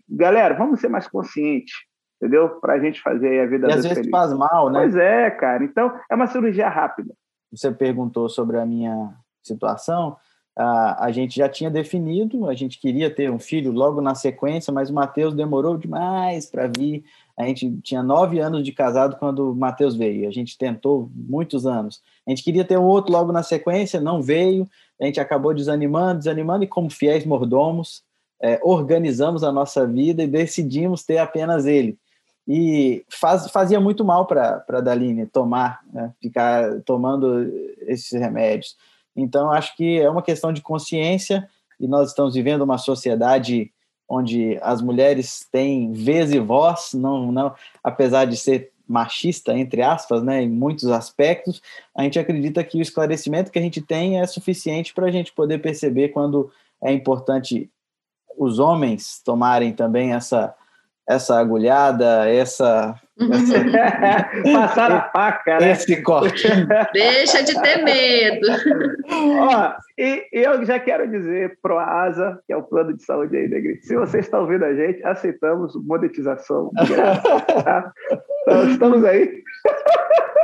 Galera, 0.09 0.55
vamos 0.55 0.81
ser 0.81 0.89
mais 0.89 1.07
conscientes 1.07 1.75
entendeu? 2.21 2.61
Para 2.61 2.75
a 2.75 2.79
gente 2.81 3.01
fazer 3.01 3.41
a 3.41 3.47
vida 3.47 3.69
E 3.69 3.73
às 3.73 3.83
vezes 3.83 3.99
feliz. 3.99 4.11
faz 4.11 4.33
mal, 4.33 4.71
né? 4.71 4.81
Pois 4.81 4.97
é, 4.97 5.31
cara. 5.31 5.65
Então, 5.65 5.93
é 6.11 6.15
uma 6.15 6.27
cirurgia 6.27 6.69
rápida. 6.69 7.15
Você 7.51 7.71
perguntou 7.71 8.29
sobre 8.29 8.59
a 8.59 8.67
minha 8.67 9.15
situação. 9.43 10.17
A, 10.57 11.07
a 11.07 11.13
gente 11.13 11.37
já 11.37 11.49
tinha 11.49 11.71
definido, 11.71 12.49
a 12.49 12.55
gente 12.55 12.81
queria 12.81 13.09
ter 13.09 13.31
um 13.31 13.39
filho 13.39 13.71
logo 13.71 14.01
na 14.01 14.15
sequência, 14.15 14.73
mas 14.73 14.91
o 14.91 14.95
Matheus 14.95 15.35
demorou 15.35 15.79
demais 15.79 16.51
para 16.51 16.67
vir. 16.67 17.05
A 17.39 17.45
gente 17.45 17.81
tinha 17.83 18.03
nove 18.03 18.41
anos 18.41 18.65
de 18.65 18.73
casado 18.73 19.17
quando 19.17 19.53
o 19.53 19.55
Matheus 19.55 19.95
veio. 19.95 20.29
A 20.29 20.33
gente 20.33 20.59
tentou 20.59 21.09
muitos 21.15 21.67
anos. 21.67 22.03
A 22.27 22.31
gente 22.31 22.43
queria 22.43 22.65
ter 22.65 22.77
um 22.77 22.85
outro 22.85 23.13
logo 23.13 23.31
na 23.31 23.45
sequência, 23.45 24.01
não 24.01 24.21
veio. 24.21 24.69
A 25.01 25.05
gente 25.05 25.21
acabou 25.21 25.55
desanimando, 25.55 26.19
desanimando, 26.19 26.65
e 26.65 26.67
como 26.67 26.91
fiéis 26.91 27.25
mordomos, 27.25 28.03
é, 28.43 28.59
organizamos 28.63 29.45
a 29.45 29.53
nossa 29.53 29.87
vida 29.87 30.23
e 30.23 30.27
decidimos 30.27 31.05
ter 31.05 31.19
apenas 31.19 31.65
ele 31.65 31.97
e 32.49 33.05
faz, 33.11 33.51
fazia 33.51 33.79
muito 33.79 34.03
mal 34.03 34.27
para 34.27 34.65
a 34.67 34.81
Daline 34.81 35.27
tomar, 35.27 35.81
né? 35.93 36.15
ficar 36.21 36.81
tomando 36.81 37.47
esses 37.83 38.11
remédios. 38.19 38.75
Então, 39.15 39.53
acho 39.53 39.77
que 39.77 40.01
é 40.01 40.09
uma 40.09 40.23
questão 40.23 40.51
de 40.51 40.63
consciência 40.63 41.47
e 41.79 41.87
nós 41.87 42.09
estamos 42.09 42.35
vivendo 42.35 42.63
uma 42.63 42.79
sociedade 42.79 43.71
onde 44.09 44.59
as 44.63 44.81
mulheres 44.81 45.47
têm 45.53 45.93
vez 45.93 46.33
e 46.33 46.39
voz, 46.39 46.93
não, 46.95 47.31
não, 47.31 47.55
apesar 47.85 48.25
de 48.25 48.37
ser 48.37 48.73
machista, 48.89 49.57
entre 49.57 49.83
aspas, 49.83 50.23
né, 50.23 50.43
em 50.43 50.49
muitos 50.49 50.87
aspectos, 50.87 51.61
a 51.95 52.03
gente 52.03 52.19
acredita 52.19 52.65
que 52.65 52.79
o 52.79 52.83
esclarecimento 52.83 53.51
que 53.53 53.59
a 53.59 53.63
gente 53.63 53.83
tem 53.83 54.19
é 54.19 54.27
suficiente 54.27 54.95
para 54.95 55.07
a 55.07 55.11
gente 55.11 55.31
poder 55.33 55.59
perceber 55.59 56.09
quando 56.09 56.51
é 56.83 56.91
importante 56.91 57.71
os 58.39 58.59
homens 58.59 59.21
tomarem 59.23 59.73
também 59.73 60.15
essa 60.15 60.55
essa 61.09 61.41
agulhada, 61.41 62.29
essa. 62.29 62.95
essa... 63.19 64.53
Passar 64.53 64.93
a 64.93 65.11
faca, 65.11 65.59
né? 65.59 65.73
Esse 65.73 66.03
corte. 66.03 66.47
Deixa 66.93 67.43
de 67.43 67.59
ter 67.63 67.83
medo. 67.83 68.47
Ó, 69.41 69.73
e 69.97 70.29
eu 70.31 70.65
já 70.67 70.79
quero 70.79 71.09
dizer 71.09 71.59
pro 71.63 71.79
ASA, 71.79 72.39
que 72.47 72.53
é 72.53 72.57
o 72.57 72.63
plano 72.63 72.95
de 72.95 73.03
saúde 73.03 73.35
aí 73.37 73.49
da 73.49 73.57
igreja, 73.57 73.81
se 73.83 73.97
você 73.97 74.19
está 74.19 74.39
ouvindo 74.39 74.67
a 74.67 74.75
gente, 74.75 75.03
aceitamos 75.03 75.75
monetização. 75.87 76.71
Tá? 77.65 77.91
Então, 78.43 78.71
estamos 78.71 79.05
aí. 79.05 79.43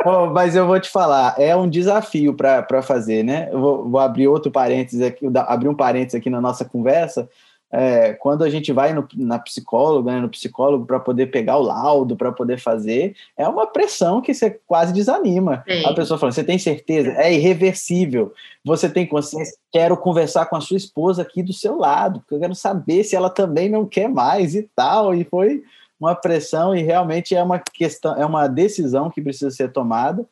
Bom, 0.02 0.32
mas 0.32 0.56
eu 0.56 0.66
vou 0.66 0.80
te 0.80 0.90
falar, 0.90 1.34
é 1.38 1.54
um 1.54 1.68
desafio 1.68 2.34
para 2.34 2.82
fazer, 2.82 3.22
né? 3.22 3.48
Eu 3.50 3.60
vou, 3.60 3.88
vou 3.88 4.00
abrir 4.00 4.28
outro 4.28 4.50
parênteses 4.50 5.00
aqui, 5.00 5.26
abrir 5.46 5.68
um 5.68 5.74
parênteses 5.74 6.14
aqui 6.14 6.28
na 6.28 6.40
nossa 6.40 6.64
conversa 6.64 7.28
é, 7.76 8.12
quando 8.12 8.44
a 8.44 8.50
gente 8.50 8.72
vai 8.72 8.92
no, 8.92 9.04
na 9.16 9.36
psicóloga, 9.36 10.12
né, 10.12 10.20
no 10.20 10.28
psicólogo 10.28 10.86
para 10.86 11.00
poder 11.00 11.26
pegar 11.26 11.56
o 11.56 11.62
laudo, 11.62 12.14
para 12.14 12.30
poder 12.30 12.56
fazer, 12.56 13.16
é 13.36 13.48
uma 13.48 13.66
pressão 13.66 14.22
que 14.22 14.32
você 14.32 14.60
quase 14.64 14.92
desanima. 14.92 15.64
Sim. 15.68 15.84
A 15.84 15.92
pessoa 15.92 16.16
fala: 16.16 16.30
você 16.30 16.44
tem 16.44 16.56
certeza? 16.56 17.10
É 17.16 17.34
irreversível. 17.34 18.32
Você 18.64 18.88
tem 18.88 19.04
consciência? 19.04 19.56
Quero 19.72 19.96
conversar 19.96 20.46
com 20.46 20.54
a 20.54 20.60
sua 20.60 20.76
esposa 20.76 21.22
aqui 21.22 21.42
do 21.42 21.52
seu 21.52 21.76
lado, 21.76 22.20
porque 22.20 22.36
eu 22.36 22.40
quero 22.40 22.54
saber 22.54 23.02
se 23.02 23.16
ela 23.16 23.28
também 23.28 23.68
não 23.68 23.84
quer 23.84 24.08
mais 24.08 24.54
e 24.54 24.70
tal. 24.76 25.12
E 25.12 25.24
foi 25.24 25.64
uma 25.98 26.14
pressão, 26.14 26.76
e 26.76 26.82
realmente 26.82 27.34
é 27.34 27.42
uma 27.42 27.58
questão, 27.58 28.14
é 28.14 28.24
uma 28.24 28.46
decisão 28.46 29.10
que 29.10 29.20
precisa 29.20 29.50
ser 29.50 29.72
tomada. 29.72 30.24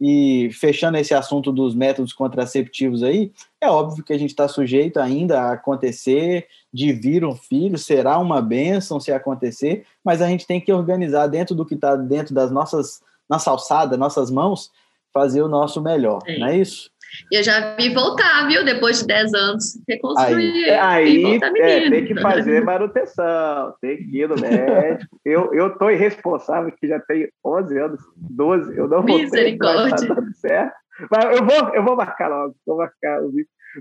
E 0.00 0.50
fechando 0.52 0.96
esse 0.96 1.12
assunto 1.12 1.52
dos 1.52 1.74
métodos 1.74 2.12
contraceptivos 2.12 3.02
aí, 3.02 3.32
é 3.60 3.68
óbvio 3.68 4.02
que 4.02 4.12
a 4.12 4.18
gente 4.18 4.30
está 4.30 4.48
sujeito 4.48 4.98
ainda 4.98 5.42
a 5.42 5.52
acontecer 5.52 6.46
de 6.72 6.92
vir 6.92 7.24
um 7.24 7.36
filho, 7.36 7.76
será 7.76 8.18
uma 8.18 8.40
bênção 8.40 8.98
se 8.98 9.12
acontecer, 9.12 9.84
mas 10.02 10.22
a 10.22 10.28
gente 10.28 10.46
tem 10.46 10.60
que 10.60 10.72
organizar 10.72 11.26
dentro 11.26 11.54
do 11.54 11.66
que 11.66 11.74
está 11.74 11.96
dentro 11.96 12.34
das 12.34 12.50
nossas, 12.50 13.02
nossa 13.28 13.50
alçada, 13.50 13.96
nossas 13.96 14.30
mãos, 14.30 14.70
fazer 15.12 15.42
o 15.42 15.48
nosso 15.48 15.82
melhor, 15.82 16.20
é. 16.26 16.38
não 16.38 16.46
é 16.46 16.56
isso? 16.56 16.90
Eu 17.30 17.42
já 17.42 17.76
vi 17.76 17.92
voltar, 17.92 18.46
viu? 18.46 18.64
Depois 18.64 19.00
de 19.00 19.06
10 19.06 19.34
anos, 19.34 19.82
reconstruir. 19.88 20.70
Aí, 20.70 21.34
aí 21.34 21.40
é, 21.58 21.90
tem 21.90 22.04
que 22.06 22.20
fazer 22.20 22.64
manutenção, 22.64 23.74
tem 23.80 23.96
que 23.96 24.22
ir 24.22 24.28
no 24.28 24.36
médico. 24.36 25.20
eu, 25.24 25.52
eu 25.54 25.76
tô 25.76 25.90
irresponsável, 25.90 26.72
que 26.72 26.88
já 26.88 27.00
tem 27.00 27.28
11 27.44 27.78
anos, 27.78 28.00
12, 28.16 28.76
eu 28.76 28.88
não 28.88 29.02
vou 29.02 29.18
Misericórdia. 29.18 30.14
Tá 30.14 30.22
certo. 30.34 30.74
Mas 31.10 31.38
eu 31.38 31.44
vou, 31.44 31.74
eu 31.74 31.84
vou 31.84 31.96
marcar 31.96 32.28
logo, 32.28 32.54
vou 32.66 32.76
marcar. 32.76 33.20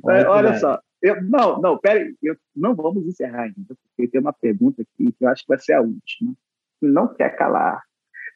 Mas, 0.04 0.26
olha 0.26 0.52
bem. 0.52 0.60
só, 0.60 0.80
eu, 1.02 1.22
não, 1.24 1.60
não, 1.60 1.78
peraí, 1.78 2.14
eu, 2.22 2.36
não 2.56 2.76
vamos 2.76 3.06
encerrar 3.06 3.44
ainda, 3.44 3.76
porque 3.96 4.10
tem 4.10 4.22
uma 4.22 4.34
pergunta 4.34 4.82
aqui 4.82 5.12
que 5.12 5.26
eu 5.26 5.30
acho 5.30 5.44
que 5.44 5.50
vai 5.50 5.60
ser 5.60 5.74
a 5.74 5.82
última. 5.82 6.34
Não 6.82 7.14
quer 7.14 7.36
calar 7.36 7.82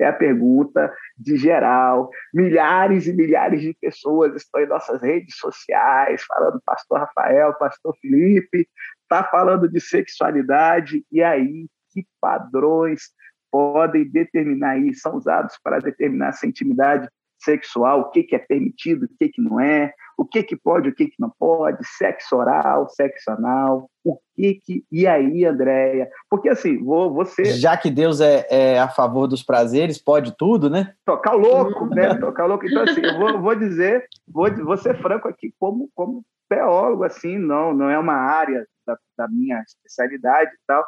é 0.04 0.08
a 0.08 0.14
pergunta 0.14 0.94
de 1.18 1.38
geral. 1.38 2.10
Milhares 2.34 3.08
e 3.08 3.14
milhares 3.14 3.62
de 3.62 3.76
pessoas 3.80 4.36
estão 4.36 4.62
em 4.62 4.68
nossas 4.68 5.02
redes 5.02 5.36
sociais 5.38 6.24
falando 6.24 6.62
pastor 6.66 7.00
Rafael, 7.00 7.54
pastor 7.56 7.96
Felipe, 8.02 8.68
está 9.02 9.24
falando 9.24 9.70
de 9.70 9.80
sexualidade, 9.80 11.06
e 11.12 11.24
aí 11.24 11.68
que 11.92 12.06
padrões 12.20 13.12
podem 13.52 14.10
determinar 14.10 14.80
isso, 14.80 15.02
são 15.02 15.16
usados 15.16 15.56
para 15.64 15.80
determinar 15.80 16.30
essa 16.30 16.48
intimidade 16.48 17.08
sexual, 17.40 18.02
o 18.02 18.10
que, 18.10 18.24
que 18.24 18.36
é 18.36 18.40
permitido, 18.40 19.06
o 19.06 19.10
que, 19.20 19.30
que 19.30 19.42
não 19.42 19.60
é, 19.60 19.94
o 20.18 20.26
que, 20.26 20.44
que 20.44 20.56
pode, 20.56 20.90
o 20.90 20.96
que, 20.96 21.08
que 21.08 21.16
não 21.20 21.32
pode, 21.40 21.86
sexo 21.86 22.36
oral, 22.36 22.88
sexo 22.90 23.32
anal, 23.32 23.90
o 24.04 24.18
que 24.36 24.56
que... 24.64 24.86
E 24.92 25.08
aí, 25.08 25.46
Andréia? 25.46 26.10
Porque 26.30 26.50
assim, 26.50 26.84
vou, 26.84 27.14
você... 27.14 27.46
Já 27.46 27.76
que 27.78 27.90
Deus 27.90 28.22
é, 28.22 28.46
é, 28.50 28.80
a 28.80 28.88
favor 28.88 29.28
dos 29.28 29.44
prazeres, 29.44 29.98
pode 29.98 30.36
tudo, 30.38 30.70
né? 30.70 30.94
Tocar 31.06 31.34
louco, 31.34 31.86
né? 31.88 32.16
Tocar 32.16 32.46
louco. 32.46 32.66
Então, 32.66 32.84
assim, 32.84 33.02
eu 33.02 33.18
vou, 33.18 33.42
vou 33.42 33.56
dizer, 33.56 34.06
vou, 34.28 34.54
vou 34.64 34.78
ser 34.78 35.02
franco 35.02 35.28
aqui, 35.28 35.54
como, 35.60 35.90
como 35.96 36.24
teólogo, 36.50 37.04
assim, 37.04 37.38
não, 37.38 37.74
não 37.74 37.90
é 37.90 37.98
uma 37.98 38.16
área 38.16 38.66
da, 38.86 38.98
da 39.18 39.28
minha 39.28 39.60
especialidade 39.62 40.52
e 40.52 40.60
tal, 40.68 40.86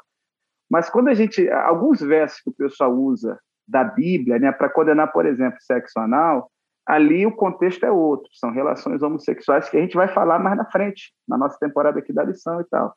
mas 0.69 0.89
quando 0.89 1.07
a 1.07 1.13
gente... 1.13 1.49
Alguns 1.49 2.01
versos 2.01 2.41
que 2.41 2.49
o 2.49 2.53
pessoal 2.53 2.93
usa 2.93 3.39
da 3.67 3.83
Bíblia, 3.83 4.37
né, 4.37 4.51
para 4.51 4.69
condenar, 4.69 5.11
por 5.11 5.25
exemplo, 5.25 5.57
sexo 5.59 5.99
anal, 5.99 6.51
ali 6.85 7.25
o 7.25 7.35
contexto 7.35 7.83
é 7.85 7.91
outro, 7.91 8.29
são 8.33 8.51
relações 8.51 9.01
homossexuais 9.01 9.69
que 9.69 9.77
a 9.77 9.81
gente 9.81 9.95
vai 9.95 10.07
falar 10.07 10.39
mais 10.39 10.57
na 10.57 10.65
frente, 10.65 11.13
na 11.27 11.37
nossa 11.37 11.57
temporada 11.59 11.99
aqui 11.99 12.13
da 12.13 12.23
lição 12.23 12.61
e 12.61 12.63
tal. 12.65 12.95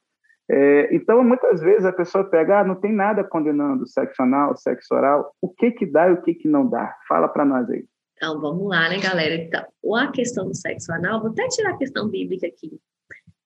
É, 0.51 0.95
então, 0.95 1.23
muitas 1.23 1.61
vezes 1.61 1.85
a 1.85 1.93
pessoa 1.93 2.25
pega, 2.25 2.61
ah, 2.61 2.65
não 2.65 2.75
tem 2.75 2.93
nada 2.93 3.23
condenando 3.23 3.87
sexo 3.87 4.23
anal, 4.23 4.57
sexo 4.57 4.95
oral, 4.95 5.35
o 5.43 5.49
que 5.49 5.71
que 5.71 5.85
dá 5.85 6.09
e 6.09 6.13
o 6.13 6.23
que 6.23 6.35
que 6.35 6.49
não 6.49 6.67
dá? 6.67 6.97
Fala 7.07 7.29
para 7.29 7.45
nós 7.45 7.69
aí. 7.69 7.85
Então, 8.17 8.41
vamos 8.41 8.67
lá, 8.67 8.89
né, 8.89 8.99
galera? 8.99 9.35
Então, 9.35 9.95
a 9.95 10.11
questão 10.11 10.47
do 10.49 10.55
sexo 10.55 10.93
anal, 10.93 11.21
vou 11.21 11.31
até 11.31 11.47
tirar 11.49 11.75
a 11.75 11.77
questão 11.77 12.09
bíblica 12.09 12.47
aqui. 12.47 12.81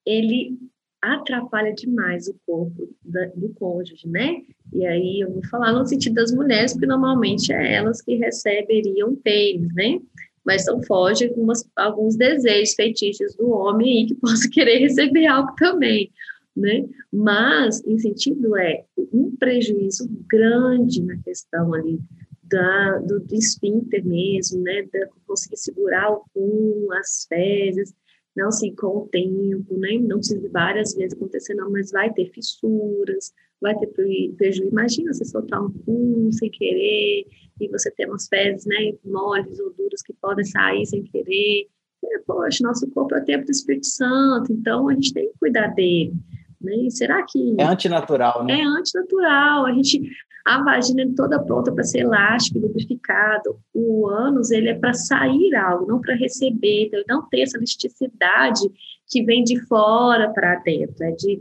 Ele 0.07 0.57
atrapalha 1.03 1.75
demais 1.75 2.29
o 2.29 2.37
corpo 2.47 2.89
da, 3.05 3.27
do 3.35 3.53
cônjuge, 3.55 4.09
né? 4.09 4.43
E 4.73 4.87
aí 4.87 5.21
eu 5.21 5.33
vou 5.33 5.45
falar 5.47 5.73
no 5.73 5.85
sentido 5.85 6.15
das 6.15 6.33
mulheres, 6.33 6.73
porque 6.73 6.87
normalmente 6.87 7.53
é 7.53 7.75
elas 7.75 8.01
que 8.01 8.15
receberiam 8.15 9.15
pênis, 9.17 9.75
né? 9.75 9.99
Mas 10.45 10.67
não 10.67 10.83
foge 10.83 11.29
algumas, 11.29 11.65
alguns 11.77 12.17
desejos, 12.17 12.75
feitiços 12.75 13.35
do 13.37 13.51
homem 13.51 14.01
aí 14.01 14.07
que 14.07 14.15
possa 14.21 14.49
querer 14.51 14.79
receber 14.79 15.27
algo 15.27 15.55
também, 15.57 16.11
né? 16.57 16.85
Mas, 17.13 17.83
em 17.87 17.99
sentido, 17.99 18.57
é 18.57 18.85
um 19.13 19.35
prejuízo 19.37 20.09
grande 20.29 21.03
na 21.03 21.17
questão 21.19 21.73
ali 21.75 21.99
da, 22.43 22.99
do, 22.99 23.21
do 23.21 23.35
esfíncter 23.35 24.05
mesmo, 24.05 24.61
né? 24.63 24.83
Da 24.93 25.09
conseguir 25.27 25.57
segurar 25.57 26.11
o 26.11 26.25
pum, 26.35 26.89
as 26.93 27.27
fezes, 27.29 27.95
não 28.37 28.49
assim, 28.49 28.75
com 28.75 28.99
o 28.99 29.09
tempo, 29.09 29.77
né? 29.79 29.99
Não 30.01 30.19
precisa 30.19 30.49
várias 30.51 30.95
vezes 30.95 31.15
acontecer, 31.15 31.55
não, 31.55 31.71
mas 31.71 31.91
vai 31.91 32.13
ter 32.13 32.31
fissuras, 32.31 33.33
vai 33.63 33.79
ter 33.79 33.87
prejuízo. 33.87 34.69
Imagina 34.69 35.15
você 35.15 35.25
soltar 35.25 35.63
um 35.63 35.71
pum 35.71 36.31
sem 36.33 36.51
querer 36.51 37.27
e 37.61 37.69
você 37.69 37.91
ter 37.93 38.07
umas 38.07 38.27
fezes, 38.27 38.67
né, 38.67 38.93
moles 39.05 39.59
ou 39.61 39.73
duras 39.73 40.03
que 40.03 40.13
podem 40.21 40.45
sair 40.45 40.85
sem 40.85 41.03
querer. 41.05 41.69
É, 42.05 42.19
poxa, 42.27 42.67
nosso 42.67 42.91
corpo 42.91 43.15
é 43.15 43.21
o 43.21 43.25
tempo 43.25 43.45
do 43.45 43.51
Espírito 43.53 43.87
Santo, 43.87 44.53
então 44.53 44.89
a 44.89 44.95
gente 44.95 45.15
tem 45.15 45.29
que 45.29 45.39
cuidar 45.39 45.69
dele. 45.69 46.13
Né? 46.61 46.75
E 46.75 46.91
será 46.91 47.25
que. 47.25 47.57
É 47.59 47.65
antinatural, 47.65 48.45
né? 48.45 48.61
É 48.61 48.65
antinatural. 48.65 49.67
A 49.67 49.73
gente. 49.73 50.03
A 50.45 50.61
vagina 50.61 51.03
é 51.03 51.15
toda 51.17 51.41
pronta 51.41 51.71
para 51.71 51.85
ser 51.85 52.01
elástica, 52.01 52.59
lubrificado. 52.59 53.61
O 53.73 54.09
ânus, 54.09 54.51
ele 54.51 54.71
é 54.71 54.75
para 54.75 54.93
sair 54.93 55.55
algo, 55.55 55.87
não 55.87 56.01
para 56.01 56.17
receber. 56.17 56.87
Então, 56.87 57.01
não 57.09 57.29
ter 57.29 57.43
essa 57.43 57.57
elasticidade 57.57 58.61
que 59.09 59.23
vem 59.23 59.45
de 59.45 59.61
fora 59.67 60.33
para 60.33 60.57
dentro. 60.57 61.05
É 61.05 61.13
de 61.13 61.41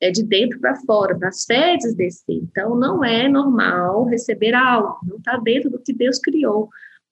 é 0.00 0.10
de 0.10 0.22
dentro 0.24 0.58
para 0.58 0.74
fora, 0.76 1.16
para 1.16 1.28
as 1.28 1.44
fezes 1.44 1.94
descer. 1.94 2.36
Então, 2.36 2.74
não 2.74 3.04
é 3.04 3.28
normal 3.28 4.04
receber 4.04 4.54
algo, 4.54 4.98
não 5.04 5.18
está 5.18 5.36
dentro 5.36 5.70
do 5.70 5.78
que 5.78 5.92
Deus 5.92 6.18
criou. 6.18 6.68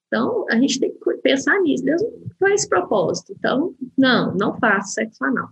Então, 0.07 0.45
a 0.49 0.55
gente 0.55 0.79
tem 0.79 0.91
que 0.91 1.17
pensar 1.17 1.59
nisso. 1.61 1.85
Deus 1.85 2.01
não 2.01 2.11
faz 2.39 2.67
propósito. 2.67 3.33
Então, 3.37 3.75
não, 3.97 4.33
não 4.35 4.57
faça 4.57 4.93
sexo 4.93 5.23
anal. 5.23 5.49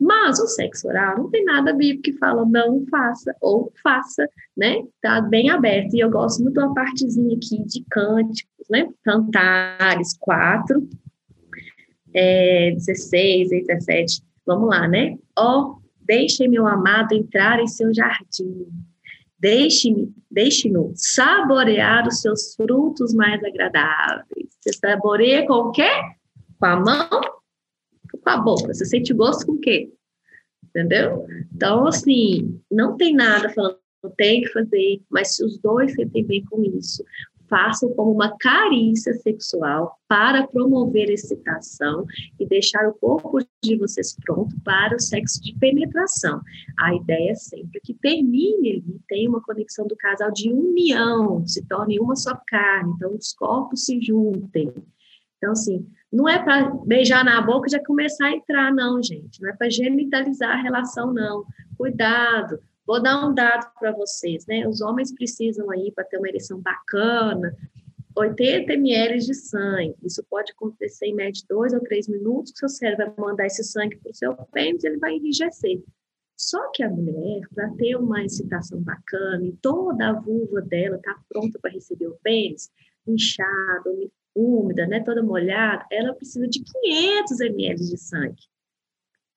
Mas 0.00 0.40
o 0.40 0.48
sexo 0.48 0.88
oral 0.88 1.16
não 1.18 1.30
tem 1.30 1.44
nada 1.44 1.72
bíblico 1.72 2.02
que 2.02 2.12
fala 2.14 2.44
não 2.44 2.84
faça 2.86 3.36
ou 3.40 3.72
faça, 3.82 4.28
né? 4.56 4.82
Tá 5.00 5.20
bem 5.20 5.48
aberto. 5.48 5.94
E 5.94 6.00
eu 6.00 6.10
gosto 6.10 6.42
muito 6.42 6.54
da 6.54 6.68
partezinha 6.70 7.36
aqui 7.36 7.62
de 7.64 7.84
cânticos, 7.88 8.66
né? 8.68 8.88
Cantares 9.04 10.16
4, 10.18 10.88
é, 12.14 12.72
16 12.72 13.52
e 13.52 13.64
17. 13.64 14.22
Vamos 14.44 14.68
lá, 14.70 14.88
né? 14.88 15.16
Ó, 15.38 15.76
Deixe 16.04 16.48
meu 16.48 16.66
amado 16.66 17.14
entrar 17.14 17.60
em 17.60 17.66
seu 17.66 17.92
jardim. 17.94 18.66
Deixe-me, 19.38 20.12
deixe-no 20.30 20.92
saborear 20.94 22.06
os 22.06 22.20
seus 22.20 22.54
frutos 22.54 23.12
mais 23.12 23.42
agradáveis. 23.42 24.48
Você 24.60 24.72
saboreia 24.72 25.46
com 25.46 25.54
o 25.54 25.72
quê? 25.72 25.90
Com 26.58 26.66
a 26.66 26.76
mão? 26.76 27.20
Com 28.22 28.30
a 28.30 28.36
boca. 28.36 28.72
Você 28.72 28.84
sente 28.84 29.12
gosto 29.12 29.46
com 29.46 29.52
o 29.52 29.60
quê? 29.60 29.92
Entendeu? 30.64 31.26
Então, 31.52 31.86
assim, 31.86 32.60
não 32.70 32.96
tem 32.96 33.14
nada 33.14 33.50
falando 33.50 33.82
tem 34.10 34.42
que 34.42 34.48
fazer, 34.48 35.00
mas 35.10 35.36
se 35.36 35.44
os 35.44 35.58
dois 35.58 35.94
sentem 35.94 36.24
bem 36.24 36.44
com 36.44 36.62
isso, 36.64 37.04
façam 37.52 37.92
como 37.92 38.10
uma 38.10 38.34
carícia 38.38 39.12
sexual 39.12 39.98
para 40.08 40.46
promover 40.46 41.10
excitação 41.10 42.06
e 42.40 42.46
deixar 42.46 42.88
o 42.88 42.94
corpo 42.94 43.40
de 43.62 43.76
vocês 43.76 44.16
pronto 44.24 44.58
para 44.64 44.96
o 44.96 44.98
sexo 44.98 45.38
de 45.42 45.54
penetração. 45.58 46.40
A 46.80 46.94
ideia 46.94 47.32
é 47.32 47.34
sempre 47.34 47.78
que 47.84 47.92
termine 47.92 48.70
ali, 48.70 49.00
tenha 49.06 49.28
uma 49.28 49.42
conexão 49.42 49.86
do 49.86 49.94
casal 49.96 50.32
de 50.32 50.50
união, 50.50 51.46
se 51.46 51.62
torne 51.66 52.00
uma 52.00 52.16
só 52.16 52.34
carne, 52.46 52.94
então 52.96 53.14
os 53.14 53.34
corpos 53.34 53.84
se 53.84 54.00
juntem. 54.00 54.72
Então, 55.36 55.52
assim, 55.52 55.86
não 56.10 56.26
é 56.26 56.42
para 56.42 56.70
beijar 56.86 57.22
na 57.22 57.38
boca 57.42 57.66
e 57.68 57.72
já 57.72 57.84
começar 57.84 58.28
a 58.28 58.32
entrar, 58.32 58.72
não, 58.72 59.02
gente. 59.02 59.42
Não 59.42 59.50
é 59.50 59.52
para 59.52 59.68
genitalizar 59.68 60.52
a 60.52 60.62
relação, 60.62 61.12
não. 61.12 61.44
Cuidado, 61.76 62.60
Vou 62.86 63.00
dar 63.00 63.24
um 63.24 63.34
dado 63.34 63.70
para 63.78 63.92
vocês, 63.92 64.44
né? 64.46 64.66
Os 64.66 64.80
homens 64.80 65.14
precisam 65.14 65.70
aí, 65.70 65.92
para 65.92 66.04
ter 66.04 66.18
uma 66.18 66.28
ereção 66.28 66.60
bacana, 66.60 67.56
80 68.16 68.72
ml 68.72 69.18
de 69.18 69.34
sangue. 69.34 69.94
Isso 70.02 70.22
pode 70.28 70.52
acontecer 70.52 71.06
em 71.06 71.14
média 71.14 71.32
de 71.32 71.46
dois 71.48 71.72
ou 71.72 71.80
três 71.80 72.08
minutos, 72.08 72.52
que 72.52 72.58
seu 72.58 72.68
cérebro 72.68 73.12
vai 73.16 73.30
mandar 73.30 73.46
esse 73.46 73.64
sangue 73.64 73.96
para 73.96 74.10
o 74.10 74.14
seu 74.14 74.36
pênis 74.52 74.84
e 74.84 74.88
ele 74.88 74.98
vai 74.98 75.14
enrijecer. 75.14 75.82
Só 76.36 76.70
que 76.72 76.82
a 76.82 76.90
mulher, 76.90 77.42
para 77.54 77.70
ter 77.74 77.96
uma 77.96 78.24
excitação 78.24 78.80
bacana 78.82 79.44
e 79.44 79.52
toda 79.62 80.08
a 80.08 80.12
vulva 80.12 80.60
dela 80.60 80.96
está 80.96 81.16
pronta 81.28 81.58
para 81.60 81.70
receber 81.70 82.08
o 82.08 82.18
pênis, 82.22 82.68
inchada, 83.06 83.90
úmida, 84.34 84.86
né, 84.86 85.00
toda 85.00 85.22
molhada, 85.22 85.86
ela 85.90 86.14
precisa 86.14 86.48
de 86.48 86.62
500 86.62 87.40
ml 87.40 87.76
de 87.76 87.98
sangue. 87.98 88.51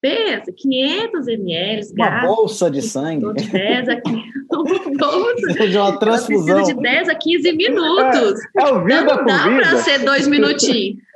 Pensa, 0.05 0.51
500 0.51 1.27
ml. 1.27 1.81
Uma 1.97 2.21
bolsa 2.21 2.69
de 2.69 2.79
sangue. 2.79 3.33
De 3.33 3.51
10 3.51 3.89
a 3.89 4.01
15, 4.01 4.21
bolsa. 4.99 5.67
De 5.67 5.77
uma 5.79 5.97
transfusão. 5.97 6.61
de 6.61 6.75
10 6.75 7.09
a 7.09 7.15
15 7.15 7.51
minutos. 7.53 8.39
É, 8.55 8.61
é 8.61 8.65
o 8.71 8.83
vida 8.83 9.01
então, 9.01 9.17
não 9.17 9.25
dá 9.25 9.49
para 9.49 9.77
ser 9.77 10.05
dois 10.05 10.27
minutinhos. 10.27 11.03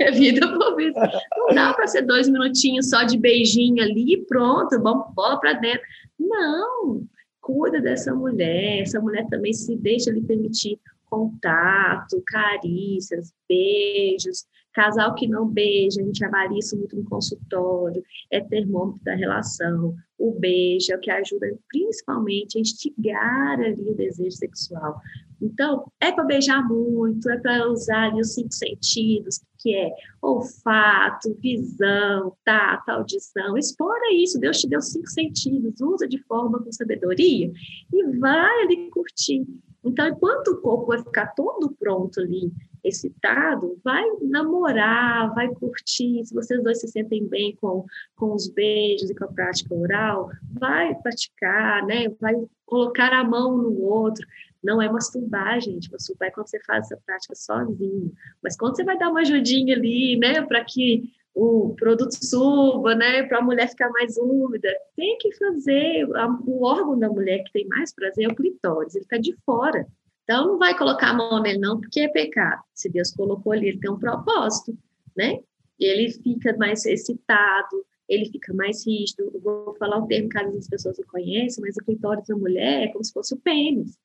É 0.00 0.10
vida 0.10 0.46
por 0.46 0.76
vida. 0.76 1.10
Não 1.38 1.54
dá 1.54 1.72
para 1.72 1.86
ser 1.86 2.02
dois 2.02 2.28
minutinhos 2.28 2.90
só 2.90 3.04
de 3.04 3.16
beijinho 3.16 3.82
ali 3.82 4.14
e 4.14 4.26
pronto, 4.26 4.78
vamos 4.82 5.06
bola 5.14 5.40
para 5.40 5.54
dentro. 5.54 5.80
Não, 6.18 7.00
cuida 7.40 7.80
dessa 7.80 8.14
mulher. 8.14 8.82
Essa 8.82 9.00
mulher 9.00 9.26
também 9.30 9.52
se 9.54 9.74
deixa 9.76 10.10
lhe 10.10 10.20
permitir 10.20 10.78
contato, 11.08 12.22
carícias, 12.26 13.32
beijos. 13.48 14.44
Casal 14.78 15.12
que 15.16 15.26
não 15.26 15.44
beija, 15.44 16.00
a 16.00 16.04
gente 16.04 16.24
avalia 16.24 16.60
isso 16.60 16.78
muito 16.78 16.94
no 16.94 17.02
consultório, 17.02 18.00
é 18.30 18.40
termômetro 18.40 19.02
da 19.02 19.16
relação. 19.16 19.92
O 20.16 20.38
beijo 20.38 20.92
é 20.92 20.96
o 20.96 21.00
que 21.00 21.10
ajuda 21.10 21.48
principalmente 21.68 22.56
a 22.56 22.60
instigar 22.60 23.58
ali 23.58 23.90
o 23.90 23.96
desejo 23.96 24.36
sexual. 24.36 25.00
Então, 25.42 25.90
é 26.00 26.12
para 26.12 26.22
beijar 26.22 26.62
muito, 26.62 27.28
é 27.28 27.38
para 27.38 27.68
usar 27.68 28.04
ali 28.04 28.20
os 28.20 28.34
cinco 28.34 28.54
sentidos, 28.54 29.40
que 29.58 29.74
é 29.74 29.90
olfato, 30.22 31.36
visão, 31.40 32.36
tato, 32.44 32.88
audição. 32.90 33.58
Explora 33.58 34.14
isso, 34.14 34.38
Deus 34.38 34.60
te 34.60 34.68
deu 34.68 34.80
cinco 34.80 35.08
sentidos, 35.08 35.80
usa 35.80 36.06
de 36.06 36.22
forma 36.22 36.62
com 36.62 36.70
sabedoria 36.70 37.50
e 37.92 38.18
vai 38.18 38.62
ali 38.62 38.88
curtir. 38.90 39.44
Então, 39.84 40.06
enquanto 40.06 40.48
o 40.48 40.60
corpo 40.60 40.86
vai 40.86 40.98
ficar 40.98 41.34
todo 41.34 41.74
pronto 41.78 42.20
ali, 42.20 42.52
excitado, 42.84 43.78
vai 43.84 44.04
namorar, 44.22 45.34
vai 45.34 45.48
curtir. 45.48 46.24
Se 46.24 46.34
vocês 46.34 46.62
dois 46.62 46.80
se 46.80 46.88
sentem 46.88 47.26
bem 47.26 47.56
com, 47.56 47.84
com 48.16 48.34
os 48.34 48.48
beijos 48.48 49.10
e 49.10 49.14
com 49.14 49.24
a 49.24 49.32
prática 49.32 49.74
oral, 49.74 50.30
vai 50.52 50.94
praticar, 50.94 51.84
né? 51.86 52.08
Vai 52.20 52.34
colocar 52.66 53.12
a 53.12 53.24
mão 53.24 53.56
no 53.56 53.80
outro. 53.80 54.26
Não 54.62 54.82
é 54.82 54.90
masturbar, 54.90 55.60
gente. 55.60 55.90
Masturbar 55.90 56.28
é 56.28 56.30
quando 56.32 56.48
você 56.48 56.60
faz 56.64 56.86
essa 56.86 57.00
prática 57.04 57.34
sozinho. 57.34 58.12
Mas 58.42 58.56
quando 58.56 58.76
você 58.76 58.84
vai 58.84 58.98
dar 58.98 59.10
uma 59.10 59.20
ajudinha 59.20 59.76
ali, 59.76 60.18
né, 60.18 60.42
para 60.42 60.64
que 60.64 61.12
o 61.34 61.74
produto 61.76 62.12
suba, 62.12 62.96
né, 62.96 63.22
para 63.22 63.38
a 63.38 63.42
mulher 63.42 63.68
ficar 63.68 63.88
mais 63.90 64.16
úmida, 64.16 64.68
tem 64.96 65.16
que 65.18 65.32
fazer. 65.36 66.04
O 66.44 66.64
órgão 66.64 66.98
da 66.98 67.08
mulher 67.08 67.44
que 67.44 67.52
tem 67.52 67.66
mais 67.68 67.94
prazer 67.94 68.24
é 68.24 68.28
o 68.28 68.34
clitóris, 68.34 68.94
ele 68.94 69.04
está 69.04 69.16
de 69.16 69.36
fora. 69.46 69.86
Então, 70.28 70.46
não 70.46 70.58
vai 70.58 70.76
colocar 70.76 71.10
a 71.10 71.14
mão 71.14 71.40
nele, 71.40 71.58
não, 71.58 71.80
porque 71.80 72.00
é 72.00 72.08
pecado. 72.08 72.62
Se 72.74 72.90
Deus 72.90 73.10
colocou 73.12 73.52
ali, 73.52 73.68
ele 73.68 73.80
tem 73.80 73.90
um 73.90 73.98
propósito, 73.98 74.76
né? 75.16 75.38
Ele 75.80 76.10
fica 76.10 76.54
mais 76.56 76.84
excitado, 76.84 77.86
ele 78.06 78.26
fica 78.26 78.52
mais 78.52 78.86
rígido. 78.86 79.30
Eu 79.32 79.40
vou 79.40 79.74
falar 79.76 79.96
um 79.96 80.06
termo 80.06 80.28
que 80.28 80.38
às 80.38 80.44
vezes 80.44 80.64
as 80.64 80.68
pessoas 80.68 80.98
não 80.98 81.06
conhecem, 81.06 81.62
mas 81.62 81.76
o 81.76 81.84
clitóris 81.84 82.26
da 82.26 82.36
mulher 82.36 82.82
é 82.82 82.88
como 82.88 83.02
se 83.02 83.12
fosse 83.12 83.32
o 83.32 83.38
pênis 83.38 83.96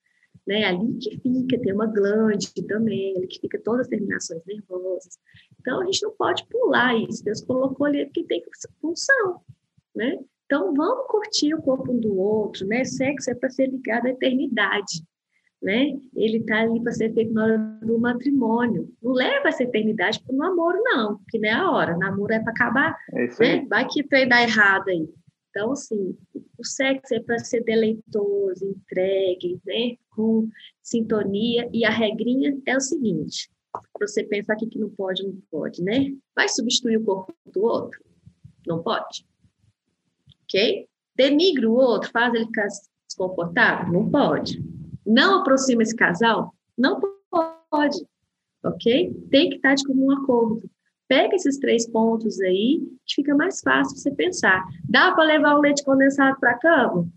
né? 0.46 0.66
Ali 0.66 0.98
que 0.98 1.18
fica, 1.20 1.60
tem 1.60 1.74
uma 1.74 1.88
glande 1.88 2.54
também, 2.68 3.16
ali 3.18 3.28
que 3.28 3.40
fica 3.40 3.60
todas 3.60 3.82
as 3.82 3.88
terminações 3.88 4.42
nervosas. 4.46 5.18
Então, 5.60 5.82
a 5.82 5.86
gente 5.86 6.04
não 6.04 6.12
pode 6.12 6.46
pular 6.48 6.96
isso. 6.98 7.24
Deus 7.24 7.42
colocou 7.42 7.86
ali 7.86 8.06
porque 8.06 8.24
tem 8.26 8.44
função, 8.82 9.42
né? 9.96 10.20
Então, 10.46 10.74
vamos 10.74 11.08
curtir 11.08 11.54
o 11.54 11.62
corpo 11.62 11.92
um 11.92 12.00
do 12.00 12.18
outro, 12.18 12.68
né? 12.68 12.84
Sexo 12.84 13.32
é 13.32 13.36
para 13.36 13.50
ser 13.50 13.68
ligado 13.68 14.06
à 14.06 14.10
eternidade, 14.10 15.04
né? 15.64 15.98
Ele 16.16 16.38
está 16.38 16.62
ali 16.62 16.82
para 16.82 16.92
ser 16.92 17.14
feito 17.14 17.34
na 17.34 17.44
hora 17.46 17.58
do 17.82 17.98
matrimônio. 17.98 18.90
Não 19.02 19.14
leva 19.14 19.48
essa 19.48 19.64
eternidade 19.64 20.22
para 20.24 20.36
o 20.36 20.38
namoro, 20.38 20.78
não, 20.84 21.18
porque 21.18 21.40
não 21.40 21.50
é 21.50 21.54
a 21.54 21.72
hora. 21.72 21.98
Namoro 21.98 22.34
é 22.34 22.40
para 22.40 22.52
acabar, 22.52 22.98
é 23.14 23.28
né? 23.40 23.66
Vai 23.70 23.88
que 23.88 24.04
trem 24.04 24.28
dá 24.28 24.42
errado 24.42 24.90
aí. 24.90 25.08
Então, 25.50 25.72
assim, 25.72 26.18
o 26.58 26.66
sexo 26.66 27.14
é 27.14 27.20
para 27.20 27.38
ser 27.40 27.64
deleitoso, 27.64 28.66
entregue, 28.66 29.60
né? 29.66 29.96
com 30.16 30.50
sintonia. 30.82 31.70
E 31.72 31.86
a 31.86 31.90
regrinha 31.90 32.58
é 32.66 32.76
o 32.76 32.82
seguinte: 32.82 33.50
para 33.72 34.08
você 34.08 34.24
pensar 34.24 34.54
aqui 34.54 34.68
que 34.68 34.80
não 34.80 34.90
pode, 34.90 35.24
não 35.24 35.38
pode, 35.52 35.84
né? 35.84 36.14
Vai 36.36 36.48
substituir 36.50 36.98
o 36.98 37.04
corpo 37.04 37.34
do 37.46 37.64
outro? 37.64 38.04
Não 38.66 38.82
pode. 38.82 39.26
Ok? 40.44 40.88
Denigre 41.16 41.66
o 41.66 41.74
outro, 41.74 42.10
faz 42.12 42.34
ele 42.34 42.46
ficar 42.46 42.68
desconfortável? 43.08 43.94
Não 43.94 44.10
pode. 44.10 44.62
Não 45.06 45.40
aproxima 45.40 45.84
esse 45.84 45.96
casal? 45.96 46.54
Não 46.78 47.00
pode. 47.70 48.06
Ok? 48.64 49.14
Tem 49.30 49.50
que 49.50 49.56
estar 49.58 49.76
de 49.76 49.84
comum 49.84 50.12
acordo. 50.12 50.70
Pega 51.08 51.36
esses 51.36 51.58
três 51.60 51.88
pontos 51.88 52.40
aí, 52.42 52.82
que 53.06 53.16
fica 53.16 53.36
mais 53.36 53.60
fácil 53.62 53.98
você 53.98 54.12
pensar. 54.12 54.64
Dá 54.90 55.12
para 55.12 55.26
levar 55.26 55.56
o 55.56 55.62
leite 55.62 55.84
condensado 55.84 56.40
para 56.40 56.52
a 56.52 56.60
cama? 56.60 57.08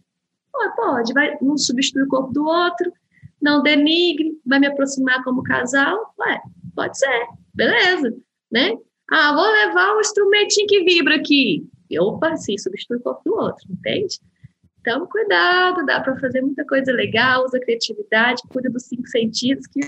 Pode, 0.53 0.76
pode. 0.76 1.12
Vai, 1.12 1.39
não 1.41 1.57
substitui 1.57 2.03
o 2.03 2.09
corpo 2.09 2.32
do 2.32 2.45
outro, 2.45 2.93
não 3.41 3.62
denigre, 3.62 4.39
vai 4.45 4.59
me 4.59 4.66
aproximar 4.66 5.22
como 5.22 5.43
casal? 5.43 6.14
Ué, 6.18 6.41
pode 6.74 6.99
ser. 6.99 7.26
Beleza, 7.55 8.14
né? 8.51 8.76
Ah, 9.11 9.32
vou 9.34 9.47
levar 9.47 9.97
um 9.97 10.01
instrumentinho 10.01 10.66
que 10.66 10.82
vibra 10.82 11.16
aqui. 11.16 11.66
E, 11.89 11.99
opa, 12.01 12.37
sim, 12.37 12.59
substitui 12.59 12.97
o 12.97 13.03
corpo 13.03 13.22
do 13.24 13.34
outro, 13.34 13.64
entende? 13.70 14.18
Então, 14.87 15.05
cuidado, 15.07 15.84
dá 15.84 16.01
para 16.01 16.16
fazer 16.20 16.41
muita 16.41 16.64
coisa 16.64 16.93
legal, 16.93 17.45
usa 17.45 17.59
criatividade, 17.59 18.41
cuida 18.49 18.70
dos 18.70 18.84
cinco 18.84 19.05
sentidos, 19.09 19.66
que 19.66 19.80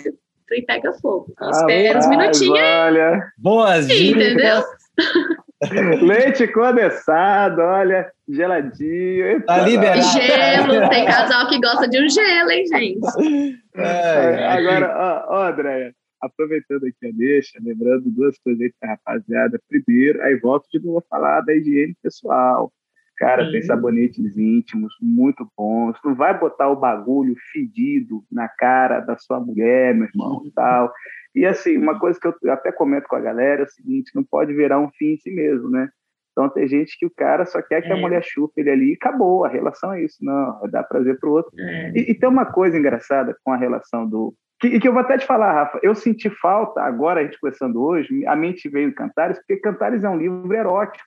e 0.50 0.62
pega 0.62 0.92
fogo. 0.94 1.32
Ah, 1.38 1.50
Espera 1.50 1.98
uns 2.00 2.08
minutinhos. 2.08 2.58
Olha. 2.58 3.32
Boas 3.38 3.86
dicas. 3.86 4.24
Entendeu? 4.24 4.62
Leite 6.04 6.48
condensado, 6.48 7.60
olha, 7.60 8.10
geladinho. 8.28 9.44
Tá 9.44 9.60
liberado. 9.60 10.02
Gelo, 10.02 10.88
tem 10.88 11.06
casal 11.06 11.48
que 11.48 11.60
gosta 11.60 11.86
de 11.86 12.02
um 12.02 12.08
gelo, 12.08 12.50
hein, 12.50 12.66
gente? 12.66 13.60
É, 13.76 14.46
Agora, 14.48 15.26
ó, 15.28 15.36
ó, 15.36 15.48
Andréia, 15.48 15.94
aproveitando 16.20 16.86
aqui 16.86 17.06
a 17.06 17.12
deixa, 17.12 17.58
lembrando 17.62 18.10
duas 18.10 18.36
coisas 18.38 18.60
aí 18.62 18.72
pra 18.80 18.90
rapaziada. 18.90 19.60
Primeiro, 19.68 20.20
aí 20.22 20.36
volto 20.40 20.66
de 20.72 20.84
novo 20.84 20.98
a 20.98 21.08
falar 21.08 21.42
da 21.42 21.54
higiene 21.54 21.94
pessoal. 22.02 22.72
Cara, 23.18 23.46
Sim. 23.46 23.52
tem 23.52 23.62
sabonetes 23.62 24.38
íntimos 24.38 24.94
muito 25.02 25.50
bons. 25.56 25.98
Não 26.04 26.14
vai 26.14 26.38
botar 26.38 26.68
o 26.68 26.76
bagulho 26.76 27.34
fedido 27.52 28.22
na 28.30 28.48
cara 28.48 29.00
da 29.00 29.16
sua 29.18 29.40
mulher, 29.40 29.92
meu 29.92 30.06
irmão, 30.06 30.42
e 30.46 30.50
tal. 30.52 30.92
E 31.34 31.44
assim, 31.44 31.76
uma 31.76 31.98
coisa 31.98 32.18
que 32.18 32.28
eu 32.28 32.52
até 32.52 32.70
comento 32.70 33.08
com 33.08 33.16
a 33.16 33.20
galera 33.20 33.62
é 33.62 33.64
o 33.64 33.68
seguinte: 33.68 34.12
não 34.14 34.22
pode 34.22 34.54
virar 34.54 34.78
um 34.78 34.88
fim 34.90 35.14
em 35.14 35.16
si 35.18 35.32
mesmo, 35.32 35.68
né? 35.68 35.88
Então 36.30 36.48
tem 36.48 36.68
gente 36.68 36.96
que 36.96 37.06
o 37.06 37.10
cara 37.10 37.44
só 37.44 37.60
quer 37.60 37.82
que 37.82 37.88
é. 37.88 37.92
a 37.92 37.96
mulher 37.96 38.22
chupe 38.22 38.60
ele 38.60 38.70
ali 38.70 38.90
e 38.92 38.94
acabou. 38.94 39.44
A 39.44 39.48
relação 39.48 39.92
é 39.92 40.04
isso, 40.04 40.18
não, 40.20 40.60
vai 40.60 40.70
dar 40.70 40.84
prazer 40.84 41.18
pro 41.18 41.32
outro. 41.32 41.50
É. 41.58 41.90
E, 41.96 42.12
e, 42.12 42.14
tem 42.14 42.28
uma 42.28 42.46
coisa 42.46 42.78
engraçada 42.78 43.36
com 43.42 43.52
a 43.52 43.56
relação 43.56 44.08
do. 44.08 44.32
Que, 44.60 44.78
que 44.78 44.86
eu 44.86 44.92
vou 44.92 45.02
até 45.02 45.18
te 45.18 45.26
falar, 45.26 45.52
Rafa, 45.52 45.80
eu 45.82 45.94
senti 45.94 46.30
falta, 46.30 46.80
agora 46.80 47.20
a 47.20 47.24
gente 47.24 47.38
conversando 47.40 47.82
hoje, 47.82 48.24
a 48.26 48.36
mente 48.36 48.68
veio 48.68 48.88
em 48.88 48.94
Cantares, 48.94 49.38
porque 49.38 49.56
Cantares 49.56 50.04
é 50.04 50.08
um 50.08 50.16
livro 50.16 50.52
erótico 50.52 51.04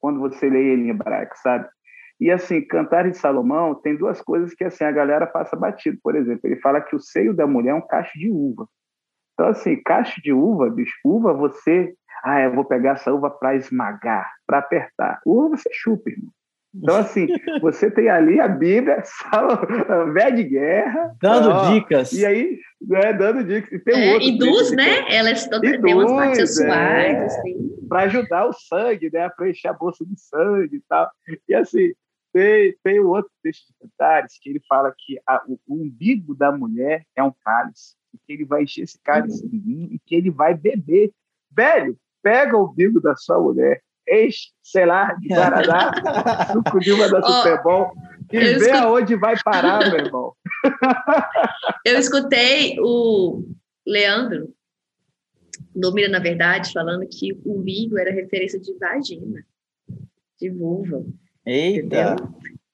quando 0.00 0.20
você 0.20 0.48
lê 0.48 0.72
ele 0.72 0.84
em 0.84 0.90
hebraico, 0.90 1.36
sabe? 1.38 1.68
E 2.20 2.30
assim, 2.30 2.60
Cantares 2.60 3.12
de 3.12 3.18
Salomão 3.18 3.74
tem 3.74 3.96
duas 3.96 4.20
coisas 4.20 4.52
que 4.54 4.64
assim 4.64 4.84
a 4.84 4.92
galera 4.92 5.26
passa 5.26 5.56
batido. 5.56 5.98
Por 6.02 6.14
exemplo, 6.14 6.40
ele 6.44 6.60
fala 6.60 6.80
que 6.80 6.94
o 6.94 7.00
seio 7.00 7.34
da 7.34 7.46
mulher 7.46 7.70
é 7.70 7.74
um 7.74 7.86
cacho 7.86 8.18
de 8.18 8.30
uva. 8.30 8.66
Então 9.34 9.48
assim, 9.48 9.80
cacho 9.82 10.20
de 10.22 10.32
uva, 10.32 10.68
bicho, 10.68 10.94
uva 11.04 11.32
você, 11.32 11.94
ah, 12.22 12.42
eu 12.42 12.54
vou 12.54 12.64
pegar 12.64 12.92
essa 12.92 13.12
uva 13.12 13.30
para 13.30 13.54
esmagar, 13.56 14.30
para 14.46 14.58
apertar. 14.58 15.20
Uva 15.24 15.56
você 15.56 15.70
chupa, 15.72 16.10
irmão. 16.10 16.30
Então, 16.74 16.96
assim, 16.96 17.26
você 17.60 17.90
tem 17.90 18.08
ali 18.08 18.40
a 18.40 18.46
Bíblia, 18.46 19.02
velha 20.14 20.36
de 20.36 20.44
guerra. 20.44 21.16
Dando 21.20 21.50
ó, 21.50 21.72
dicas. 21.72 22.12
E 22.12 22.24
aí, 22.24 22.58
né, 22.80 23.12
dando 23.12 23.42
dicas. 23.42 23.72
E 23.72 23.78
tem 23.80 24.08
é, 24.08 24.12
outro 24.12 24.28
induz, 24.28 24.70
né? 24.72 25.12
Elas 25.12 25.46
induz, 25.46 25.80
têm 25.80 25.94
umas 25.94 26.12
partes 26.12 26.56
sensuais, 26.56 27.16
é, 27.16 27.24
assim. 27.24 27.70
Para 27.88 28.02
ajudar 28.02 28.46
o 28.46 28.52
sangue, 28.52 29.10
né? 29.12 29.28
Para 29.30 29.50
encher 29.50 29.68
a 29.68 29.72
bolsa 29.72 30.04
de 30.06 30.18
sangue 30.20 30.76
e 30.76 30.82
tal. 30.88 31.10
E 31.48 31.54
assim, 31.54 31.92
tem, 32.32 32.76
tem 32.84 33.00
um 33.00 33.08
outro 33.08 33.30
texto 33.42 33.66
de 33.66 33.74
Cantares 33.80 34.38
que 34.40 34.50
ele 34.50 34.60
fala 34.68 34.94
que 34.96 35.20
a, 35.26 35.42
o, 35.48 35.58
o, 35.66 35.74
umbigo 35.74 36.34
da 36.34 36.52
mulher 36.52 37.04
é 37.16 37.22
um 37.22 37.32
cálice, 37.44 37.96
e 38.14 38.18
que 38.18 38.32
ele 38.32 38.44
vai 38.44 38.62
encher 38.62 38.82
esse 38.82 38.98
cálice 39.02 39.42
uhum. 39.42 39.50
de 39.50 39.58
vinho 39.58 39.88
e 39.92 39.98
que 39.98 40.14
ele 40.14 40.30
vai 40.30 40.54
beber. 40.54 41.12
Velho, 41.50 41.98
pega 42.22 42.56
o 42.56 42.70
umbigo 42.70 43.00
da 43.00 43.16
sua 43.16 43.40
mulher, 43.40 43.82
enche, 44.10 44.48
sei 44.62 44.86
lá, 44.86 45.14
de 45.14 45.28
Guaraná, 45.28 45.92
suco 46.52 46.80
de 46.80 46.92
uma 46.92 47.08
da 47.08 47.22
Super 47.22 47.62
Bowl, 47.62 47.92
e 48.32 48.38
vê 48.38 48.52
escut... 48.56 48.70
aonde 48.70 49.16
vai 49.16 49.34
parar, 49.42 49.90
meu 49.90 50.04
irmão. 50.04 50.32
eu 51.86 51.98
escutei 51.98 52.76
o 52.80 53.44
Leandro, 53.86 54.52
Domina, 55.74 56.08
na 56.08 56.18
verdade, 56.18 56.72
falando 56.72 57.06
que 57.06 57.32
o 57.44 57.58
umbigo 57.58 57.98
era 57.98 58.10
referência 58.10 58.58
de 58.58 58.76
vagina, 58.78 59.44
de 60.40 60.50
vulva. 60.50 61.04
Eita! 61.46 62.16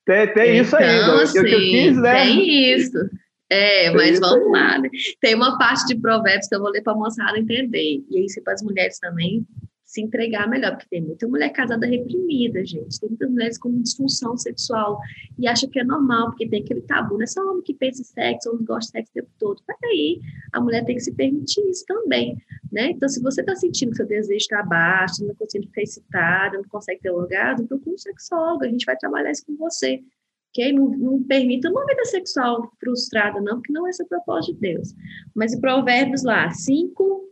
Tem, 0.05 0.33
tem 0.33 0.59
isso 0.59 0.77
aí, 0.77 1.03
então, 1.03 1.19
assim, 1.19 1.43
que 1.43 1.53
eu 1.53 1.59
quis, 1.59 1.97
né? 2.01 2.15
Tem 2.15 2.75
isso. 2.75 3.11
É, 3.51 3.91
mas 3.91 4.19
vamos 4.19 4.51
lá, 4.51 4.79
né? 4.79 4.89
Tem 5.21 5.35
uma 5.35 5.59
parte 5.59 5.87
de 5.87 6.01
provérbios 6.01 6.49
que 6.49 6.55
eu 6.55 6.61
vou 6.61 6.71
ler 6.71 6.83
para 6.83 6.93
a 6.93 6.97
moçada 6.97 7.39
entender. 7.39 8.05
E 8.09 8.25
isso 8.25 8.43
para 8.43 8.55
as 8.55 8.63
mulheres 8.63 8.99
também 8.99 9.47
se 9.87 10.03
entregar 10.03 10.51
melhor, 10.51 10.73
porque 10.73 10.89
tem 10.91 11.01
muita 11.01 11.29
mulher 11.29 11.49
casada 11.51 11.87
reprimida, 11.87 12.67
gente. 12.67 12.99
Tem 12.99 13.09
muitas 13.09 13.31
mulheres 13.31 13.57
com 13.57 13.81
disfunção 13.81 14.37
sexual 14.37 14.99
e 15.39 15.47
acha 15.47 15.69
que 15.69 15.79
é 15.79 15.85
normal, 15.85 16.31
porque 16.31 16.49
tem 16.49 16.61
aquele 16.61 16.81
tabu. 16.83 17.15
Não 17.15 17.23
é 17.23 17.27
só 17.27 17.41
homem 17.49 17.63
que 17.63 17.73
pensa 17.73 18.03
em 18.03 18.05
sexo, 18.05 18.51
homem 18.51 18.65
gosta 18.65 18.91
de 18.91 18.99
sexo 18.99 19.13
o 19.13 19.15
tempo 19.15 19.31
todo. 19.39 19.63
Peraí, 19.65 20.21
a 20.53 20.61
mulher 20.61 20.85
tem 20.85 20.97
que 20.97 21.03
se 21.03 21.15
permitir 21.15 21.61
isso 21.71 21.85
também, 21.87 22.37
né? 22.73 22.91
Então, 22.91 23.09
se 23.09 23.23
você 23.23 23.43
está 23.43 23.55
sentindo 23.55 23.91
que 23.91 23.97
seu 23.99 24.07
desejo 24.07 24.39
está 24.39 24.61
baixo, 24.65 25.25
não 25.25 25.37
consegue 25.37 25.67
ficar 25.69 25.83
excitada, 25.83 26.57
não 26.57 26.65
consegue 26.65 27.01
ter 27.01 27.13
orgasmo, 27.13 27.69
procura 27.69 27.95
um 27.95 27.99
sexólogo, 27.99 28.65
a 28.65 28.69
gente 28.69 28.85
vai 28.85 28.97
trabalhar 28.97 29.31
isso 29.31 29.47
com 29.47 29.57
você. 29.57 30.03
ok? 30.51 30.73
Não, 30.73 30.89
não 30.91 31.23
permita 31.23 31.71
uma 31.71 31.87
vida 31.87 32.05
sexual 32.07 32.69
frustrada, 32.81 33.41
não, 33.41 33.59
porque 33.59 33.73
não 33.73 33.87
é 33.87 33.91
o 33.91 34.09
propósito 34.09 34.55
de 34.55 34.61
Deus. 34.63 34.93
Mas 35.33 35.53
em 35.53 35.61
Provérbios 35.61 36.25
lá, 36.25 36.51
5, 36.51 37.27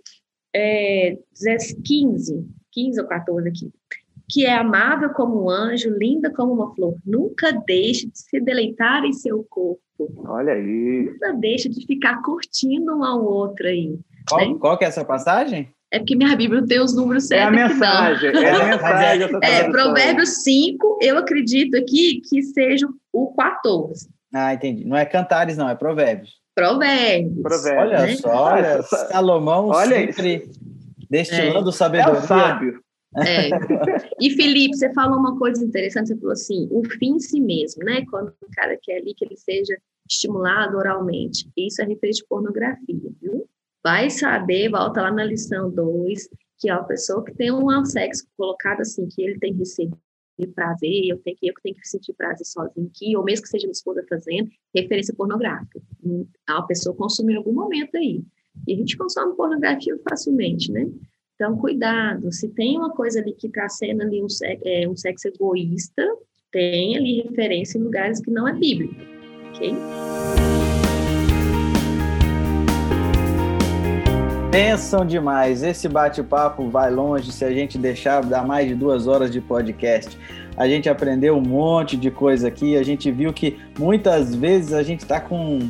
é, 0.55 1.19
15, 1.85 2.47
15 2.73 3.01
ou 3.01 3.07
14 3.07 3.49
aqui, 3.49 3.73
que 4.29 4.47
é 4.47 4.55
amável 4.55 5.11
como 5.11 5.45
um 5.45 5.51
anjo, 5.51 5.91
linda 5.91 6.31
como 6.31 6.53
uma 6.53 6.75
flor. 6.75 6.97
Nunca 7.05 7.53
deixe 7.67 8.07
de 8.07 8.19
se 8.19 8.41
deleitar 8.41 9.05
em 9.05 9.13
seu 9.13 9.45
corpo. 9.45 9.81
Olha 10.27 10.55
aí. 10.55 11.11
Nunca 11.11 11.33
deixe 11.35 11.69
de 11.69 11.85
ficar 11.87 12.23
curtindo 12.23 12.97
um 12.97 13.05
ao 13.05 13.25
outro 13.25 13.67
aí. 13.67 13.99
Qual, 14.29 14.53
né? 14.53 14.59
qual 14.59 14.79
que 14.79 14.85
é 14.85 14.89
essa 14.89 15.05
passagem? 15.05 15.69
É 15.91 15.99
porque 15.99 16.17
minha 16.17 16.35
Bíblia 16.35 16.61
não 16.61 16.67
tem 16.67 16.81
os 16.81 16.95
números 16.95 17.29
certos. 17.29 17.57
É 17.57 17.63
a 17.63 17.69
mensagem. 17.69 18.31
É 18.31 18.51
a 18.51 18.65
mensagem. 18.67 19.29
é, 19.43 19.71
Provérbios 19.71 20.43
5, 20.43 20.99
eu 21.01 21.19
acredito 21.19 21.77
aqui 21.77 22.21
que 22.21 22.43
seja 22.43 22.89
o 23.13 23.33
14. 23.35 24.09
Ah, 24.33 24.53
entendi. 24.53 24.85
Não 24.85 24.97
é 24.97 25.05
Cantares, 25.05 25.57
não, 25.57 25.69
é 25.69 25.77
Provérbios. 25.77 26.44
Provérbios. 26.55 27.43
Provérbios. 27.43 27.85
Olha 27.85 28.07
né? 28.07 28.17
só, 28.17 28.29
olha, 28.29 28.83
Salomão 28.83 29.69
olha 29.69 29.97
sempre 29.97 30.37
isso. 30.37 30.61
destilando 31.11 31.69
é. 31.69 31.73
sabedoria. 31.73 32.21
É 32.21 32.23
o 32.23 32.27
sábio. 32.27 32.85
É. 33.17 33.51
E 34.21 34.31
Felipe, 34.31 34.77
você 34.77 34.93
falou 34.93 35.19
uma 35.19 35.39
coisa 35.39 35.65
interessante, 35.65 36.09
você 36.09 36.17
falou 36.17 36.33
assim, 36.33 36.69
o 36.71 36.85
fim 36.85 37.15
em 37.15 37.21
si 37.21 37.41
mesmo, 37.41 37.85
né? 37.85 38.05
Quando 38.11 38.29
o 38.29 38.51
cara 38.55 38.77
quer 38.81 38.99
ali 38.99 39.15
que 39.15 39.25
ele 39.25 39.37
seja 39.37 39.77
estimulado 40.09 40.77
oralmente. 40.77 41.49
Isso 41.57 41.81
é 41.83 41.85
referente 41.85 42.19
de 42.19 42.27
pornografia, 42.27 43.11
viu? 43.21 43.49
Vai 43.83 44.11
saber, 44.11 44.71
volta 44.71 45.03
lá 45.03 45.11
na 45.11 45.25
lição 45.25 45.71
2, 45.71 46.29
que 46.59 46.69
é 46.71 46.73
a 46.73 46.83
pessoa 46.83 47.25
que 47.25 47.35
tem 47.35 47.53
um 47.53 47.85
sexo 47.85 48.25
colocado 48.37 48.81
assim, 48.81 49.07
que 49.07 49.23
ele 49.23 49.39
tem 49.39 49.55
receber 49.55 49.97
prazer, 50.55 51.07
eu 51.07 51.19
tenho 51.19 51.37
que 51.37 51.47
eu 51.47 51.55
tenho 51.63 51.77
que 51.77 51.89
sentir 51.89 52.13
prazer 52.15 52.47
sozinho 52.47 52.87
aqui, 52.87 53.17
ou 53.17 53.25
mesmo 53.25 53.45
que 53.45 53.49
seja 53.49 53.67
minha 53.67 53.73
esposa 53.73 54.05
fazendo, 54.09 54.49
referência 54.75 55.15
pornográfica. 55.15 55.81
A 56.47 56.63
pessoa 56.63 56.95
consumiu 56.95 57.35
em 57.35 57.39
algum 57.39 57.53
momento 57.53 57.97
aí. 57.97 58.23
E 58.67 58.75
a 58.75 58.77
gente 58.77 58.97
consome 58.97 59.35
pornografia 59.37 59.99
facilmente, 60.09 60.71
né? 60.71 60.89
Então, 61.35 61.57
cuidado. 61.57 62.31
Se 62.33 62.49
tem 62.49 62.79
uma 62.79 62.91
coisa 62.91 63.21
ali 63.21 63.33
que 63.33 63.49
está 63.49 63.69
sendo 63.69 64.03
ali 64.03 64.23
um, 64.23 64.27
é, 64.65 64.89
um 64.89 64.97
sexo 64.97 65.29
egoísta, 65.29 66.03
tem 66.53 66.97
ali 66.97 67.23
referência 67.23 67.79
em 67.79 67.83
lugares 67.83 68.21
que 68.21 68.31
não 68.31 68.47
é 68.47 68.53
bíblico, 68.53 68.95
ok? 69.49 69.75
Pensam 74.55 75.05
demais. 75.05 75.65
Esse 75.65 75.89
bate-papo 75.89 76.69
vai 76.69 76.89
longe 76.89 77.33
se 77.33 77.45
a 77.45 77.51
gente 77.51 77.77
deixar 77.77 78.23
dar 78.23 78.47
mais 78.47 78.69
de 78.69 78.77
duas 78.77 79.09
horas 79.09 79.29
de 79.33 79.41
podcast. 79.41 80.17
A 80.57 80.69
gente 80.69 80.89
aprendeu 80.89 81.37
um 81.37 81.41
monte 81.41 81.97
de 81.97 82.09
coisa 82.09 82.47
aqui. 82.47 82.77
A 82.77 82.85
gente 82.85 83.11
viu 83.11 83.33
que 83.33 83.59
muitas 83.77 84.33
vezes 84.33 84.73
a 84.73 84.85
gente 84.85 85.01
está 85.01 85.19
com 85.19 85.69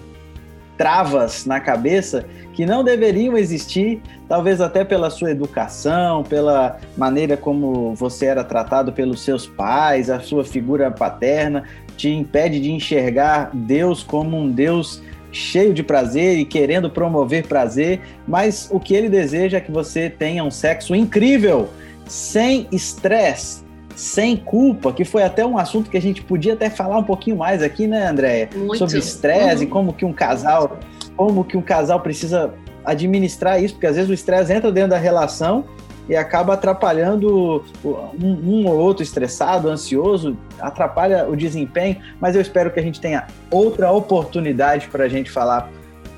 travas 0.76 1.46
na 1.46 1.60
cabeça 1.60 2.26
que 2.52 2.66
não 2.66 2.84
deveriam 2.84 3.38
existir, 3.38 4.02
talvez 4.28 4.60
até 4.60 4.84
pela 4.84 5.08
sua 5.08 5.30
educação, 5.30 6.22
pela 6.22 6.78
maneira 6.94 7.38
como 7.38 7.94
você 7.94 8.26
era 8.26 8.44
tratado 8.44 8.92
pelos 8.92 9.22
seus 9.22 9.46
pais, 9.46 10.10
a 10.10 10.20
sua 10.20 10.44
figura 10.44 10.90
paterna 10.90 11.64
te 11.96 12.10
impede 12.10 12.60
de 12.60 12.70
enxergar 12.70 13.48
Deus 13.54 14.02
como 14.02 14.36
um 14.36 14.50
Deus 14.50 15.02
cheio 15.34 15.74
de 15.74 15.82
prazer 15.82 16.38
e 16.38 16.44
querendo 16.44 16.88
promover 16.88 17.46
prazer, 17.46 18.00
mas 18.26 18.68
o 18.70 18.78
que 18.78 18.94
ele 18.94 19.08
deseja 19.08 19.58
é 19.58 19.60
que 19.60 19.70
você 19.70 20.08
tenha 20.08 20.44
um 20.44 20.50
sexo 20.50 20.94
incrível, 20.94 21.68
sem 22.06 22.66
estresse, 22.70 23.64
sem 23.96 24.36
culpa, 24.36 24.92
que 24.92 25.04
foi 25.04 25.22
até 25.22 25.44
um 25.44 25.58
assunto 25.58 25.90
que 25.90 25.96
a 25.96 26.02
gente 26.02 26.22
podia 26.22 26.54
até 26.54 26.70
falar 26.70 26.98
um 26.98 27.04
pouquinho 27.04 27.36
mais 27.36 27.62
aqui, 27.62 27.86
né, 27.86 28.06
Andréia? 28.06 28.48
Sobre 28.76 28.98
estresse 28.98 29.56
uhum. 29.56 29.62
e 29.62 29.66
como 29.66 29.92
que 29.92 30.04
um 30.04 30.12
casal, 30.12 30.78
como 31.16 31.44
que 31.44 31.56
um 31.56 31.62
casal 31.62 32.00
precisa 32.00 32.54
administrar 32.84 33.62
isso, 33.62 33.74
porque 33.74 33.86
às 33.86 33.96
vezes 33.96 34.10
o 34.10 34.14
estresse 34.14 34.52
entra 34.52 34.70
dentro 34.70 34.90
da 34.90 34.98
relação 34.98 35.64
e 36.08 36.14
acaba 36.16 36.54
atrapalhando 36.54 37.64
um, 37.84 38.26
um, 38.26 38.66
ou 38.66 38.78
outro 38.78 39.02
estressado, 39.02 39.68
ansioso, 39.68 40.36
atrapalha 40.60 41.26
o 41.28 41.36
desempenho, 41.36 41.96
mas 42.20 42.34
eu 42.34 42.42
espero 42.42 42.70
que 42.70 42.78
a 42.78 42.82
gente 42.82 43.00
tenha 43.00 43.26
outra 43.50 43.90
oportunidade 43.90 44.88
para 44.88 45.04
a 45.04 45.08
gente 45.08 45.30
falar 45.30 45.70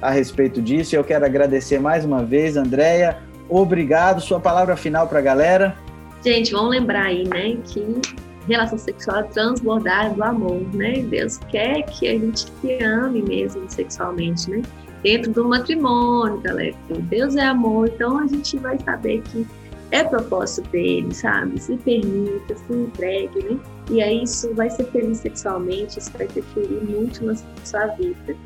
a 0.03 0.11
respeito 0.11 0.61
disso. 0.61 0.95
Eu 0.97 1.05
quero 1.05 1.25
agradecer 1.25 1.79
mais 1.79 2.05
uma 2.05 2.25
vez, 2.25 2.57
Andréia. 2.57 3.19
Obrigado. 3.49 4.21
Sua 4.21 4.41
palavra 4.41 4.77
final 4.77 5.07
para 5.07 5.21
a 5.21 5.23
galera. 5.23 5.77
Gente, 6.25 6.53
vamos 6.53 6.71
lembrar 6.71 7.05
aí, 7.05 7.27
né, 7.29 7.57
que 7.65 8.01
relação 8.49 8.79
sexual 8.79 9.19
é 9.19 9.23
transbordar 9.25 10.15
do 10.15 10.23
amor, 10.23 10.61
né? 10.75 11.03
Deus 11.03 11.39
quer 11.51 11.83
que 11.83 12.09
a 12.09 12.13
gente 12.13 12.47
se 12.61 12.83
ame 12.83 13.23
mesmo 13.23 13.65
sexualmente, 13.69 14.51
né? 14.51 14.63
Dentro 15.03 15.33
do 15.33 15.49
matrimônio, 15.49 16.41
galera. 16.41 16.75
Deus 16.89 17.37
é 17.37 17.45
amor, 17.45 17.89
então 17.89 18.19
a 18.19 18.27
gente 18.27 18.57
vai 18.59 18.79
saber 18.79 19.23
que 19.23 19.47
é 19.91 20.05
propósito 20.05 20.69
dele, 20.71 21.15
sabe? 21.15 21.61
Se 21.61 21.77
permita, 21.77 22.57
se 22.57 22.73
entregue, 22.73 23.43
né? 23.45 23.59
E 23.91 24.03
aí 24.03 24.23
isso 24.23 24.53
vai 24.55 24.69
ser 24.71 24.85
feliz 24.87 25.19
sexualmente, 25.19 25.99
isso 25.99 26.11
vai 26.17 26.27
interferir 26.27 26.83
muito 26.85 27.25
na 27.25 27.35
sua 27.65 27.87
vida. 27.89 28.37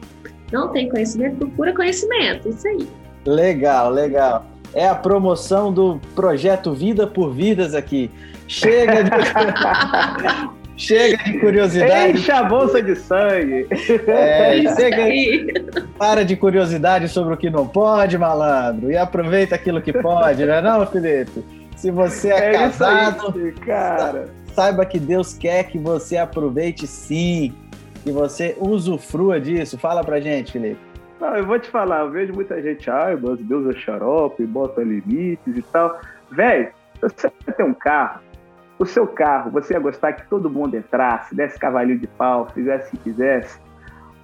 Não 0.52 0.68
tem 0.68 0.88
conhecimento, 0.88 1.38
procura 1.38 1.74
conhecimento, 1.74 2.48
isso 2.48 2.66
aí. 2.68 2.88
Legal, 3.26 3.90
legal. 3.90 4.46
É 4.74 4.86
a 4.88 4.94
promoção 4.94 5.72
do 5.72 6.00
projeto 6.14 6.72
Vida 6.72 7.06
por 7.06 7.32
Vidas 7.32 7.74
aqui. 7.74 8.10
Chega 8.46 9.04
de. 9.04 9.10
Chega 10.80 11.22
de 11.24 11.38
curiosidade. 11.38 12.12
Enche 12.16 12.32
a 12.32 12.42
bolsa 12.42 12.82
de 12.82 12.96
sangue. 12.96 13.66
É, 14.06 14.62
chega 14.74 15.04
aí. 15.04 15.46
Para 15.98 16.24
de 16.24 16.34
curiosidade 16.36 17.06
sobre 17.08 17.34
o 17.34 17.36
que 17.36 17.50
não 17.50 17.68
pode, 17.68 18.16
malandro. 18.16 18.90
E 18.90 18.96
aproveita 18.96 19.54
aquilo 19.54 19.82
que 19.82 19.92
pode, 19.92 20.46
não 20.46 20.54
é 20.54 20.62
não, 20.62 20.86
Felipe? 20.86 21.44
Se 21.76 21.90
você 21.90 22.32
é, 22.32 22.54
é 22.54 22.58
casado, 22.58 23.34
aí, 23.36 23.52
cara. 23.52 24.30
saiba 24.54 24.86
que 24.86 24.98
Deus 24.98 25.34
quer 25.34 25.64
que 25.64 25.78
você 25.78 26.16
aproveite 26.16 26.86
sim. 26.86 27.54
Que 28.02 28.10
você 28.10 28.56
usufrua 28.58 29.38
disso. 29.38 29.76
Fala 29.76 30.02
pra 30.02 30.18
gente, 30.18 30.52
Felipe. 30.52 30.80
Não, 31.20 31.36
eu 31.36 31.44
vou 31.44 31.58
te 31.58 31.68
falar, 31.68 32.00
eu 32.00 32.10
vejo 32.10 32.32
muita 32.32 32.62
gente, 32.62 32.90
ai, 32.90 33.14
Deus 33.40 33.76
é 33.76 33.78
xarope, 33.78 34.46
bota 34.46 34.80
limites 34.80 35.54
e 35.54 35.60
tal. 35.60 36.00
Velho, 36.30 36.70
você 37.02 37.30
tem 37.54 37.66
um 37.66 37.74
carro, 37.74 38.20
o 38.80 38.86
seu 38.86 39.06
carro, 39.06 39.50
você 39.50 39.74
ia 39.74 39.78
gostar 39.78 40.14
que 40.14 40.26
todo 40.26 40.48
mundo 40.48 40.74
entrasse, 40.74 41.34
desse 41.34 41.58
cavalinho 41.58 41.98
de 41.98 42.06
pau, 42.06 42.48
fizesse 42.54 42.88
o 42.88 42.90
que 42.92 42.96
quisesse? 43.10 43.60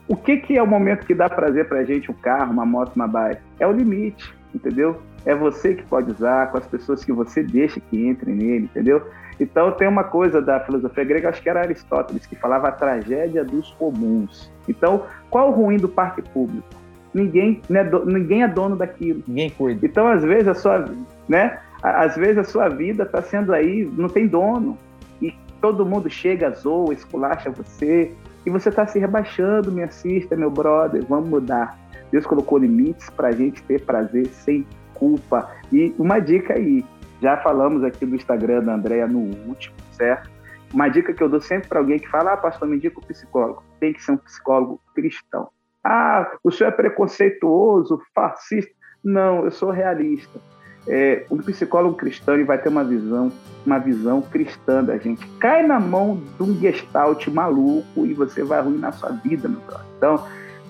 O 0.09 0.17
que, 0.17 0.39
que 0.39 0.57
é 0.57 0.63
o 0.63 0.67
momento 0.67 1.07
que 1.07 1.15
dá 1.15 1.29
prazer 1.29 1.69
pra 1.69 1.85
gente 1.85 2.11
um 2.11 2.15
carro, 2.15 2.55
uma 2.55 2.65
moto, 2.65 2.97
uma 2.97 3.07
bike? 3.07 3.43
É 3.61 3.67
o 3.67 3.73
limite, 3.73 4.35
entendeu? 4.55 5.03
É 5.27 5.35
você 5.35 5.75
que 5.75 5.83
pode 5.83 6.11
usar, 6.11 6.51
com 6.51 6.57
as 6.57 6.67
pessoas 6.67 7.05
que 7.05 7.13
você 7.13 7.43
deixa 7.43 7.79
que 7.81 8.09
entrem 8.09 8.35
nele, 8.35 8.65
entendeu? 8.65 9.07
Então 9.39 9.71
tem 9.73 9.87
uma 9.87 10.05
coisa 10.05 10.41
da 10.41 10.59
filosofia 10.61 11.05
grega, 11.05 11.29
acho 11.29 11.43
que 11.43 11.51
era 11.51 11.61
Aristóteles, 11.61 12.25
que 12.25 12.35
falava 12.35 12.69
a 12.69 12.73
tragédia 12.73 13.45
dos 13.45 13.71
comuns. 13.73 14.51
Então, 14.67 15.03
qual 15.29 15.51
o 15.51 15.53
ruim 15.53 15.77
do 15.77 15.89
parque 15.89 16.23
público? 16.23 16.67
Ninguém, 17.13 17.61
né, 17.69 17.85
do, 17.85 18.07
ninguém 18.07 18.43
é 18.43 18.49
dono 18.49 18.75
daquilo. 18.75 19.23
Ninguém 19.29 19.51
cuida. 19.51 19.85
Então, 19.85 20.09
às 20.09 20.25
vezes, 20.25 20.49
a 20.49 20.55
sua, 20.55 20.87
né, 21.29 21.59
às 21.83 22.17
vezes 22.17 22.39
a 22.39 22.45
sua 22.45 22.69
vida 22.69 23.05
está 23.05 23.23
sendo 23.23 23.53
aí, 23.53 23.85
não 23.97 24.09
tem 24.09 24.27
dono. 24.27 24.79
E 25.21 25.35
todo 25.61 25.87
mundo 25.87 26.09
chega, 26.11 26.51
zoa, 26.51 26.93
esculacha 26.93 27.51
você. 27.51 28.13
E 28.45 28.51
você 28.51 28.69
está 28.69 28.87
se 28.87 28.99
rebaixando, 28.99 29.73
me 29.73 29.83
assista, 29.83 30.37
meu 30.37 30.51
brother. 30.51 31.05
Vamos 31.07 31.29
mudar. 31.29 31.79
Deus 32.11 32.25
colocou 32.25 32.59
limites 32.59 33.11
para 33.11 33.29
a 33.29 33.33
gente 33.33 33.63
ter 33.65 33.85
prazer 33.85 34.27
sem 34.27 34.67
culpa. 34.95 35.51
E 35.73 35.95
uma 35.99 36.19
dica 36.19 36.55
aí, 36.55 36.85
já 37.21 37.37
falamos 37.39 37.83
aqui 37.83 38.07
do 38.07 38.15
Instagram 38.15 38.63
da 38.63 38.75
Andréia 38.75 39.07
no 39.07 39.19
último, 39.49 39.75
certo? 39.93 40.31
Uma 40.73 40.89
dica 40.89 41.13
que 41.13 41.23
eu 41.23 41.29
dou 41.29 41.41
sempre 41.41 41.69
para 41.69 41.79
alguém 41.79 41.99
que 41.99 42.09
fala, 42.09 42.33
ah, 42.33 42.37
pastor, 42.37 42.69
me 42.69 42.77
indica 42.77 42.99
o 42.99 43.07
psicólogo. 43.07 43.63
Tem 43.81 43.93
que 43.93 44.03
ser 44.03 44.13
um 44.13 44.17
psicólogo 44.17 44.81
cristão. 44.95 45.49
Ah, 45.85 46.31
o 46.43 46.51
senhor 46.51 46.71
é 46.71 46.73
preconceituoso, 46.73 48.01
fascista. 48.15 48.73
Não, 49.05 49.45
eu 49.45 49.51
sou 49.51 49.71
realista. 49.71 50.41
É, 50.89 51.25
o 51.29 51.37
psicólogo 51.39 51.97
cristão 51.97 52.35
ele 52.35 52.45
vai 52.45 52.59
ter 52.59 52.69
uma 52.69 52.85
visão, 52.85 53.33
uma 53.65 53.79
visão 53.79 54.23
cristã 54.23 54.83
da 54.83 54.97
gente. 54.99 55.27
Cai 55.39 55.67
na 55.67 55.81
mão 55.81 56.21
de 56.37 56.43
um 56.43 56.55
gestalt 56.59 57.27
maluco 57.29 58.07
e 58.07 58.15
você 58.15 58.45
vai 58.45 58.59
arruinar 58.59 58.93
sua 58.93 59.11
vida, 59.11 59.49
meu 59.49 59.61
brother. 59.61 59.87
Então, 59.97 60.25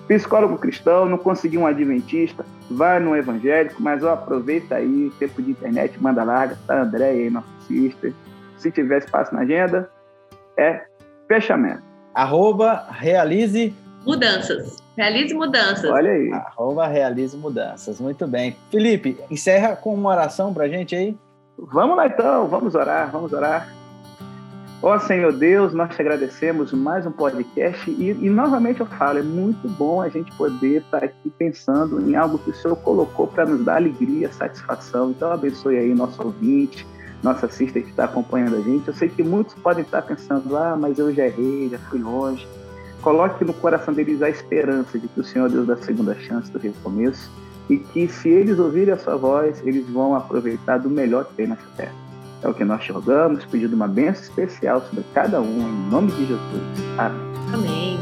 psicólogo 0.07 0.57
cristão, 0.57 1.05
não 1.05 1.17
conseguiu 1.17 1.61
um 1.61 1.67
adventista, 1.67 2.45
vai 2.69 2.99
no 2.99 3.15
evangélico, 3.15 3.81
mas 3.81 4.03
ó, 4.03 4.13
aproveita 4.13 4.75
aí, 4.75 5.11
tempo 5.19 5.41
de 5.41 5.51
internet, 5.51 6.01
manda 6.01 6.23
larga, 6.23 6.57
tá 6.65 6.81
André 6.81 7.09
aí, 7.09 7.29
nosso 7.29 7.47
sister. 7.67 8.13
Se 8.57 8.71
tiver 8.71 8.99
espaço 8.99 9.33
na 9.35 9.41
agenda, 9.41 9.89
é 10.57 10.85
fechamento. 11.27 11.83
Arroba 12.15 12.87
realize 12.89 13.75
mudanças. 14.03 14.86
Realize 14.97 15.33
mudanças. 15.33 15.91
Olha 15.91 16.11
aí. 16.11 16.33
Arroba 16.33 16.87
realize 16.87 17.37
mudanças. 17.37 18.01
Muito 18.01 18.25
bem. 18.25 18.57
Felipe, 18.71 19.17
encerra 19.29 19.75
com 19.75 19.93
uma 19.93 20.09
oração 20.09 20.51
pra 20.51 20.67
gente 20.67 20.95
aí. 20.95 21.15
Vamos 21.57 21.95
lá 21.95 22.07
então, 22.07 22.47
vamos 22.47 22.73
orar, 22.73 23.11
vamos 23.11 23.31
orar. 23.31 23.71
Ó 24.81 24.95
oh, 24.95 24.99
Senhor 24.99 25.33
Deus, 25.33 25.73
nós 25.73 25.95
te 25.95 26.01
agradecemos 26.01 26.71
mais 26.71 27.05
um 27.05 27.11
podcast 27.11 27.89
e, 27.89 28.11
e, 28.11 28.29
novamente 28.29 28.79
eu 28.79 28.85
falo, 28.85 29.17
é 29.17 29.23
muito 29.23 29.67
bom 29.67 30.01
a 30.01 30.07
gente 30.09 30.31
poder 30.35 30.81
estar 30.81 31.03
aqui 31.03 31.31
pensando 31.31 31.99
em 32.07 32.15
algo 32.15 32.37
que 32.37 32.51
o 32.51 32.55
Senhor 32.55 32.75
colocou 32.75 33.25
para 33.25 33.43
nos 33.47 33.65
dar 33.65 33.77
alegria, 33.77 34.31
satisfação. 34.31 35.09
Então 35.09 35.31
abençoe 35.31 35.77
aí 35.77 35.93
nosso 35.95 36.21
ouvinte, 36.23 36.85
nossa 37.23 37.47
sister 37.47 37.83
que 37.83 37.89
está 37.89 38.05
acompanhando 38.05 38.55
a 38.55 38.61
gente. 38.61 38.87
Eu 38.87 38.93
sei 38.93 39.09
que 39.09 39.23
muitos 39.23 39.55
podem 39.55 39.83
estar 39.83 40.03
pensando, 40.03 40.55
ah, 40.55 40.75
mas 40.79 40.99
eu 40.99 41.11
já 41.11 41.25
errei, 41.25 41.69
já 41.69 41.79
fui 41.79 41.99
longe. 41.99 42.47
Coloque 43.07 43.45
no 43.45 43.53
coração 43.53 43.93
deles 43.93 44.21
a 44.21 44.29
esperança 44.29 44.99
de 44.99 45.07
que 45.07 45.21
o 45.21 45.23
Senhor 45.23 45.49
Deus 45.49 45.65
dá 45.65 45.77
segunda 45.77 46.13
chance 46.13 46.51
do 46.51 46.59
recomeço 46.59 47.31
e 47.69 47.77
que 47.77 48.05
se 48.09 48.27
eles 48.27 48.59
ouvirem 48.59 48.93
a 48.93 48.97
sua 48.97 49.15
voz, 49.15 49.65
eles 49.65 49.87
vão 49.87 50.13
aproveitar 50.13 50.77
do 50.77 50.89
melhor 50.89 51.23
que 51.23 51.33
tem 51.35 51.47
nessa 51.47 51.63
terra. 51.77 51.95
É 52.43 52.49
o 52.49 52.53
que 52.53 52.65
nós 52.65 52.83
te 52.83 52.91
rogamos, 52.91 53.45
pedindo 53.45 53.77
uma 53.77 53.87
bênção 53.87 54.23
especial 54.23 54.81
sobre 54.81 55.05
cada 55.13 55.39
um, 55.39 55.69
em 55.69 55.89
nome 55.89 56.11
de 56.11 56.25
Jesus. 56.25 56.61
Amém. 56.97 57.21
Amém. 57.53 57.96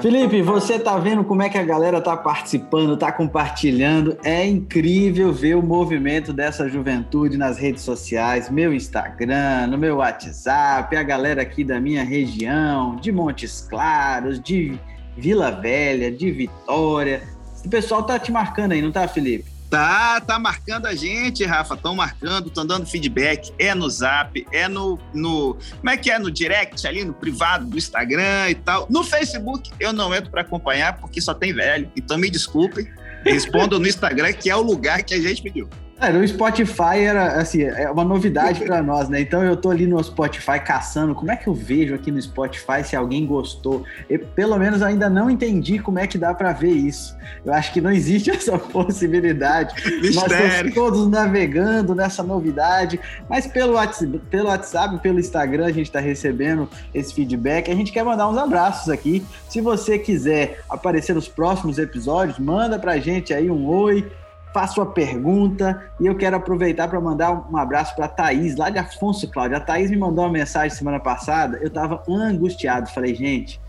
Felipe, 0.00 0.40
você 0.40 0.78
tá 0.78 0.96
vendo 0.96 1.22
como 1.22 1.42
é 1.42 1.50
que 1.50 1.58
a 1.58 1.62
galera 1.62 2.00
tá 2.00 2.16
participando, 2.16 2.96
tá 2.96 3.12
compartilhando? 3.12 4.16
É 4.24 4.46
incrível 4.46 5.30
ver 5.30 5.56
o 5.56 5.62
movimento 5.62 6.32
dessa 6.32 6.66
juventude 6.68 7.36
nas 7.36 7.58
redes 7.58 7.82
sociais, 7.82 8.48
meu 8.48 8.72
Instagram, 8.72 9.66
no 9.66 9.76
meu 9.76 9.96
WhatsApp, 9.96 10.96
a 10.96 11.02
galera 11.02 11.42
aqui 11.42 11.62
da 11.62 11.78
minha 11.78 12.02
região, 12.02 12.96
de 12.96 13.12
Montes 13.12 13.66
Claros, 13.68 14.40
de 14.40 14.78
Vila 15.18 15.50
Velha, 15.50 16.10
de 16.10 16.30
Vitória. 16.30 17.22
O 17.62 17.68
pessoal 17.68 18.02
tá 18.02 18.18
te 18.18 18.32
marcando 18.32 18.72
aí, 18.72 18.80
não 18.80 18.90
tá, 18.90 19.06
Felipe? 19.06 19.59
Tá, 19.70 20.20
tá 20.20 20.36
marcando 20.36 20.86
a 20.86 20.94
gente, 20.96 21.44
Rafa. 21.44 21.74
Estão 21.74 21.94
marcando, 21.94 22.48
estão 22.48 22.66
dando 22.66 22.86
feedback. 22.86 23.52
É 23.56 23.72
no 23.72 23.88
zap, 23.88 24.44
é 24.52 24.66
no, 24.66 24.98
no. 25.14 25.56
Como 25.78 25.90
é 25.90 25.96
que 25.96 26.10
é? 26.10 26.18
No 26.18 26.28
direct 26.28 26.84
ali, 26.88 27.04
no 27.04 27.14
privado 27.14 27.66
do 27.66 27.78
Instagram 27.78 28.50
e 28.50 28.56
tal. 28.56 28.88
No 28.90 29.04
Facebook 29.04 29.70
eu 29.78 29.92
não 29.92 30.12
entro 30.12 30.28
para 30.28 30.40
acompanhar 30.40 30.98
porque 30.98 31.20
só 31.20 31.32
tem 31.32 31.54
velho. 31.54 31.88
Então 31.96 32.18
me 32.18 32.28
desculpem. 32.28 32.88
Respondam 33.24 33.78
no 33.78 33.86
Instagram, 33.86 34.32
que 34.32 34.50
é 34.50 34.56
o 34.56 34.62
lugar 34.62 35.02
que 35.04 35.14
a 35.14 35.20
gente 35.20 35.40
pediu. 35.40 35.68
É, 36.00 36.10
no 36.10 36.26
Spotify 36.26 37.00
era 37.04 37.40
assim, 37.40 37.62
é 37.62 37.90
uma 37.90 38.04
novidade 38.04 38.64
para 38.64 38.82
nós, 38.82 39.10
né? 39.10 39.20
Então 39.20 39.42
eu 39.42 39.54
tô 39.54 39.70
ali 39.70 39.86
no 39.86 40.02
Spotify 40.02 40.58
caçando, 40.58 41.14
como 41.14 41.30
é 41.30 41.36
que 41.36 41.46
eu 41.46 41.52
vejo 41.52 41.94
aqui 41.94 42.10
no 42.10 42.20
Spotify 42.20 42.82
se 42.82 42.96
alguém 42.96 43.26
gostou? 43.26 43.84
Eu, 44.08 44.18
pelo 44.20 44.58
menos 44.58 44.80
ainda 44.80 45.10
não 45.10 45.28
entendi 45.28 45.78
como 45.78 45.98
é 45.98 46.06
que 46.06 46.16
dá 46.16 46.32
para 46.32 46.52
ver 46.52 46.72
isso. 46.72 47.14
Eu 47.44 47.52
acho 47.52 47.70
que 47.70 47.82
não 47.82 47.92
existe 47.92 48.30
essa 48.32 48.58
possibilidade. 48.58 49.74
Mistério. 50.00 50.14
Nós 50.14 50.32
estamos 50.32 50.74
todos 50.74 51.06
navegando 51.06 51.94
nessa 51.94 52.22
novidade, 52.22 52.98
mas 53.28 53.46
pelo 53.46 53.74
WhatsApp, 53.74 54.18
pelo 54.30 54.48
WhatsApp, 54.48 54.98
pelo 55.00 55.20
Instagram 55.20 55.66
a 55.66 55.72
gente 55.72 55.86
está 55.86 56.00
recebendo 56.00 56.66
esse 56.94 57.12
feedback. 57.12 57.70
A 57.70 57.74
gente 57.74 57.92
quer 57.92 58.04
mandar 58.04 58.26
uns 58.26 58.38
abraços 58.38 58.88
aqui. 58.88 59.22
Se 59.50 59.60
você 59.60 59.98
quiser 59.98 60.60
aparecer 60.68 61.14
nos 61.14 61.28
próximos 61.28 61.78
episódios, 61.78 62.38
manda 62.38 62.78
pra 62.78 62.96
gente 62.98 63.34
aí 63.34 63.50
um 63.50 63.66
oi, 63.66 64.10
faça 64.52 64.74
sua 64.74 64.86
pergunta 64.86 65.82
e 66.00 66.06
eu 66.06 66.16
quero 66.16 66.36
aproveitar 66.36 66.88
para 66.88 67.00
mandar 67.00 67.32
um 67.50 67.56
abraço 67.56 67.94
para 67.94 68.06
a 68.06 68.08
Thaís, 68.08 68.56
lá 68.56 68.70
de 68.70 68.78
Afonso 68.78 69.28
Cláudio. 69.28 69.56
A 69.56 69.60
Thaís 69.60 69.90
me 69.90 69.96
mandou 69.96 70.24
uma 70.24 70.32
mensagem 70.32 70.70
semana 70.76 70.98
passada, 70.98 71.58
eu 71.58 71.68
estava 71.68 72.02
angustiado, 72.08 72.90
falei, 72.90 73.14
gente, 73.14 73.60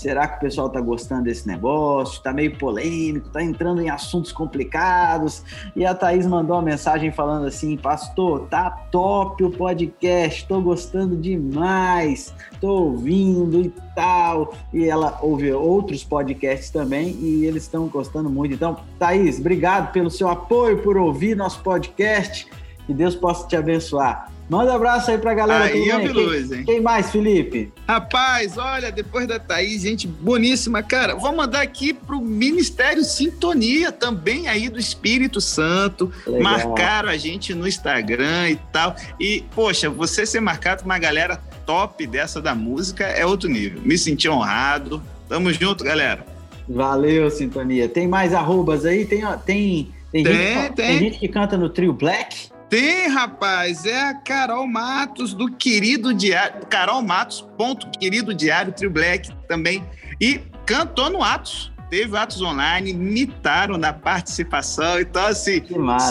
Será 0.00 0.26
que 0.26 0.38
o 0.38 0.40
pessoal 0.40 0.68
está 0.68 0.80
gostando 0.80 1.24
desse 1.24 1.46
negócio? 1.46 2.16
Está 2.16 2.32
meio 2.32 2.56
polêmico, 2.56 3.26
está 3.26 3.42
entrando 3.42 3.82
em 3.82 3.90
assuntos 3.90 4.32
complicados. 4.32 5.44
E 5.76 5.84
a 5.84 5.94
Thaís 5.94 6.26
mandou 6.26 6.56
uma 6.56 6.62
mensagem 6.62 7.12
falando 7.12 7.44
assim: 7.44 7.76
Pastor, 7.76 8.46
tá 8.48 8.70
top 8.90 9.44
o 9.44 9.50
podcast, 9.50 10.40
estou 10.40 10.62
gostando 10.62 11.18
demais, 11.18 12.34
estou 12.50 12.92
ouvindo 12.92 13.60
e 13.60 13.68
tal. 13.94 14.54
E 14.72 14.88
ela 14.88 15.18
ouve 15.20 15.52
outros 15.52 16.02
podcasts 16.02 16.70
também 16.70 17.10
e 17.20 17.44
eles 17.44 17.64
estão 17.64 17.86
gostando 17.86 18.30
muito. 18.30 18.54
Então, 18.54 18.78
Thaís, 18.98 19.38
obrigado 19.38 19.92
pelo 19.92 20.10
seu 20.10 20.30
apoio, 20.30 20.82
por 20.82 20.96
ouvir 20.96 21.36
nosso 21.36 21.62
podcast. 21.62 22.48
Que 22.86 22.94
Deus 22.94 23.14
possa 23.14 23.46
te 23.46 23.54
abençoar. 23.54 24.29
Manda 24.50 24.72
um 24.72 24.74
abraço 24.74 25.12
aí 25.12 25.16
pra 25.16 25.32
galera 25.32 25.66
aí, 25.66 25.88
também. 25.88 26.08
Luz, 26.08 26.50
hein? 26.50 26.64
Quem 26.64 26.80
mais, 26.80 27.12
Felipe? 27.12 27.72
Rapaz, 27.86 28.58
olha, 28.58 28.90
depois 28.90 29.28
da 29.28 29.38
Thaís, 29.38 29.82
gente 29.82 30.08
boníssima. 30.08 30.82
Cara, 30.82 31.14
vou 31.14 31.32
mandar 31.32 31.62
aqui 31.62 31.94
pro 31.94 32.20
Ministério 32.20 33.04
Sintonia, 33.04 33.92
também 33.92 34.48
aí 34.48 34.68
do 34.68 34.76
Espírito 34.76 35.40
Santo. 35.40 36.12
Legal. 36.26 36.42
Marcaram 36.42 37.08
a 37.08 37.16
gente 37.16 37.54
no 37.54 37.68
Instagram 37.68 38.50
e 38.50 38.56
tal. 38.72 38.96
E, 39.20 39.44
poxa, 39.54 39.88
você 39.88 40.26
ser 40.26 40.40
marcado 40.40 40.82
com 40.82 40.88
uma 40.88 40.98
galera 40.98 41.40
top 41.64 42.04
dessa 42.04 42.42
da 42.42 42.52
música 42.52 43.04
é 43.04 43.24
outro 43.24 43.48
nível. 43.48 43.80
Me 43.84 43.96
senti 43.96 44.28
honrado. 44.28 45.00
Tamo 45.28 45.52
junto, 45.52 45.84
galera. 45.84 46.26
Valeu, 46.68 47.30
Sintonia. 47.30 47.88
Tem 47.88 48.08
mais 48.08 48.34
arrobas 48.34 48.84
aí? 48.84 49.04
Tem, 49.04 49.20
tem, 49.46 49.92
tem, 50.10 50.24
tem, 50.24 50.34
gente, 50.34 50.74
tem. 50.74 50.86
tem 50.86 50.98
gente 50.98 51.18
que 51.20 51.28
canta 51.28 51.56
no 51.56 51.68
Trio 51.68 51.92
Black? 51.92 52.50
Tem, 52.70 53.08
rapaz, 53.08 53.84
é 53.84 54.00
a 54.00 54.14
Carol 54.14 54.64
Matos 54.64 55.34
do 55.34 55.50
Querido 55.50 56.14
Diário, 56.14 56.64
Carol 56.66 57.02
Matos, 57.02 57.44
ponto, 57.58 57.90
Querido 57.98 58.32
Diário, 58.32 58.72
Trio 58.72 58.88
Black 58.88 59.28
também, 59.48 59.84
e 60.20 60.40
cantou 60.64 61.10
no 61.10 61.20
Atos, 61.20 61.72
teve 61.90 62.16
Atos 62.16 62.40
Online, 62.40 62.92
imitaram 62.92 63.76
na 63.76 63.92
participação, 63.92 65.00
então 65.00 65.26
assim, 65.26 65.60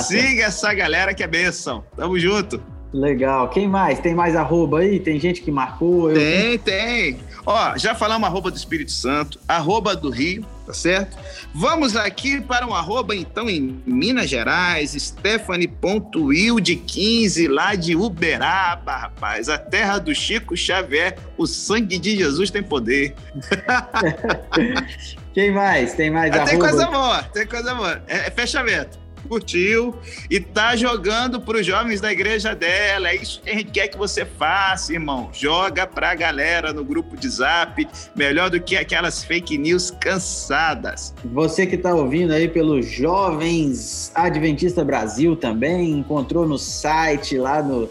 siga 0.06 0.44
essa 0.44 0.74
galera 0.74 1.14
que 1.14 1.24
é 1.24 1.28
benção, 1.28 1.86
tamo 1.96 2.20
junto. 2.20 2.62
Legal, 2.92 3.50
quem 3.50 3.66
mais? 3.66 4.00
Tem 4.00 4.14
mais 4.14 4.36
arroba 4.36 4.80
aí? 4.80 5.00
Tem 5.00 5.18
gente 5.18 5.42
que 5.42 5.52
marcou? 5.52 6.10
Eu... 6.12 6.18
Tem, 6.18 6.58
tem. 6.58 7.20
Ó, 7.52 7.76
já 7.76 7.96
falamos 7.96 8.30
arroba 8.30 8.52
do 8.52 8.58
Espírito 8.58 8.92
Santo, 8.92 9.40
arroba 9.48 9.96
do 9.96 10.12
Rio, 10.12 10.46
tá 10.68 10.74
certo? 10.74 11.18
Vamos 11.52 11.96
aqui 11.96 12.40
para 12.40 12.68
um 12.68 12.76
arroba, 12.76 13.16
então, 13.16 13.50
em 13.50 13.82
Minas 13.88 14.30
Gerais, 14.30 14.92
Stephanie.wilde15, 14.92 17.50
lá 17.50 17.74
de 17.74 17.96
Uberaba, 17.96 18.96
rapaz, 18.96 19.50
a 19.50 19.58
terra 19.58 19.98
do 19.98 20.14
Chico 20.14 20.56
Xavier, 20.56 21.18
o 21.40 21.48
sangue 21.48 21.98
de 21.98 22.18
Jesus 22.18 22.52
tem 22.52 22.62
poder. 22.62 23.16
Quem 25.34 25.52
mais? 25.52 25.94
Tem 25.94 26.12
mais 26.12 26.32
ah, 26.36 26.46
Tem 26.46 26.60
coisa 26.60 26.86
boa, 26.86 27.24
tem 27.24 27.48
coisa 27.48 27.74
boa. 27.74 28.00
É, 28.08 28.28
é 28.28 28.30
fechamento 28.30 29.00
curtiu 29.28 29.96
e 30.30 30.40
tá 30.40 30.76
jogando 30.76 31.40
para 31.42 31.58
os 31.58 31.66
jovens 31.66 32.02
da 32.02 32.12
igreja 32.12 32.56
dela. 32.56 33.10
É 33.10 33.16
isso 33.16 33.42
que 33.42 33.50
a 33.50 33.54
gente 33.54 33.72
quer 33.72 33.88
que 33.88 33.98
você 33.98 34.26
faça, 34.26 34.94
irmão. 34.94 35.30
Joga 35.34 35.86
para 35.86 36.12
a 36.12 36.16
galera 36.16 36.74
no 36.74 36.84
grupo 36.84 37.16
de 37.18 37.28
Zap, 37.30 37.88
melhor 38.16 38.50
do 38.50 38.60
que 38.60 38.78
aquelas 38.78 39.24
fake 39.24 39.58
news 39.58 39.92
cansadas. 39.92 41.14
Você 41.26 41.66
que 41.66 41.76
está 41.76 41.94
ouvindo 41.94 42.32
aí 42.34 42.48
pelo 42.48 42.82
Jovens 42.82 44.12
Adventista 44.16 44.84
Brasil 44.84 45.36
também, 45.36 45.92
encontrou 45.92 46.48
no 46.48 46.58
site 46.58 47.38
lá 47.38 47.62
no 47.62 47.90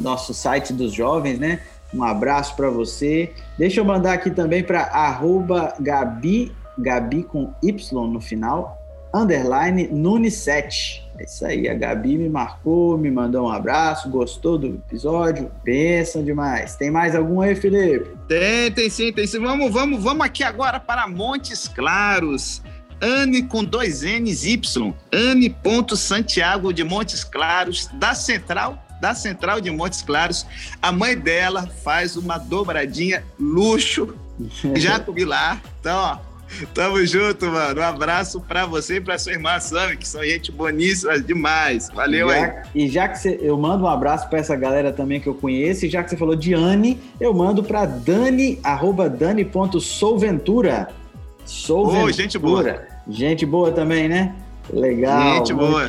nosso 0.00 0.32
site 0.32 0.72
dos 0.72 0.92
jovens, 0.92 1.38
né? 1.38 1.60
Um 1.92 2.02
abraço 2.02 2.54
para 2.56 2.68
você. 2.68 3.32
Deixa 3.58 3.80
eu 3.80 3.84
mandar 3.84 4.12
aqui 4.12 4.30
também 4.30 4.62
para 4.62 4.90
Gabi, 5.80 6.52
Gabi 6.78 7.22
com 7.22 7.52
Y 7.62 8.08
no 8.08 8.20
final, 8.20 8.75
underline 9.16 9.88
Nunes7. 9.88 11.02
É 11.18 11.24
isso 11.24 11.46
aí, 11.46 11.66
a 11.68 11.74
Gabi 11.74 12.18
me 12.18 12.28
marcou, 12.28 12.98
me 12.98 13.10
mandou 13.10 13.46
um 13.46 13.50
abraço, 13.50 14.10
gostou 14.10 14.58
do 14.58 14.66
episódio, 14.66 15.50
pensa 15.64 16.22
demais. 16.22 16.76
Tem 16.76 16.90
mais 16.90 17.14
algum 17.14 17.40
aí, 17.40 17.54
Felipe? 17.54 18.10
Tem, 18.28 18.70
tem 18.70 18.90
sim, 18.90 19.12
tem 19.12 19.26
sim. 19.26 19.40
Vamos, 19.40 19.72
vamos, 19.72 20.02
vamos 20.02 20.26
aqui 20.26 20.44
agora 20.44 20.78
para 20.78 21.08
Montes 21.08 21.68
Claros. 21.68 22.62
Anne 23.00 23.42
com 23.42 23.64
dois 23.64 24.02
N's 24.02 24.44
Y. 24.44 24.94
Anne 25.12 25.50
ponto 25.50 25.96
Santiago 25.96 26.72
de 26.72 26.84
Montes 26.84 27.24
Claros, 27.24 27.88
da 27.94 28.14
Central 28.14 28.82
da 29.00 29.14
Central 29.14 29.60
de 29.60 29.70
Montes 29.70 30.02
Claros. 30.02 30.46
A 30.80 30.90
mãe 30.90 31.16
dela 31.16 31.66
faz 31.84 32.16
uma 32.16 32.38
dobradinha 32.38 33.24
luxo, 33.38 34.14
já 34.76 34.98
comi 34.98 35.24
lá. 35.24 35.60
Então, 35.80 35.96
ó, 35.96 36.18
Tamo 36.72 37.04
junto, 37.04 37.46
mano. 37.46 37.80
Um 37.80 37.84
abraço 37.84 38.40
pra 38.40 38.66
você 38.66 38.96
e 38.96 39.00
pra 39.00 39.18
sua 39.18 39.32
irmã 39.32 39.58
Sami, 39.60 39.96
que 39.96 40.06
são 40.06 40.22
gente 40.22 40.50
boníssima 40.50 41.18
demais. 41.20 41.88
Valeu 41.94 42.30
aí. 42.30 42.52
E 42.74 42.88
já 42.88 43.08
que 43.08 43.18
você, 43.18 43.38
eu 43.42 43.56
mando 43.58 43.84
um 43.84 43.88
abraço 43.88 44.28
pra 44.28 44.38
essa 44.38 44.56
galera 44.56 44.92
também 44.92 45.20
que 45.20 45.26
eu 45.26 45.34
conheço, 45.34 45.86
e 45.86 45.90
já 45.90 46.02
que 46.02 46.10
você 46.10 46.16
falou 46.16 46.36
de 46.36 46.54
Anne, 46.54 47.00
eu 47.20 47.34
mando 47.34 47.62
pra 47.62 47.84
Dani, 47.84 48.58
arroba 48.62 49.08
Dani.souventura. 49.08 50.88
Souventura. 51.44 52.04
Oh, 52.04 52.12
gente 52.12 52.38
boa. 52.38 52.82
Gente 53.08 53.46
boa 53.46 53.70
também, 53.70 54.08
né? 54.08 54.34
Legal. 54.72 55.36
Gente 55.36 55.54
boa. 55.54 55.86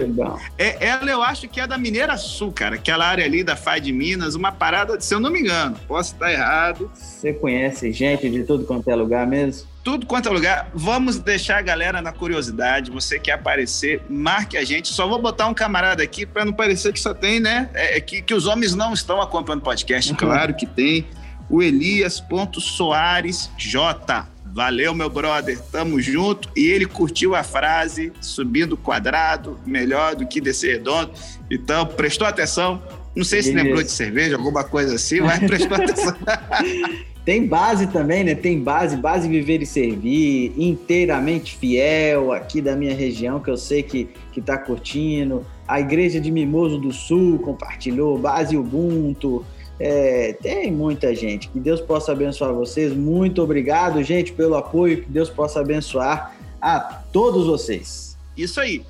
É, 0.58 0.86
ela 0.86 1.10
eu 1.10 1.24
acho 1.24 1.48
que 1.48 1.60
é 1.60 1.66
da 1.66 1.78
Mineira 1.78 2.16
Sul, 2.18 2.52
cara. 2.52 2.76
Aquela 2.76 3.08
área 3.08 3.26
ali 3.26 3.44
da 3.44 3.56
FAI 3.56 3.82
de 3.82 3.92
Minas, 3.92 4.36
uma 4.36 4.52
parada, 4.52 5.00
se 5.00 5.14
eu 5.14 5.20
não 5.20 5.32
me 5.32 5.40
engano, 5.40 5.76
posso 5.88 6.14
estar 6.14 6.32
errado. 6.32 6.92
Você 6.94 7.34
conhece 7.34 7.92
gente 7.92 8.30
de 8.30 8.44
tudo 8.44 8.66
quanto 8.66 8.90
é 8.90 8.96
lugar 8.96 9.26
mesmo? 9.26 9.68
Tudo 9.88 10.06
quanto 10.06 10.28
é 10.28 10.32
lugar. 10.34 10.70
Vamos 10.74 11.18
deixar 11.18 11.60
a 11.60 11.62
galera 11.62 12.02
na 12.02 12.12
curiosidade. 12.12 12.92
Você 12.92 13.18
quer 13.18 13.32
aparecer, 13.32 14.02
marque 14.10 14.58
a 14.58 14.66
gente. 14.66 14.90
Só 14.90 15.08
vou 15.08 15.18
botar 15.18 15.48
um 15.48 15.54
camarada 15.54 16.04
aqui 16.04 16.26
para 16.26 16.44
não 16.44 16.52
parecer 16.52 16.92
que 16.92 17.00
só 17.00 17.14
tem, 17.14 17.40
né? 17.40 17.70
É, 17.74 17.96
é, 17.96 18.02
que, 18.02 18.22
que 18.22 18.34
os 18.34 18.48
homens 18.48 18.76
não 18.76 18.94
estão 18.94 19.22
acompanhando 19.22 19.62
o 19.62 19.64
podcast. 19.64 20.12
Uhum. 20.12 20.18
Claro 20.18 20.54
que 20.56 20.66
tem. 20.66 21.08
O 21.50 21.64
Elias.soares 21.64 23.50
J. 23.58 24.28
Valeu, 24.48 24.94
meu 24.94 25.10
brother. 25.10 25.58
Tamo 25.72 26.02
junto. 26.02 26.50
E 26.54 26.66
ele 26.68 26.86
curtiu 26.86 27.34
a 27.34 27.42
frase, 27.42 28.12
subindo 28.20 28.76
quadrado, 28.76 29.58
melhor 29.66 30.16
do 30.16 30.28
que 30.28 30.42
descer 30.42 30.80
redondo. 30.80 31.14
Então, 31.50 31.86
prestou 31.86 32.28
atenção. 32.28 32.84
Não 33.16 33.24
sei 33.24 33.42
se 33.42 33.54
lembrou 33.54 33.82
de 33.82 33.90
cerveja, 33.90 34.36
alguma 34.36 34.66
coisa 34.66 34.96
assim, 34.96 35.22
mas 35.22 35.40
prestou 35.48 35.78
atenção. 35.78 36.14
Tem 37.28 37.46
base 37.46 37.88
também, 37.88 38.24
né? 38.24 38.36
Tem 38.36 38.58
base, 38.58 38.96
base 38.96 39.28
Viver 39.28 39.62
e 39.62 39.66
Servir, 39.66 40.54
inteiramente 40.56 41.58
fiel 41.58 42.32
aqui 42.32 42.62
da 42.62 42.74
minha 42.74 42.96
região, 42.96 43.38
que 43.42 43.50
eu 43.50 43.58
sei 43.58 43.84
que, 43.84 44.08
que 44.32 44.40
tá 44.40 44.58
curtindo. 44.58 45.46
A 45.68 45.78
Igreja 45.78 46.22
de 46.22 46.32
Mimoso 46.32 46.78
do 46.78 46.94
Sul 46.94 47.38
compartilhou, 47.40 48.18
base 48.18 48.56
Ubuntu. 48.56 49.46
É, 49.78 50.38
tem 50.42 50.72
muita 50.72 51.14
gente. 51.14 51.50
Que 51.50 51.60
Deus 51.60 51.82
possa 51.82 52.14
abençoar 52.14 52.54
vocês. 52.54 52.96
Muito 52.96 53.44
obrigado, 53.44 54.02
gente, 54.04 54.32
pelo 54.32 54.56
apoio. 54.56 55.02
Que 55.02 55.12
Deus 55.12 55.30
possa 55.30 55.60
abençoar 55.60 56.34
a 56.62 56.80
todos 56.80 57.46
vocês. 57.46 58.18
Isso 58.38 58.62
aí. 58.62 58.86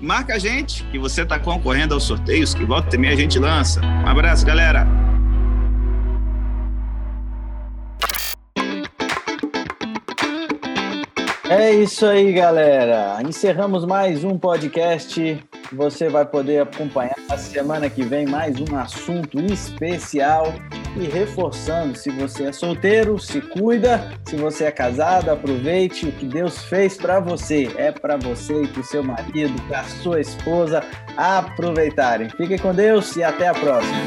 Marca 0.00 0.36
a 0.36 0.38
gente 0.38 0.82
que 0.84 0.98
você 0.98 1.24
está 1.24 1.38
concorrendo 1.38 1.92
aos 1.92 2.04
sorteios 2.04 2.54
que 2.54 2.64
volta 2.64 2.88
também 2.88 3.10
a 3.10 3.16
gente 3.16 3.38
lança. 3.38 3.82
Um 3.82 4.08
abraço, 4.08 4.46
galera. 4.46 5.11
É 11.54 11.70
isso 11.70 12.06
aí, 12.06 12.32
galera. 12.32 13.18
Encerramos 13.20 13.84
mais 13.84 14.24
um 14.24 14.38
podcast. 14.38 15.38
Você 15.70 16.08
vai 16.08 16.24
poder 16.24 16.62
acompanhar 16.62 17.14
a 17.28 17.36
semana 17.36 17.90
que 17.90 18.02
vem 18.02 18.24
mais 18.24 18.56
um 18.58 18.74
assunto 18.74 19.38
especial. 19.38 20.54
E 20.96 21.04
reforçando, 21.04 21.94
se 21.94 22.08
você 22.08 22.44
é 22.44 22.52
solteiro, 22.52 23.18
se 23.18 23.42
cuida. 23.42 24.14
Se 24.24 24.34
você 24.34 24.64
é 24.64 24.70
casado, 24.70 25.30
aproveite 25.30 26.06
o 26.06 26.12
que 26.12 26.24
Deus 26.24 26.64
fez 26.64 26.96
para 26.96 27.20
você. 27.20 27.70
É 27.76 27.92
para 27.92 28.16
você 28.16 28.62
e 28.62 28.68
para 28.68 28.80
o 28.80 28.84
seu 28.84 29.04
marido, 29.04 29.52
para 29.68 29.84
sua 29.84 30.22
esposa 30.22 30.82
aproveitarem. 31.18 32.30
Fiquem 32.30 32.56
com 32.56 32.74
Deus 32.74 33.14
e 33.16 33.22
até 33.22 33.48
a 33.48 33.54
próxima. 33.54 33.98